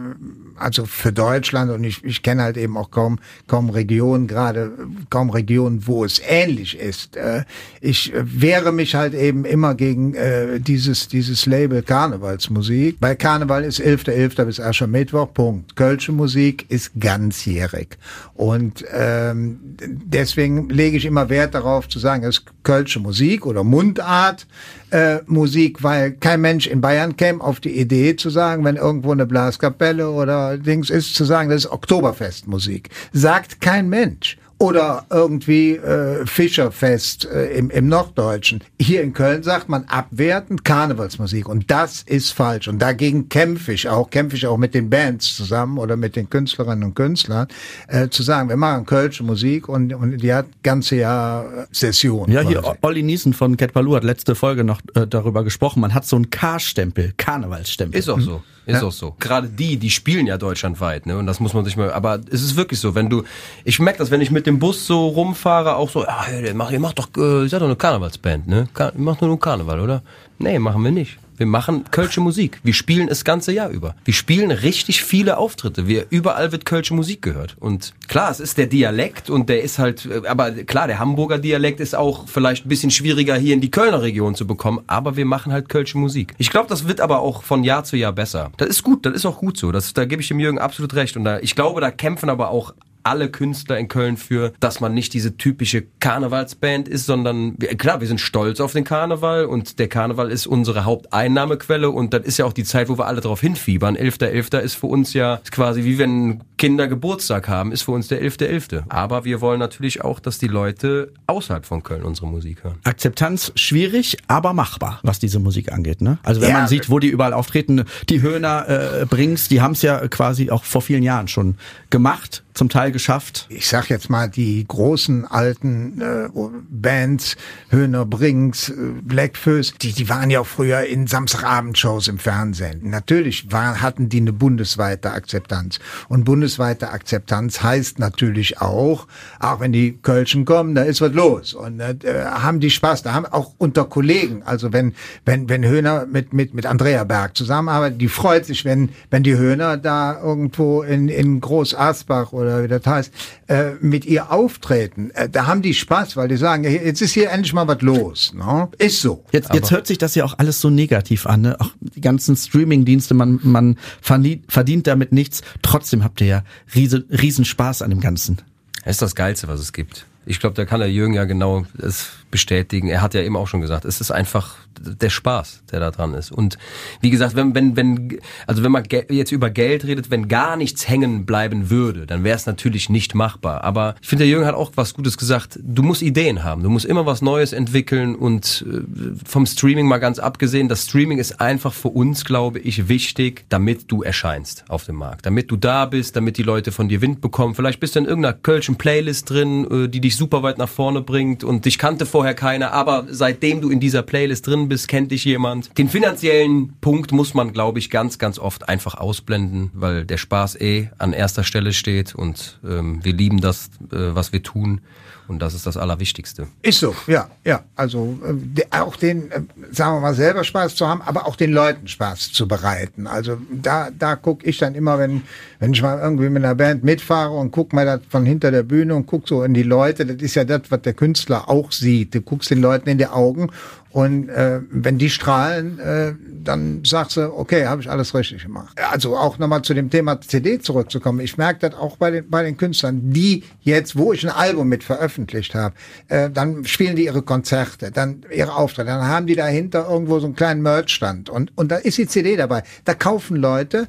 also 0.55 0.85
für 0.85 1.11
Deutschland 1.11 1.69
und 1.71 1.83
ich, 1.83 2.01
ich 2.05 2.23
kenne 2.23 2.41
halt 2.41 2.55
eben 2.55 2.77
auch 2.77 2.89
kaum 2.89 3.19
kaum 3.47 3.69
Regionen, 3.69 4.27
gerade 4.27 4.71
kaum 5.09 5.29
Regionen, 5.29 5.87
wo 5.87 6.05
es 6.05 6.21
ähnlich 6.25 6.79
ist. 6.79 7.17
Äh, 7.17 7.43
ich 7.81 8.13
wehre 8.15 8.71
mich 8.71 8.95
halt 8.95 9.13
eben 9.13 9.43
immer 9.43 9.75
gegen 9.75 10.13
äh, 10.13 10.61
dieses 10.61 11.09
dieses 11.09 11.45
Label 11.47 11.83
Karnevalsmusik. 11.83 12.95
Weil 13.01 13.17
Karneval 13.17 13.65
ist 13.65 13.81
11.11. 13.81 14.37
.11. 14.37 14.45
bis 14.45 14.59
Aschermittwoch, 14.61 15.33
Punkt. 15.33 15.75
Kölsche 15.75 16.13
Musik 16.13 16.65
ist 16.69 16.91
ganzjährig. 16.97 17.97
Und 18.35 18.85
ähm, 18.93 19.59
deswegen 19.85 20.69
lege 20.69 20.95
ich 20.95 21.03
immer 21.03 21.27
Wert 21.27 21.55
darauf 21.55 21.89
zu 21.89 21.99
sagen, 21.99 22.23
es 22.23 22.37
ist 22.37 22.45
Kölsche 22.63 23.01
Musik 23.01 23.45
oder 23.45 23.65
Mundart 23.65 24.47
äh, 24.91 25.19
Musik, 25.25 25.83
weil 25.83 26.11
kein 26.11 26.41
Mensch 26.41 26.67
in 26.67 26.81
Bayern 26.81 27.17
käme 27.17 27.41
auf 27.41 27.59
die 27.59 27.79
Idee 27.79 28.15
zu 28.15 28.29
sagen, 28.29 28.63
wenn 28.63 28.75
irgendwo 28.75 29.11
eine 29.11 29.25
Blaskapelle 29.25 30.09
oder 30.09 30.57
Dings 30.57 30.89
ist, 30.89 31.15
zu 31.15 31.25
sagen, 31.25 31.49
das 31.49 31.65
ist 31.65 31.71
Oktoberfestmusik. 31.71 32.89
Sagt 33.11 33.61
kein 33.61 33.89
Mensch 33.89 34.37
oder 34.59 35.05
irgendwie 35.09 35.75
äh, 35.75 36.25
Fischerfest 36.25 37.25
äh, 37.25 37.57
im, 37.57 37.69
im 37.69 37.87
Norddeutschen. 37.87 38.63
Hier 38.79 39.03
in 39.03 39.13
Köln 39.13 39.43
sagt 39.43 39.69
man 39.69 39.85
abwertend 39.85 40.65
Karnevalsmusik 40.65 41.47
und 41.47 41.69
das 41.69 42.01
ist 42.03 42.31
falsch 42.31 42.67
und 42.67 42.79
dagegen 42.79 43.29
kämpfe 43.29 43.73
ich 43.73 43.87
auch, 43.87 44.09
kämpfe 44.09 44.35
ich 44.35 44.47
auch 44.47 44.57
mit 44.57 44.73
den 44.73 44.89
Bands 44.89 45.35
zusammen 45.35 45.77
oder 45.77 45.95
mit 45.95 46.15
den 46.15 46.29
Künstlerinnen 46.29 46.83
und 46.83 46.95
Künstlern 46.95 47.47
äh, 47.87 48.09
zu 48.09 48.23
sagen, 48.23 48.49
wir 48.49 48.57
machen 48.57 48.85
kölsche 48.85 49.23
Musik 49.23 49.69
und, 49.69 49.93
und 49.93 50.17
die 50.17 50.33
hat 50.33 50.47
ganze 50.63 50.95
Jahr 50.97 51.67
Session. 51.71 52.31
Ja, 52.31 52.41
hier 52.41 52.63
Olli 52.81 53.03
Niesen 53.03 53.33
von 53.33 53.57
Cat 53.57 53.73
Baloo 53.73 53.95
hat 53.95 54.03
letzte 54.03 54.35
Folge 54.35 54.63
noch 54.63 54.81
äh, 54.95 55.05
darüber 55.05 55.43
gesprochen, 55.43 55.81
man 55.81 55.93
hat 55.93 56.05
so 56.05 56.15
einen 56.15 56.29
K-Stempel, 56.29 57.13
Karnevalsstempel. 57.17 57.99
Ist 57.99 58.09
auch 58.09 58.19
so. 58.19 58.41
Ist 58.67 58.81
ja. 58.81 58.87
auch 58.87 58.91
so. 58.91 59.15
Gerade 59.17 59.47
die, 59.47 59.77
die 59.77 59.89
spielen 59.89 60.27
ja 60.27 60.37
deutschlandweit, 60.37 61.05
ne? 61.05 61.17
Und 61.17 61.25
das 61.25 61.39
muss 61.39 61.53
man 61.53 61.63
sich 61.63 61.77
mal. 61.77 61.91
Aber 61.93 62.19
es 62.29 62.43
ist 62.43 62.57
wirklich 62.57 62.81
so, 62.81 62.95
wenn 62.95 63.09
du, 63.09 63.23
ich 63.63 63.79
merke 63.79 63.99
das, 63.99 64.11
wenn 64.11 64.19
ich 64.19 64.29
mit 64.29 64.45
dem 64.45 64.59
Bus 64.59 64.85
so 64.85 65.07
rumfahre, 65.07 65.77
auch 65.77 65.89
so, 65.89 66.03
ja, 66.03 66.25
ihr 66.29 66.53
macht, 66.53 66.73
ihr 66.73 66.79
macht 66.81 66.99
doch, 66.99 67.07
äh, 67.15 67.43
ihr 67.43 67.49
seid 67.49 67.61
doch 67.61 67.67
eine 67.67 67.77
Karnevalsband, 67.77 68.45
ne? 68.45 68.67
Ihr 68.77 68.91
macht 68.97 69.21
nur 69.21 69.39
Karneval, 69.39 69.79
oder? 69.79 70.03
Nee, 70.37 70.59
machen 70.59 70.83
wir 70.83 70.91
nicht. 70.91 71.17
Wir 71.37 71.45
machen 71.45 71.85
kölsche 71.91 72.19
Musik. 72.19 72.59
Wir 72.63 72.73
spielen 72.73 73.07
das 73.07 73.23
ganze 73.23 73.51
Jahr 73.51 73.69
über. 73.69 73.95
Wir 74.05 74.13
spielen 74.13 74.51
richtig 74.51 75.03
viele 75.03 75.37
Auftritte. 75.37 75.87
Wir, 75.87 76.07
überall 76.09 76.51
wird 76.51 76.65
kölsche 76.65 76.93
Musik 76.93 77.21
gehört. 77.21 77.55
Und 77.59 77.93
klar, 78.07 78.31
es 78.31 78.39
ist 78.39 78.57
der 78.57 78.67
Dialekt 78.67 79.29
und 79.29 79.47
der 79.47 79.61
ist 79.61 79.77
halt, 79.77 80.09
aber 80.27 80.51
klar, 80.51 80.87
der 80.87 80.99
Hamburger 80.99 81.37
Dialekt 81.37 81.79
ist 81.79 81.95
auch 81.95 82.27
vielleicht 82.27 82.65
ein 82.65 82.69
bisschen 82.69 82.91
schwieriger 82.91 83.35
hier 83.35 83.53
in 83.53 83.61
die 83.61 83.71
Kölner 83.71 84.01
Region 84.01 84.35
zu 84.35 84.47
bekommen, 84.47 84.81
aber 84.87 85.15
wir 85.15 85.25
machen 85.25 85.53
halt 85.53 85.69
kölsche 85.69 85.97
Musik. 85.97 86.33
Ich 86.37 86.49
glaube, 86.49 86.67
das 86.69 86.87
wird 86.87 87.01
aber 87.01 87.19
auch 87.19 87.43
von 87.43 87.63
Jahr 87.63 87.83
zu 87.83 87.97
Jahr 87.97 88.13
besser. 88.13 88.51
Das 88.57 88.69
ist 88.69 88.83
gut, 88.83 89.05
das 89.05 89.13
ist 89.13 89.25
auch 89.25 89.37
gut 89.37 89.57
so. 89.57 89.71
Das, 89.71 89.93
da 89.93 90.05
gebe 90.05 90.21
ich 90.21 90.27
dem 90.27 90.39
Jürgen 90.39 90.59
absolut 90.59 90.95
recht. 90.95 91.15
Und 91.17 91.23
da, 91.23 91.39
ich 91.39 91.55
glaube, 91.55 91.81
da 91.81 91.91
kämpfen 91.91 92.29
aber 92.29 92.49
auch 92.49 92.73
alle 93.07 93.29
Künstler 93.29 93.77
in 93.77 93.87
Köln 93.87 94.17
für, 94.17 94.51
dass 94.59 94.81
man 94.81 94.93
nicht 94.93 95.13
diese 95.13 95.37
typische 95.37 95.83
Karnevalsband 95.99 96.89
ist, 96.89 97.05
sondern 97.05 97.57
klar, 97.57 98.01
wir 98.01 98.07
sind 98.07 98.19
stolz 98.19 98.59
auf 98.59 98.73
den 98.73 98.83
Karneval 98.83 99.45
und 99.45 99.79
der 99.79 99.87
Karneval 99.87 100.29
ist 100.29 100.45
unsere 100.45 100.83
Haupteinnahmequelle 100.83 101.89
und 101.89 102.13
das 102.13 102.25
ist 102.25 102.37
ja 102.37 102.45
auch 102.45 102.51
die 102.51 102.65
Zeit, 102.65 102.89
wo 102.89 102.97
wir 102.97 103.07
alle 103.07 103.21
drauf 103.21 103.39
hinfiebern. 103.39 103.95
11.11. 103.95 104.51
.11. 104.51 104.59
ist 104.59 104.75
für 104.75 104.87
uns 104.87 105.13
ja 105.13 105.39
quasi 105.51 105.85
wie 105.85 105.97
wenn 105.97 106.43
Kinder 106.57 106.87
Geburtstag 106.87 107.47
haben, 107.47 107.71
ist 107.71 107.83
für 107.83 107.91
uns 107.91 108.09
der 108.09 108.21
11.11. 108.21 108.81
.11. 108.81 108.83
Aber 108.89 109.23
wir 109.23 109.39
wollen 109.39 109.59
natürlich 109.59 110.03
auch, 110.03 110.19
dass 110.19 110.37
die 110.37 110.47
Leute 110.47 111.13
außerhalb 111.27 111.65
von 111.65 111.83
Köln 111.83 112.03
unsere 112.03 112.27
Musik 112.27 112.65
hören. 112.65 112.75
Akzeptanz 112.83 113.53
schwierig, 113.55 114.17
aber 114.27 114.53
machbar, 114.53 114.99
was 115.03 115.19
diese 115.19 115.39
Musik 115.39 115.71
angeht. 115.71 116.01
Ne? 116.01 116.17
Also 116.23 116.41
wenn 116.41 116.49
ja. 116.49 116.59
man 116.59 116.67
sieht, 116.67 116.89
wo 116.89 116.99
die 116.99 117.07
überall 117.07 117.33
auftreten, 117.33 117.85
die 118.09 118.21
Höhner 118.21 118.67
äh, 118.67 119.05
Brings, 119.05 119.47
die 119.47 119.61
haben 119.61 119.71
es 119.71 119.81
ja 119.81 120.05
quasi 120.09 120.51
auch 120.51 120.65
vor 120.65 120.81
vielen 120.81 121.03
Jahren 121.03 121.29
schon 121.29 121.55
gemacht 121.89 122.43
zum 122.57 122.69
Teil 122.69 122.91
geschafft? 122.91 123.45
Ich 123.49 123.67
sag 123.67 123.89
jetzt 123.89 124.09
mal, 124.09 124.27
die 124.27 124.65
großen 124.67 125.25
alten 125.25 126.01
äh, 126.01 126.27
Bands, 126.69 127.37
Höhner 127.69 128.05
Brings, 128.05 128.69
äh, 128.69 128.73
Blackfoes, 129.01 129.73
die, 129.81 129.93
die 129.93 130.09
waren 130.09 130.29
ja 130.29 130.41
auch 130.41 130.47
früher 130.47 130.81
in 130.81 131.07
Samstagabendshows 131.07 132.07
im 132.07 132.17
Fernsehen. 132.17 132.89
Natürlich 132.89 133.51
war, 133.51 133.81
hatten 133.81 134.09
die 134.09 134.17
eine 134.17 134.33
bundesweite 134.33 135.11
Akzeptanz. 135.11 135.79
Und 136.09 136.25
bundesweite 136.25 136.89
Akzeptanz 136.89 137.61
heißt 137.61 137.99
natürlich 137.99 138.59
auch, 138.59 139.07
auch 139.39 139.59
wenn 139.59 139.71
die 139.71 139.97
Kölschen 140.01 140.45
kommen, 140.45 140.73
da 140.73 140.81
ist 140.81 140.99
was 140.99 141.13
los. 141.13 141.53
Und 141.53 141.79
äh, 141.79 142.25
haben 142.25 142.59
die 142.59 142.71
Spaß, 142.71 143.03
da 143.03 143.13
haben 143.13 143.27
auch 143.27 143.53
unter 143.57 143.85
Kollegen, 143.85 144.41
also 144.43 144.73
wenn, 144.73 144.95
wenn, 145.25 145.47
wenn 145.47 145.63
Höhner 145.63 146.07
mit, 146.07 146.33
mit, 146.33 146.53
mit 146.55 146.65
Andrea 146.65 147.03
Berg 147.03 147.37
zusammenarbeitet, 147.37 148.01
die 148.01 148.07
freut 148.07 148.45
sich, 148.45 148.65
wenn, 148.65 148.89
wenn 149.11 149.21
die 149.21 149.37
Höhner 149.37 149.77
da 149.77 150.19
irgendwo 150.19 150.81
in, 150.81 151.07
in 151.09 151.39
Groß 151.39 151.75
Asbach 151.75 152.33
oder 152.33 152.46
oder 152.47 152.63
wie 152.63 152.67
das 152.67 152.85
heißt, 152.85 153.11
äh, 153.47 153.71
mit 153.81 154.05
ihr 154.05 154.31
auftreten, 154.31 155.11
äh, 155.11 155.29
da 155.29 155.45
haben 155.47 155.61
die 155.61 155.73
Spaß, 155.73 156.17
weil 156.17 156.27
die 156.27 156.37
sagen, 156.37 156.63
jetzt 156.63 157.01
ist 157.01 157.13
hier 157.13 157.29
endlich 157.31 157.53
mal 157.53 157.67
was 157.67 157.81
los. 157.81 158.33
Ne? 158.33 158.69
Ist 158.77 159.01
so. 159.01 159.23
Jetzt, 159.31 159.53
jetzt 159.53 159.71
hört 159.71 159.87
sich 159.87 159.97
das 159.97 160.15
ja 160.15 160.25
auch 160.25 160.37
alles 160.37 160.61
so 160.61 160.69
negativ 160.69 161.25
an. 161.25 161.41
Ne? 161.41 161.59
Auch 161.59 161.71
die 161.79 162.01
ganzen 162.01 162.35
Streaming-Dienste, 162.35 163.13
man, 163.13 163.39
man 163.43 163.77
verdient, 164.01 164.87
damit 164.87 165.11
nichts. 165.11 165.41
Trotzdem 165.61 166.03
habt 166.03 166.21
ihr 166.21 166.27
ja 166.27 166.43
riesen, 166.75 167.05
riesen 167.09 167.45
Spaß 167.45 167.81
an 167.81 167.89
dem 167.89 167.99
Ganzen. 167.99 168.37
Das 168.83 168.95
ist 168.95 169.01
das 169.01 169.15
Geilste, 169.15 169.47
was 169.47 169.59
es 169.59 169.73
gibt. 169.73 170.05
Ich 170.25 170.39
glaube, 170.39 170.55
da 170.55 170.65
kann 170.65 170.79
der 170.79 170.91
Jürgen 170.91 171.13
ja 171.13 171.23
genau 171.23 171.65
es 171.77 172.09
bestätigen. 172.31 172.87
Er 172.87 173.01
hat 173.01 173.13
ja 173.13 173.21
eben 173.21 173.35
auch 173.35 173.47
schon 173.47 173.61
gesagt, 173.61 173.85
es 173.85 174.01
ist 174.01 174.11
einfach 174.11 174.55
der 174.79 175.09
Spaß, 175.09 175.63
der 175.71 175.79
da 175.79 175.91
dran 175.91 176.13
ist. 176.13 176.31
Und 176.31 176.57
wie 177.01 177.09
gesagt, 177.09 177.35
wenn, 177.35 177.55
wenn, 177.55 177.75
wenn, 177.75 178.19
also 178.45 178.63
wenn 178.63 178.71
man 178.71 178.83
jetzt 179.09 179.31
über 179.31 179.49
Geld 179.49 179.85
redet, 179.85 180.11
wenn 180.11 180.27
gar 180.27 180.55
nichts 180.55 180.87
hängen 180.87 181.25
bleiben 181.25 181.69
würde, 181.69 182.05
dann 182.05 182.23
wäre 182.23 182.35
es 182.35 182.45
natürlich 182.45 182.89
nicht 182.89 183.15
machbar. 183.15 183.63
Aber 183.63 183.95
ich 184.01 184.07
finde, 184.07 184.25
der 184.25 184.31
Jürgen 184.31 184.45
hat 184.45 184.55
auch 184.55 184.71
was 184.75 184.93
Gutes 184.93 185.17
gesagt. 185.17 185.59
Du 185.61 185.83
musst 185.83 186.01
Ideen 186.01 186.43
haben. 186.43 186.63
Du 186.63 186.69
musst 186.69 186.85
immer 186.85 187.05
was 187.05 187.21
Neues 187.21 187.53
entwickeln 187.53 188.15
und 188.15 188.65
äh, 188.67 188.81
vom 189.25 189.45
Streaming 189.45 189.87
mal 189.87 189.97
ganz 189.97 190.19
abgesehen, 190.19 190.67
das 190.67 190.85
Streaming 190.85 191.17
ist 191.17 191.41
einfach 191.41 191.73
für 191.73 191.89
uns, 191.89 192.25
glaube 192.25 192.59
ich, 192.59 192.87
wichtig, 192.87 193.45
damit 193.49 193.91
du 193.91 194.03
erscheinst 194.03 194.65
auf 194.69 194.85
dem 194.85 194.95
Markt. 194.95 195.25
Damit 195.25 195.51
du 195.51 195.55
da 195.55 195.85
bist, 195.85 196.15
damit 196.15 196.37
die 196.37 196.43
Leute 196.43 196.71
von 196.71 196.89
dir 196.89 197.01
Wind 197.01 197.21
bekommen. 197.21 197.55
Vielleicht 197.55 197.79
bist 197.79 197.95
du 197.95 197.99
in 197.99 198.05
irgendeiner 198.05 198.33
Kölschen 198.33 198.75
Playlist 198.75 199.29
drin, 199.29 199.85
äh, 199.85 199.89
die 199.89 200.01
dich 200.01 200.15
super 200.15 200.43
weit 200.43 200.57
nach 200.57 200.69
vorne 200.69 201.01
bringt 201.01 201.43
und 201.43 201.65
dich 201.65 201.77
kannte 201.77 202.05
vorher 202.17 202.33
keiner, 202.33 202.73
aber 202.73 203.05
seitdem 203.11 203.61
du 203.61 203.69
in 203.69 203.79
dieser 203.79 204.01
Playlist 204.01 204.47
drin 204.47 204.67
bist, 204.67 204.87
kennt 204.87 205.11
dich 205.11 205.23
jemand. 205.23 205.77
Den 205.77 205.87
finanziellen 205.87 206.73
Punkt 206.81 207.11
muss 207.11 207.35
man, 207.35 207.53
glaube 207.53 207.77
ich, 207.77 207.91
ganz, 207.91 208.17
ganz 208.17 208.39
oft 208.39 208.67
einfach 208.67 208.95
ausblenden, 208.95 209.69
weil 209.75 210.03
der 210.03 210.17
Spaß 210.17 210.59
eh 210.59 210.89
an 210.97 211.13
erster 211.13 211.43
Stelle 211.43 211.73
steht 211.73 212.15
und 212.15 212.59
ähm, 212.67 213.01
wir 213.03 213.13
lieben 213.13 213.39
das, 213.39 213.69
äh, 213.91 214.15
was 214.15 214.33
wir 214.33 214.41
tun. 214.41 214.81
Und 215.27 215.39
das 215.39 215.53
ist 215.53 215.67
das 215.67 215.75
Allerwichtigste. 215.75 216.47
Ist 216.61 216.79
so, 216.79 216.95
ja, 217.05 217.29
ja. 217.43 217.63
Also 217.75 218.17
äh, 218.55 218.63
auch 218.71 218.95
den, 218.95 219.29
äh, 219.31 219.41
sagen 219.71 219.95
wir 219.95 219.99
mal, 219.99 220.13
selber 220.13 220.43
Spaß 220.43 220.75
zu 220.75 220.87
haben, 220.87 221.01
aber 221.01 221.27
auch 221.27 221.35
den 221.35 221.51
Leuten 221.51 221.87
Spaß 221.87 222.31
zu 222.31 222.47
bereiten. 222.47 223.07
Also 223.07 223.37
da, 223.51 223.89
da 223.91 224.15
gucke 224.15 224.45
ich 224.45 224.57
dann 224.57 224.73
immer, 224.75 224.99
wenn, 224.99 225.23
wenn 225.59 225.73
ich 225.73 225.81
mal 225.81 225.99
irgendwie 225.99 226.29
mit 226.29 226.43
einer 226.43 226.55
Band 226.55 226.83
mitfahre 226.83 227.35
und 227.35 227.51
guck 227.51 227.73
mal 227.73 227.85
das 227.85 228.01
von 228.09 228.25
hinter 228.25 228.51
der 228.51 228.63
Bühne 228.63 228.95
und 228.95 229.05
guck 229.05 229.27
so 229.27 229.43
in 229.43 229.53
die 229.53 229.63
Leute, 229.63 230.05
das 230.05 230.21
ist 230.21 230.35
ja 230.35 230.45
das, 230.45 230.61
was 230.69 230.81
der 230.81 230.93
Künstler 230.93 231.49
auch 231.49 231.71
sieht. 231.71 232.15
Du 232.15 232.21
guckst 232.21 232.49
den 232.49 232.61
Leuten 232.61 232.89
in 232.89 232.97
die 232.97 233.07
Augen 233.07 233.49
und 233.97 234.29
äh, 234.29 234.61
wenn 234.69 234.99
die 234.99 235.09
strahlen, 235.09 235.79
äh, 235.79 236.13
dann 236.43 236.83
sagst 236.85 237.17
du, 237.17 237.33
okay, 237.33 237.65
habe 237.65 237.81
ich 237.81 237.89
alles 237.89 238.13
richtig 238.13 238.43
gemacht. 238.43 238.79
Also 238.91 239.17
auch 239.17 239.39
nochmal 239.39 239.63
zu 239.63 239.73
dem 239.73 239.89
Thema 239.89 240.21
CD 240.21 240.59
zurückzukommen. 240.59 241.19
Ich 241.19 241.39
merke 241.39 241.67
das 241.67 241.79
auch 241.79 241.97
bei 241.97 242.11
den, 242.11 242.29
bei 242.29 242.43
den 242.43 242.57
Künstlern, 242.57 243.11
die 243.11 243.43
jetzt, 243.61 243.97
wo 243.97 244.13
ich 244.13 244.23
ein 244.23 244.29
Album 244.29 244.67
mit 244.67 244.83
veröffentlicht 244.83 245.55
habe, 245.55 245.73
äh, 246.09 246.29
dann 246.29 246.63
spielen 246.65 246.95
die 246.95 247.05
ihre 247.05 247.23
Konzerte, 247.23 247.89
dann 247.89 248.23
ihre 248.31 248.53
Auftritte, 248.55 248.85
dann 248.85 249.07
haben 249.07 249.25
die 249.25 249.35
dahinter 249.35 249.89
irgendwo 249.89 250.19
so 250.19 250.27
einen 250.27 250.35
kleinen 250.35 250.61
Merchstand 250.61 251.31
und, 251.31 251.57
und 251.57 251.71
da 251.71 251.77
ist 251.77 251.97
die 251.97 252.05
CD 252.05 252.35
dabei. 252.35 252.61
Da 252.85 252.93
kaufen 252.93 253.37
Leute 253.37 253.87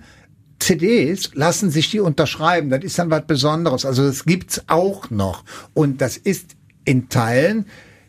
CDs 0.59 1.35
lassen 1.35 1.71
sich 1.71 1.91
die 1.91 2.01
unterschreiben. 2.01 2.71
Das 2.71 2.83
ist 2.83 2.99
dann 2.99 3.11
was 3.11 3.27
Besonderes. 3.27 3.85
Also 3.85 4.07
das 4.07 4.25
gibt's 4.25 4.63
auch 4.69 5.11
noch. 5.11 5.45
Und 5.75 6.01
das 6.01 6.17
ist 6.17 6.57
in 6.87 7.11
Teilen 7.11 7.67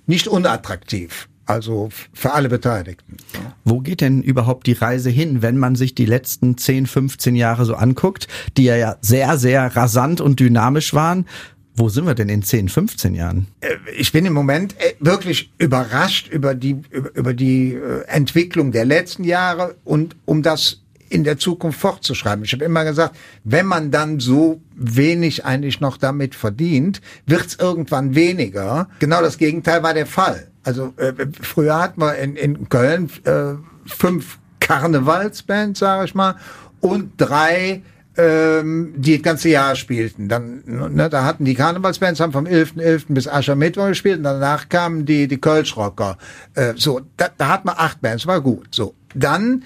nicht 0.07 0.29
unattraktiv. 0.29 1.28
Also 1.49 1.89
für 2.13 2.33
alle 2.33 2.47
Beteiligten. 2.47 3.17
Wo 3.65 3.79
geht 3.79 4.01
denn 4.01 4.21
überhaupt 4.21 4.67
die 4.67 4.73
Reise 4.73 5.09
hin, 5.09 5.41
wenn 5.41 5.57
man 5.57 5.75
sich 5.75 5.95
die 5.95 6.05
letzten 6.05 6.59
10, 6.59 6.85
15 6.85 7.35
Jahre 7.35 7.65
so 7.65 7.73
anguckt, 7.73 8.27
die 8.55 8.65
ja 8.65 8.97
sehr, 9.01 9.35
sehr 9.39 9.75
rasant 9.75 10.21
und 10.21 10.39
dynamisch 10.39 10.93
waren? 10.93 11.25
Wo 11.73 11.89
sind 11.89 12.05
wir 12.05 12.13
denn 12.13 12.29
in 12.29 12.43
10, 12.43 12.69
15 12.69 13.15
Jahren? 13.15 13.47
Äh, 13.61 13.77
ich 13.97 14.11
bin 14.11 14.27
im 14.27 14.33
Moment 14.33 14.75
äh, 14.79 14.93
wirklich 14.99 15.51
überrascht 15.57 16.27
über 16.27 16.53
die, 16.53 16.83
über, 16.91 17.15
über 17.15 17.33
die 17.33 17.73
äh, 17.73 18.03
Entwicklung 18.05 18.71
der 18.71 18.85
letzten 18.85 19.23
Jahre 19.23 19.75
und 19.85 20.15
um 20.25 20.43
das 20.43 20.81
in 21.09 21.23
der 21.23 21.39
Zukunft 21.39 21.79
fortzuschreiben. 21.79 22.45
Ich 22.45 22.53
habe 22.53 22.63
immer 22.63 22.83
gesagt, 22.83 23.15
wenn 23.43 23.65
man 23.65 23.89
dann 23.89 24.19
so 24.19 24.61
wenig 24.75 25.45
eigentlich 25.45 25.79
noch 25.79 25.97
damit 25.97 26.35
verdient, 26.35 27.01
wird 27.25 27.47
es 27.47 27.55
irgendwann 27.55 28.13
weniger. 28.13 28.87
Genau 28.99 29.23
das 29.23 29.39
Gegenteil 29.39 29.81
war 29.81 29.95
der 29.95 30.05
Fall. 30.05 30.49
Also 30.69 30.93
äh, 30.97 31.13
früher 31.41 31.81
hatten 31.81 31.99
wir 31.99 32.15
in, 32.17 32.35
in 32.35 32.69
Köln 32.69 33.09
äh, 33.23 33.55
fünf 33.87 34.37
Karnevalsbands, 34.59 35.79
sage 35.79 36.05
ich 36.05 36.13
mal, 36.13 36.35
und 36.79 37.13
drei 37.17 37.81
ähm, 38.17 38.93
die 38.97 39.15
das 39.15 39.23
ganze 39.23 39.49
Jahr 39.49 39.75
spielten. 39.75 40.29
Dann, 40.29 40.61
ne, 40.67 41.09
da 41.09 41.23
hatten 41.23 41.43
die 41.43 41.55
Karnevalsbands 41.55 42.19
haben 42.19 42.33
vom 42.33 42.45
11.11. 42.45 42.75
.11. 42.75 43.03
bis 43.09 43.27
Aschermittwoch 43.27 43.87
gespielt 43.87 44.17
und 44.17 44.25
danach 44.25 44.69
kamen 44.69 45.07
die, 45.07 45.27
die 45.27 45.41
Kölschrocker. 45.41 46.19
Äh, 46.53 46.73
so, 46.75 47.01
da, 47.17 47.29
da 47.35 47.47
hat 47.47 47.65
man 47.65 47.73
acht 47.79 47.99
Bands, 48.01 48.27
war 48.27 48.41
gut. 48.41 48.67
So, 48.75 48.93
dann 49.15 49.63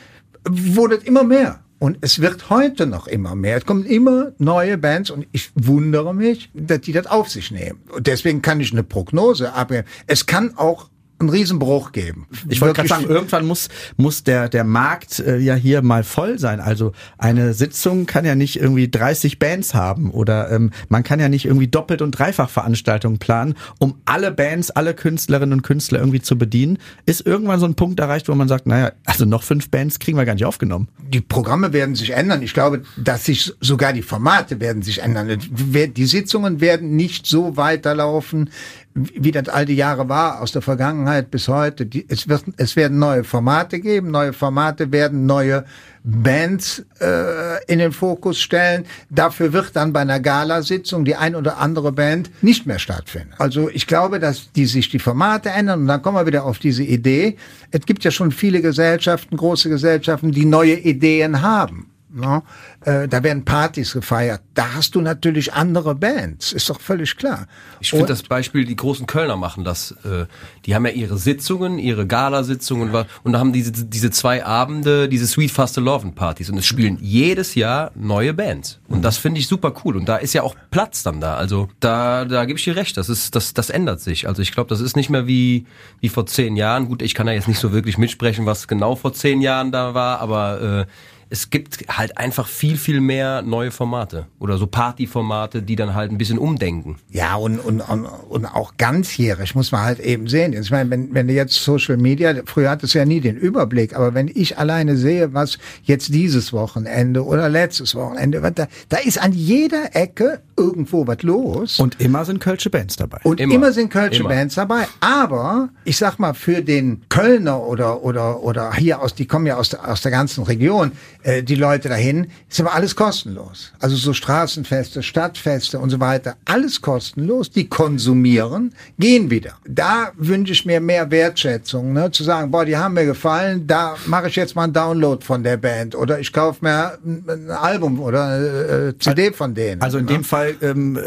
wurde 0.48 0.96
es 0.96 1.04
immer 1.04 1.26
mehr. 1.26 1.60
Und 1.80 1.98
es 2.00 2.22
wird 2.22 2.50
heute 2.50 2.86
noch 2.86 3.08
immer 3.08 3.36
mehr. 3.36 3.58
Es 3.58 3.66
kommen 3.66 3.86
immer 3.86 4.32
neue 4.38 4.78
Bands 4.78 5.10
und 5.10 5.28
ich 5.34 5.52
wundere 5.54 6.16
mich, 6.16 6.50
dass 6.54 6.80
die 6.80 6.94
das 6.94 7.08
auf 7.08 7.30
sich 7.30 7.52
nehmen. 7.52 7.82
Und 7.94 8.08
deswegen 8.08 8.42
kann 8.42 8.62
ich 8.62 8.72
eine 8.72 8.84
Prognose 8.84 9.52
abgeben. 9.52 9.86
Es 10.08 10.26
kann 10.26 10.58
auch 10.58 10.88
einen 11.24 11.30
Riesenbruch 11.30 11.92
geben. 11.92 12.28
Ich 12.50 12.62
wollte 12.62 12.76
gerade 12.76 12.90
sagen, 12.90 13.06
irgendwann 13.08 13.46
muss, 13.46 13.70
muss 13.98 14.24
der, 14.24 14.50
der 14.50 14.64
Markt 14.64 15.20
äh, 15.20 15.38
ja 15.38 15.56
hier 15.56 15.82
mal 15.82 16.04
voll 16.04 16.40
sein. 16.40 16.60
Also 16.60 16.92
eine 17.18 17.54
Sitzung 17.54 18.06
kann 18.06 18.26
ja 18.26 18.36
nicht 18.36 18.60
irgendwie 18.60 18.90
30 18.90 19.40
Bands 19.40 19.74
haben 19.74 20.12
oder 20.12 20.52
ähm, 20.52 20.72
man 20.90 21.04
kann 21.04 21.20
ja 21.20 21.30
nicht 21.30 21.46
irgendwie 21.46 21.68
Doppelt- 21.68 22.02
und 22.02 22.12
Dreifachveranstaltungen 22.12 23.20
planen, 23.20 23.56
um 23.80 23.96
alle 24.06 24.32
Bands, 24.32 24.72
alle 24.72 24.94
Künstlerinnen 24.94 25.54
und 25.54 25.62
Künstler 25.64 26.00
irgendwie 26.00 26.22
zu 26.22 26.38
bedienen. 26.38 26.78
Ist 27.06 27.26
irgendwann 27.26 27.60
so 27.60 27.66
ein 27.66 27.76
Punkt 27.76 28.00
erreicht, 28.00 28.30
wo 28.30 28.36
man 28.36 28.48
sagt, 28.48 28.68
naja, 28.68 28.92
also 29.06 29.26
noch 29.26 29.44
fünf 29.44 29.70
Bands 29.70 30.00
kriegen 30.00 30.18
wir 30.18 30.26
gar 30.26 30.34
nicht 30.34 30.46
aufgenommen. 30.46 30.88
Die 31.00 31.22
Programme 31.22 31.74
werden 31.74 31.96
sich 31.96 32.12
ändern. 32.12 32.42
Ich 32.42 32.54
glaube, 32.54 32.84
dass 32.98 33.26
sich 33.26 33.54
sogar 33.60 33.94
die 33.94 34.02
Formate 34.02 34.60
werden 34.60 34.82
sich 34.82 35.02
ändern. 35.02 35.40
Die 35.40 36.06
Sitzungen 36.06 36.62
werden 36.62 36.96
nicht 36.96 37.26
so 37.26 37.58
weiterlaufen, 37.58 38.50
wie 38.96 39.32
das 39.32 39.50
all 39.50 39.66
die 39.66 39.76
Jahre 39.76 40.08
war, 40.10 40.42
aus 40.42 40.52
der 40.52 40.62
Vergangenheit 40.62 41.32
bis 41.32 41.48
heute. 41.48 41.86
Die, 41.86 42.06
es, 42.10 42.28
wird, 42.28 42.44
es 42.58 42.76
werden 42.76 43.00
neue 43.00 43.24
Formate 43.24 43.80
geben, 43.80 44.12
neue 44.12 44.34
Formate 44.34 44.92
werden 44.92 45.26
neue 45.26 45.66
Bands 46.04 46.86
äh, 47.00 47.64
in 47.66 47.80
den 47.80 47.92
Fokus 47.92 48.40
stellen. 48.40 48.86
Dafür 49.10 49.54
wird 49.54 49.76
dann 49.76 49.94
bei 49.94 50.02
einer 50.02 50.20
Galasitzung 50.20 51.06
die 51.06 51.16
ein 51.16 51.36
oder 51.36 51.58
andere 51.58 51.92
Band 51.92 52.30
nicht 52.44 52.66
mehr 52.66 52.80
stattfinden. 52.80 53.34
Also 53.38 53.70
ich 53.70 53.88
glaube, 53.88 54.20
dass 54.20 54.52
die 54.52 54.66
sich 54.66 54.90
die 54.90 55.00
Formate 55.00 55.50
ändern 55.50 55.82
und 55.82 55.88
dann 55.88 56.02
kommen 56.02 56.18
wir 56.18 56.28
wieder 56.28 56.44
auf 56.44 56.60
diese 56.60 56.84
Idee. 56.84 57.38
Es 57.72 57.86
gibt 57.86 58.04
ja 58.04 58.12
schon 58.12 58.32
viele 58.32 58.62
Gesellschaften, 58.62 59.38
große 59.38 59.70
Gesellschaften, 59.70 60.32
die 60.32 60.46
neue 60.46 60.76
Ideen 60.76 61.42
haben. 61.42 61.93
No? 62.14 62.44
Äh, 62.82 63.08
da 63.08 63.24
werden 63.24 63.44
Partys 63.44 63.94
gefeiert. 63.94 64.42
Da 64.54 64.76
hast 64.76 64.94
du 64.94 65.02
natürlich 65.02 65.54
andere 65.54 65.96
Bands, 65.96 66.54
ist 66.54 66.70
doch 66.70 66.80
völlig 66.80 67.18
klar. 67.18 67.48
Ich 67.80 67.90
finde 67.90 68.06
das 68.06 68.22
Beispiel, 68.22 68.66
die 68.66 68.76
großen 68.76 69.08
Kölner 69.08 69.36
machen 69.36 69.64
das. 69.64 69.92
Äh, 70.04 70.28
die 70.66 70.76
haben 70.76 70.86
ja 70.86 70.92
ihre 70.92 71.18
Sitzungen, 71.18 71.80
ihre 71.80 72.06
Galasitzungen 72.06 72.94
und 73.24 73.34
da 73.34 73.40
haben 73.40 73.52
diese, 73.52 73.72
diese 73.72 74.12
zwei 74.12 74.46
Abende, 74.46 75.10
diese 75.10 75.26
Sweet 75.26 75.52
Faste 75.52 75.82
Loven 75.82 76.14
Partys 76.14 76.50
und 76.50 76.58
es 76.58 76.66
spielen 76.66 77.00
jedes 77.02 77.56
Jahr 77.56 77.92
neue 77.96 78.34
Bands. 78.34 78.80
Und 78.88 79.02
das 79.02 79.18
finde 79.18 79.40
ich 79.40 79.48
super 79.48 79.74
cool. 79.84 79.98
Und 79.98 80.08
da 80.08 80.18
ist 80.18 80.34
ja 80.34 80.44
auch 80.44 80.56
Platz 80.70 81.02
dann 81.02 81.20
da. 81.20 81.36
Also 81.36 81.70
da, 81.80 82.26
da 82.26 82.46
gebe 82.46 82.60
ich 82.60 82.64
dir 82.64 82.76
recht. 82.76 82.96
Das 82.98 83.10
ist, 83.10 83.36
das, 83.36 83.54
das 83.56 83.72
ändert 83.72 84.02
sich. 84.02 84.28
Also 84.28 84.42
ich 84.42 84.52
glaube, 84.52 84.70
das 84.70 84.82
ist 84.82 84.96
nicht 84.96 85.10
mehr 85.10 85.26
wie, 85.26 85.66
wie 86.00 86.10
vor 86.10 86.28
zehn 86.28 86.56
Jahren. 86.56 86.88
Gut, 86.88 87.02
ich 87.02 87.16
kann 87.16 87.26
da 87.26 87.34
jetzt 87.34 87.48
nicht 87.48 87.60
so 87.60 87.74
wirklich 87.74 87.98
mitsprechen, 87.98 88.46
was 88.46 88.68
genau 88.68 88.96
vor 88.96 89.14
zehn 89.14 89.42
Jahren 89.42 89.72
da 89.72 89.94
war, 89.94 90.20
aber 90.20 90.62
äh, 90.82 90.86
es 91.34 91.50
gibt 91.50 91.80
halt 91.88 92.16
einfach 92.20 92.48
viel, 92.48 92.78
viel 92.78 93.02
mehr 93.02 93.42
neue 93.42 93.72
Formate 93.72 94.28
oder 94.38 94.60
so 94.60 94.68
Partyformate, 94.68 95.64
die 95.64 95.76
dann 95.76 95.96
halt 95.96 96.12
ein 96.12 96.20
bisschen 96.20 96.38
umdenken. 96.38 96.98
Ja, 97.10 97.38
und, 97.38 97.58
und, 97.58 97.82
und, 97.82 98.06
und 98.06 98.46
auch 98.46 98.74
ganzjährig 98.78 99.56
muss 99.56 99.72
man 99.72 99.82
halt 99.82 100.00
eben 100.00 100.28
sehen. 100.28 100.54
Ich 100.54 100.70
meine, 100.70 100.92
wenn, 100.92 101.12
wenn 101.16 101.28
du 101.28 101.34
jetzt 101.34 101.56
Social 101.56 101.98
Media, 101.98 102.36
früher 102.46 102.70
hat 102.70 102.84
es 102.84 102.94
ja 102.94 103.04
nie 103.04 103.20
den 103.20 103.36
Überblick, 103.36 103.96
aber 103.96 104.14
wenn 104.14 104.28
ich 104.32 104.60
alleine 104.60 104.96
sehe, 104.96 105.34
was 105.34 105.58
jetzt 105.82 106.14
dieses 106.14 106.54
Wochenende 106.54 107.26
oder 107.26 107.50
letztes 107.50 107.96
Wochenende, 107.96 108.40
da, 108.54 108.68
da 108.90 108.98
ist 108.98 109.20
an 109.20 109.34
jeder 109.34 109.96
Ecke 109.96 110.40
irgendwo 110.56 111.08
was 111.08 111.24
los. 111.24 111.80
Und 111.80 112.00
immer 112.00 112.26
sind 112.26 112.42
Kölsche 112.42 112.70
Bands 112.70 112.96
dabei. 112.96 113.18
Und 113.24 113.40
immer, 113.40 113.56
immer 113.56 113.72
sind 113.72 113.90
Kölsche 113.90 114.20
immer. 114.20 114.30
Bands 114.30 114.54
dabei. 114.54 114.86
Aber 115.00 115.70
ich 115.84 115.98
sag 115.98 116.20
mal, 116.20 116.36
für 116.36 116.62
den 116.62 117.02
Kölner 117.10 117.60
oder, 117.64 118.04
oder, 118.04 118.44
oder 118.44 118.72
hier 118.76 119.02
aus, 119.02 119.16
die 119.16 119.26
kommen 119.26 119.48
ja 119.48 119.58
aus 119.58 119.70
der, 119.70 119.90
aus 119.90 120.04
der 120.04 120.12
ganzen 120.12 120.44
Region, 120.44 120.92
äh, 121.24 121.44
die 121.44 121.56
Leute 121.56 121.90
dahin, 121.90 122.28
ist 122.50 122.60
aber 122.60 122.74
alles 122.74 122.96
kostenlos. 122.96 123.72
Also 123.80 123.96
so 123.96 124.14
Straßenfeste, 124.14 125.04
Stadtfeste 125.04 125.80
und 125.80 125.90
so 125.90 126.00
weiter, 126.00 126.36
alles 126.46 126.82
kostenlos. 126.82 127.50
Die 127.50 127.68
konsumieren, 127.68 128.74
gehen 129.00 129.30
wieder. 129.30 129.54
Da 129.68 130.12
wünsche 130.18 130.54
ich 130.54 130.66
mir 130.66 130.80
mehr 130.80 131.10
Wertschätzung, 131.12 131.94
ne? 131.94 132.12
zu 132.12 132.24
sagen, 132.24 132.52
boah, 132.52 132.66
die 132.66 132.78
haben 132.78 132.94
mir 132.94 133.06
gefallen, 133.06 133.68
da 133.68 133.96
mache 134.06 134.28
ich 134.28 134.36
jetzt 134.36 134.56
mal 134.56 134.64
einen 134.64 134.74
Download 134.74 135.24
von 135.24 135.44
der 135.44 135.58
Band 135.58 135.96
oder 135.96 136.20
ich 136.20 136.34
kaufe 136.34 136.60
mir 136.62 136.98
ein, 137.06 137.50
Album 137.50 138.00
oder 138.00 138.26
eine 138.26 138.48
äh, 138.90 139.00
CD 139.00 139.32
von 139.32 139.54
denen. 139.54 139.82
Also 139.82 139.98
in 139.98 140.06
ne? 140.06 140.14
dem 140.14 140.24
Fall 140.24 140.56
ähm, 140.62 141.00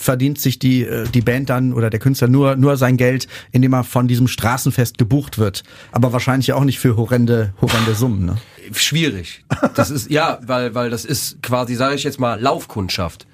verdient 0.00 0.40
sich 0.40 0.58
die, 0.58 0.82
äh, 0.82 1.06
die 1.08 1.20
Band 1.20 1.50
dann 1.50 1.72
oder 1.72 1.90
der 1.90 2.00
Künstler 2.00 2.28
nur, 2.28 2.56
nur 2.56 2.76
sein 2.76 2.96
Geld, 2.96 3.28
indem 3.52 3.74
er 3.74 3.84
von 3.84 4.08
diesem 4.08 4.28
Straßenfest 4.28 4.98
gebucht 4.98 5.38
wird. 5.38 5.62
Aber 5.92 6.12
wahrscheinlich 6.12 6.52
auch 6.52 6.64
nicht 6.64 6.78
für 6.78 6.96
horrende, 6.96 7.52
horrende 7.60 7.94
Summen. 7.94 8.24
Ne? 8.24 8.36
Schwierig. 8.72 9.44
Das 9.74 9.90
ist, 9.90 10.10
ja, 10.10 10.38
weil, 10.42 10.74
weil 10.74 10.90
das 10.90 11.04
ist 11.04 11.42
quasi, 11.42 11.74
sage 11.74 11.94
ich 11.94 12.04
jetzt 12.04 12.20
mal, 12.20 12.40
Laufkundschaft. 12.40 13.26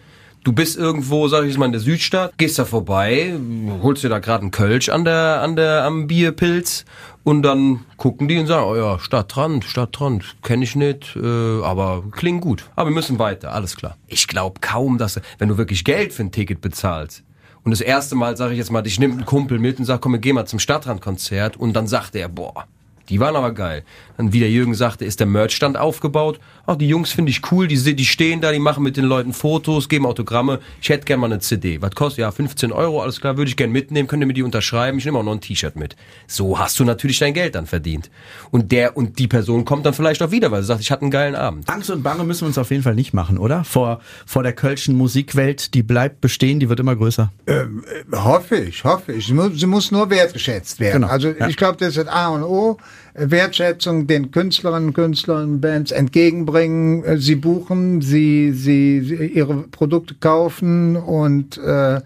Du 0.45 0.53
bist 0.53 0.77
irgendwo, 0.77 1.27
sag 1.27 1.43
ich 1.43 1.49
jetzt 1.49 1.59
mal, 1.59 1.67
in 1.67 1.73
der 1.73 1.81
Südstadt, 1.81 2.39
gehst 2.39 2.59
da 2.59 2.65
vorbei, 2.65 3.35
holst 3.83 4.05
dir 4.05 4.09
da 4.09 4.21
gerade 4.21 4.43
einen 4.43 4.53
Kölsch 4.53 4.89
an 4.89 5.05
der, 5.05 5.41
an 5.43 5.57
der, 5.57 5.83
am 5.83 6.07
Bierpilz 6.07 6.85
und 7.25 7.43
dann 7.43 7.85
gucken 7.97 8.29
die 8.29 8.39
und 8.39 8.47
sagen, 8.47 8.65
oh 8.65 8.77
ja, 8.77 9.01
Stadtrand, 9.01 9.65
Stadtrand, 9.65 10.37
kenne 10.43 10.63
ich 10.63 10.77
nicht, 10.77 11.17
äh, 11.17 11.63
aber 11.63 12.05
klingt 12.13 12.43
gut. 12.43 12.65
Aber 12.77 12.91
wir 12.91 12.95
müssen 12.95 13.19
weiter, 13.19 13.53
alles 13.53 13.77
klar. 13.77 13.97
Ich 14.07 14.29
glaube 14.29 14.61
kaum, 14.61 14.99
dass, 14.99 15.21
wenn 15.39 15.49
du 15.49 15.59
wirklich 15.59 15.85
Geld 15.85 16.13
für 16.13 16.23
ein 16.23 16.31
Ticket 16.31 16.61
bezahlst, 16.61 17.25
und 17.67 17.73
das 17.73 17.81
erste 17.81 18.15
Mal 18.15 18.37
sage 18.37 18.53
ich 18.53 18.59
jetzt 18.59 18.71
mal, 18.71 18.87
ich 18.87 19.01
nehme 19.01 19.15
einen 19.15 19.25
Kumpel 19.27 19.59
mit 19.59 19.81
und 19.81 19.87
sag, 19.87 20.01
komm, 20.01 20.13
wir 20.13 20.21
gehen 20.21 20.37
mal 20.37 20.47
zum 20.47 20.61
Stadtrandkonzert 20.61 21.57
und 21.57 21.73
dann 21.73 21.89
sagt 21.89 22.15
er, 22.15 22.29
boah, 22.29 22.67
die 23.09 23.21
waren 23.21 23.37
aber 23.37 23.53
geil. 23.53 23.85
Dann, 24.17 24.33
wie 24.33 24.41
der 24.41 24.51
Jürgen 24.51 24.75
sagte, 24.75 25.05
ist 25.05 25.21
der 25.21 25.27
Merchstand 25.27 25.77
aufgebaut. 25.77 26.41
Ach, 26.69 26.77
die 26.77 26.89
Jungs 26.89 27.13
finde 27.13 27.31
ich 27.31 27.41
cool, 27.53 27.69
die, 27.69 27.95
die 27.95 28.05
stehen 28.05 28.41
da, 28.41 28.51
die 28.51 28.59
machen 28.59 28.83
mit 28.83 28.97
den 28.97 29.05
Leuten 29.05 29.33
Fotos, 29.33 29.89
geben 29.89 30.05
Autogramme. 30.05 30.59
Ich 30.83 30.89
hätte 30.89 31.05
gerne 31.05 31.21
mal 31.21 31.27
eine 31.27 31.39
CD. 31.39 31.81
Was 31.81 31.93
kostet? 31.93 32.19
Ja, 32.19 32.33
15 32.33 32.73
Euro, 32.73 33.01
alles 33.01 33.21
klar, 33.21 33.37
würde 33.37 33.49
ich 33.49 33.57
gerne 33.57 33.73
mitnehmen, 33.73 34.09
könnt 34.09 34.23
ihr 34.23 34.27
mir 34.27 34.35
die 34.35 34.43
unterschreiben, 34.43 34.99
ich 34.99 35.05
nehme 35.05 35.19
auch 35.19 35.23
noch 35.23 35.33
ein 35.33 35.41
T-Shirt 35.41 35.77
mit. 35.77 35.95
So 36.27 36.59
hast 36.59 36.79
du 36.81 36.85
natürlich 36.85 37.21
dein 37.21 37.35
Geld 37.35 37.55
dann 37.55 37.67
verdient. 37.67 38.11
Und 38.51 38.73
der 38.73 38.97
und 38.97 39.19
die 39.21 39.29
Person 39.29 39.65
kommt 39.65 39.87
dann 39.87 39.95
vielleicht 39.95 40.23
auch 40.23 40.33
wieder, 40.33 40.51
weil 40.51 40.63
sie 40.63 40.69
sagt, 40.69 40.81
ich 40.81 40.91
hatte 40.91 41.03
einen 41.03 41.13
geilen 41.13 41.37
Abend. 41.37 41.69
Angst 41.71 41.91
und 41.91 42.03
Bange 42.03 42.25
müssen 42.25 42.43
wir 42.43 42.49
uns 42.49 42.59
auf 42.59 42.71
jeden 42.71 42.83
Fall 42.83 42.97
nicht 42.97 43.15
machen, 43.15 43.39
oder? 43.39 43.63
Vor, 43.63 44.01
vor 44.27 44.43
der 44.43 44.53
kölschen 44.53 44.97
Musikwelt, 44.97 45.73
die 45.75 45.85
bleibt 45.85 46.21
bestehen, 46.21 46.59
die 46.59 46.69
wird 46.69 46.81
immer 46.81 46.97
größer. 46.97 47.33
Ähm, 47.47 47.85
äh, 47.87 48.17
hoffe 48.17 48.57
ich, 48.57 48.83
hoffe 48.83 49.13
ich. 49.13 49.27
Sie 49.27 49.35
muss, 49.35 49.53
sie 49.55 49.67
muss 49.67 49.93
nur 49.93 50.11
wertgeschätzt 50.11 50.81
werden. 50.81 51.03
Genau. 51.03 51.13
Also 51.13 51.29
ja. 51.29 51.47
ich 51.49 51.57
glaube, 51.57 51.79
das 51.79 51.97
ist 51.97 52.09
A 52.09 52.29
und 52.29 52.43
O. 52.43 52.79
Wertschätzung 53.17 54.07
den 54.07 54.31
Künstlerinnen, 54.31 54.93
Künstlern, 54.93 55.61
Bands 55.61 55.91
entgegenbringen. 55.91 57.05
Äh, 57.05 57.19
sie 57.19 57.37
buchen, 57.37 58.01
sie, 58.03 58.53
sie, 58.53 59.01
sie 59.03 59.27
ihre 59.27 59.63
Produkte 59.69 60.15
kaufen 60.15 60.97
und 60.97 61.59
äh, 61.59 62.01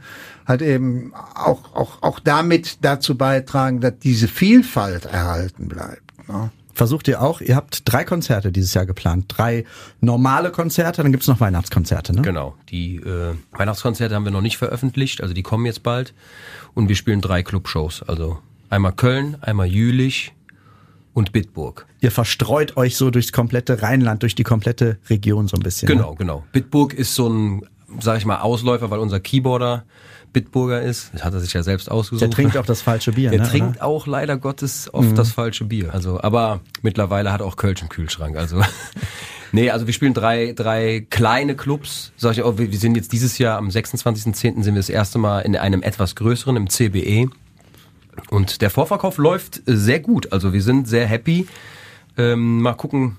halt 0.47 0.63
eben 0.63 1.13
auch, 1.35 1.75
auch, 1.75 2.03
auch 2.03 2.21
damit 2.21 2.79
dazu 2.83 3.17
beitragen, 3.17 3.81
dass 3.81 3.99
diese 3.99 4.29
Vielfalt 4.29 5.07
erhalten 5.07 5.69
bleibt. 5.69 6.29
Ne? 6.29 6.51
Versucht 6.73 7.09
ihr 7.09 7.21
auch, 7.21 7.41
ihr 7.41 7.57
habt 7.57 7.83
drei 7.85 8.05
Konzerte 8.05 8.53
dieses 8.53 8.73
Jahr 8.73 8.87
geplant. 8.87 9.27
Drei 9.29 9.65
normale 10.01 10.51
Konzerte, 10.51 11.03
dann 11.03 11.13
gibt's 11.13 11.27
noch 11.27 11.41
Weihnachtskonzerte, 11.41 12.15
ne? 12.15 12.23
Genau. 12.23 12.55
Die 12.71 12.97
äh, 12.97 13.35
Weihnachtskonzerte 13.53 14.15
haben 14.15 14.25
wir 14.25 14.33
noch 14.33 14.41
nicht 14.41 14.57
veröffentlicht, 14.57 15.21
also 15.21 15.35
die 15.35 15.43
kommen 15.43 15.67
jetzt 15.67 15.83
bald. 15.83 16.15
Und 16.73 16.89
wir 16.89 16.97
spielen 16.97 17.21
drei 17.21 17.43
Clubshows. 17.43 18.03
Also 18.03 18.39
einmal 18.71 18.93
Köln, 18.93 19.37
einmal 19.43 19.67
Jülich, 19.67 20.33
und 21.13 21.33
Bitburg. 21.33 21.87
Ihr 22.01 22.11
verstreut 22.11 22.77
euch 22.77 22.97
so 22.97 23.11
durchs 23.11 23.33
komplette 23.33 23.83
Rheinland, 23.83 24.23
durch 24.23 24.35
die 24.35 24.45
komplette 24.45 24.99
Region 25.09 25.49
so 25.49 25.57
ein 25.57 25.63
bisschen. 25.63 25.87
Genau, 25.87 26.11
ne? 26.11 26.17
genau. 26.17 26.45
Bitburg 26.53 26.95
ist 26.95 27.15
so 27.15 27.29
ein, 27.29 27.63
sag 28.01 28.19
ich 28.19 28.27
mal, 28.27 28.41
Ausläufer, 28.41 28.91
weil 28.91 29.01
unser 29.01 29.21
Keyboarder 29.21 29.85
Bitburger 30.33 30.81
ist. 30.83 31.11
Das 31.13 31.25
hat 31.25 31.35
er 31.35 31.41
sich 31.41 31.53
ja 31.53 31.63
selbst 31.63 31.91
ausgesucht. 31.91 32.23
Der 32.23 32.31
trinkt 32.31 32.57
auch 32.57 32.67
das 32.67 32.83
falsche 32.83 33.13
Bier. 33.13 33.31
Der 33.31 33.41
ne, 33.41 33.49
trinkt 33.49 33.79
oder? 33.79 33.87
auch 33.87 34.07
leider 34.07 34.37
Gottes 34.37 34.89
oft 34.93 35.11
mhm. 35.11 35.15
das 35.17 35.33
falsche 35.33 35.65
Bier. 35.65 35.93
Also, 35.93 36.21
aber 36.21 36.61
mittlerweile 36.83 37.33
hat 37.33 37.43
auch 37.43 37.57
Kölsch 37.57 37.83
im 37.83 37.89
Kühlschrank. 37.89 38.37
Also 38.37 38.63
Nee, 39.53 39.71
also 39.71 39.87
wir 39.87 39.95
spielen 39.95 40.15
drei, 40.15 40.53
drei 40.53 41.07
kleine 41.11 41.57
Clubs. 41.57 42.13
Sag 42.17 42.33
ich 42.33 42.39
wir 42.39 42.59
wir 42.59 42.79
sind 42.79 42.95
jetzt 42.95 43.13
dieses 43.13 43.39
Jahr 43.39 43.59
am 43.59 43.69
26.10. 43.69 44.63
sind 44.63 44.75
wir 44.75 44.75
das 44.75 44.89
erste 44.89 45.19
Mal 45.19 45.41
in 45.41 45.57
einem 45.57 45.83
etwas 45.83 46.15
größeren, 46.15 46.57
im 46.57 46.69
CBE. 46.69 47.31
Und 48.29 48.63
der 48.63 48.71
Vorverkauf 48.71 49.19
läuft 49.19 49.59
äh, 49.69 49.77
sehr 49.77 50.01
gut. 50.01 50.33
Also 50.33 50.53
wir 50.53 50.63
sind 50.63 50.89
sehr 50.89 51.07
happy. 51.07 51.47
Ähm, 52.19 52.61
mal 52.61 52.75
gucken, 52.75 53.17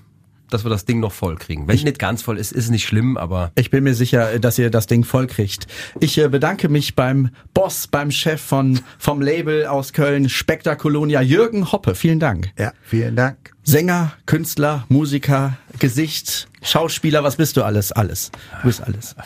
dass 0.52 0.64
wir 0.64 0.70
das 0.70 0.84
Ding 0.84 1.00
noch 1.00 1.12
voll 1.12 1.36
kriegen. 1.36 1.66
Wenn 1.66 1.76
es 1.76 1.84
nicht 1.84 1.98
ganz 1.98 2.22
voll 2.22 2.38
ist, 2.38 2.52
ist 2.52 2.64
es 2.64 2.70
nicht 2.70 2.86
schlimm, 2.86 3.16
aber 3.16 3.52
Ich 3.54 3.70
bin 3.70 3.84
mir 3.84 3.94
sicher, 3.94 4.38
dass 4.38 4.58
ihr 4.58 4.70
das 4.70 4.86
Ding 4.86 5.04
voll 5.04 5.26
kriegt. 5.26 5.66
Ich 6.00 6.18
äh, 6.18 6.28
bedanke 6.28 6.68
mich 6.68 6.94
beim 6.94 7.30
Boss, 7.54 7.86
beim 7.86 8.10
Chef 8.10 8.40
von, 8.40 8.80
vom 8.98 9.22
Label 9.22 9.66
aus 9.66 9.92
Köln, 9.92 10.28
Spektakolonia, 10.28 11.22
Jürgen 11.22 11.72
Hoppe. 11.72 11.94
Vielen 11.94 12.20
Dank. 12.20 12.50
Ja, 12.58 12.72
vielen 12.82 13.16
Dank. 13.16 13.52
Sänger, 13.64 14.12
Künstler, 14.26 14.84
Musiker, 14.88 15.56
Gesicht, 15.78 16.48
Schauspieler, 16.62 17.24
was 17.24 17.36
bist 17.36 17.56
du 17.56 17.62
alles? 17.62 17.92
Alles. 17.92 18.30
Du 18.60 18.66
bist 18.68 18.82
alles. 18.82 19.16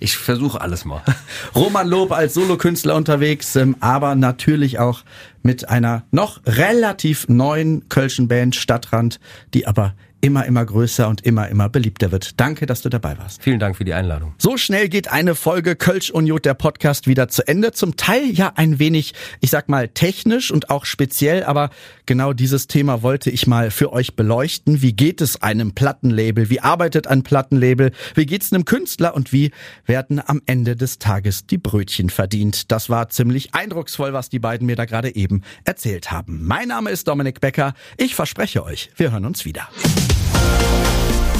Ich 0.00 0.16
versuche 0.16 0.60
alles 0.60 0.84
mal. 0.84 1.02
Roman 1.54 1.86
Lob 1.86 2.10
als 2.10 2.34
Solokünstler 2.34 2.96
unterwegs, 2.96 3.54
ähm, 3.54 3.76
aber 3.80 4.14
natürlich 4.14 4.78
auch 4.78 5.02
mit 5.42 5.68
einer 5.68 6.04
noch 6.10 6.40
relativ 6.46 7.28
neuen 7.28 7.88
Kölschen 7.88 8.26
Band 8.26 8.56
Stadtrand, 8.56 9.20
die 9.54 9.66
aber 9.66 9.94
immer, 10.20 10.44
immer 10.46 10.64
größer 10.64 11.08
und 11.08 11.24
immer, 11.24 11.48
immer 11.48 11.68
beliebter 11.68 12.12
wird. 12.12 12.40
Danke, 12.40 12.66
dass 12.66 12.82
du 12.82 12.88
dabei 12.88 13.18
warst. 13.18 13.42
Vielen 13.42 13.58
Dank 13.58 13.76
für 13.76 13.84
die 13.84 13.94
Einladung. 13.94 14.34
So 14.38 14.56
schnell 14.56 14.88
geht 14.88 15.10
eine 15.10 15.34
Folge 15.34 15.76
Kölsch 15.76 16.10
und 16.10 16.26
Jod, 16.26 16.44
der 16.44 16.54
Podcast, 16.54 17.06
wieder 17.06 17.28
zu 17.28 17.46
Ende. 17.46 17.72
Zum 17.72 17.96
Teil 17.96 18.30
ja 18.30 18.52
ein 18.56 18.78
wenig, 18.78 19.14
ich 19.40 19.50
sag 19.50 19.68
mal, 19.68 19.88
technisch 19.88 20.50
und 20.50 20.70
auch 20.70 20.84
speziell, 20.84 21.44
aber 21.44 21.70
genau 22.06 22.32
dieses 22.32 22.66
Thema 22.66 23.02
wollte 23.02 23.30
ich 23.30 23.46
mal 23.46 23.70
für 23.70 23.92
euch 23.92 24.16
beleuchten. 24.16 24.82
Wie 24.82 24.92
geht 24.92 25.20
es 25.20 25.42
einem 25.42 25.74
Plattenlabel? 25.74 26.50
Wie 26.50 26.60
arbeitet 26.60 27.06
ein 27.06 27.22
Plattenlabel? 27.22 27.92
Wie 28.14 28.26
geht's 28.26 28.52
einem 28.52 28.64
Künstler? 28.64 29.14
Und 29.14 29.32
wie 29.32 29.50
werden 29.86 30.20
am 30.24 30.42
Ende 30.46 30.76
des 30.76 30.98
Tages 30.98 31.46
die 31.46 31.58
Brötchen 31.58 32.10
verdient? 32.10 32.70
Das 32.70 32.90
war 32.90 33.08
ziemlich 33.08 33.54
eindrucksvoll, 33.54 34.12
was 34.12 34.28
die 34.28 34.38
beiden 34.38 34.66
mir 34.66 34.76
da 34.76 34.84
gerade 34.84 35.14
eben 35.14 35.42
erzählt 35.64 36.10
haben. 36.10 36.46
Mein 36.46 36.68
Name 36.68 36.90
ist 36.90 37.08
Dominik 37.08 37.40
Becker. 37.40 37.74
Ich 37.96 38.14
verspreche 38.14 38.64
euch, 38.64 38.90
wir 38.96 39.12
hören 39.12 39.24
uns 39.24 39.44
wieder. 39.44 39.68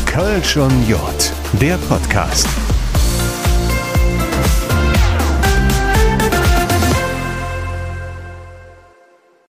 Kölsch 0.07 0.57
und 0.57 0.89
Jod, 0.89 1.33
der 1.61 1.77
Podcast. 1.89 2.49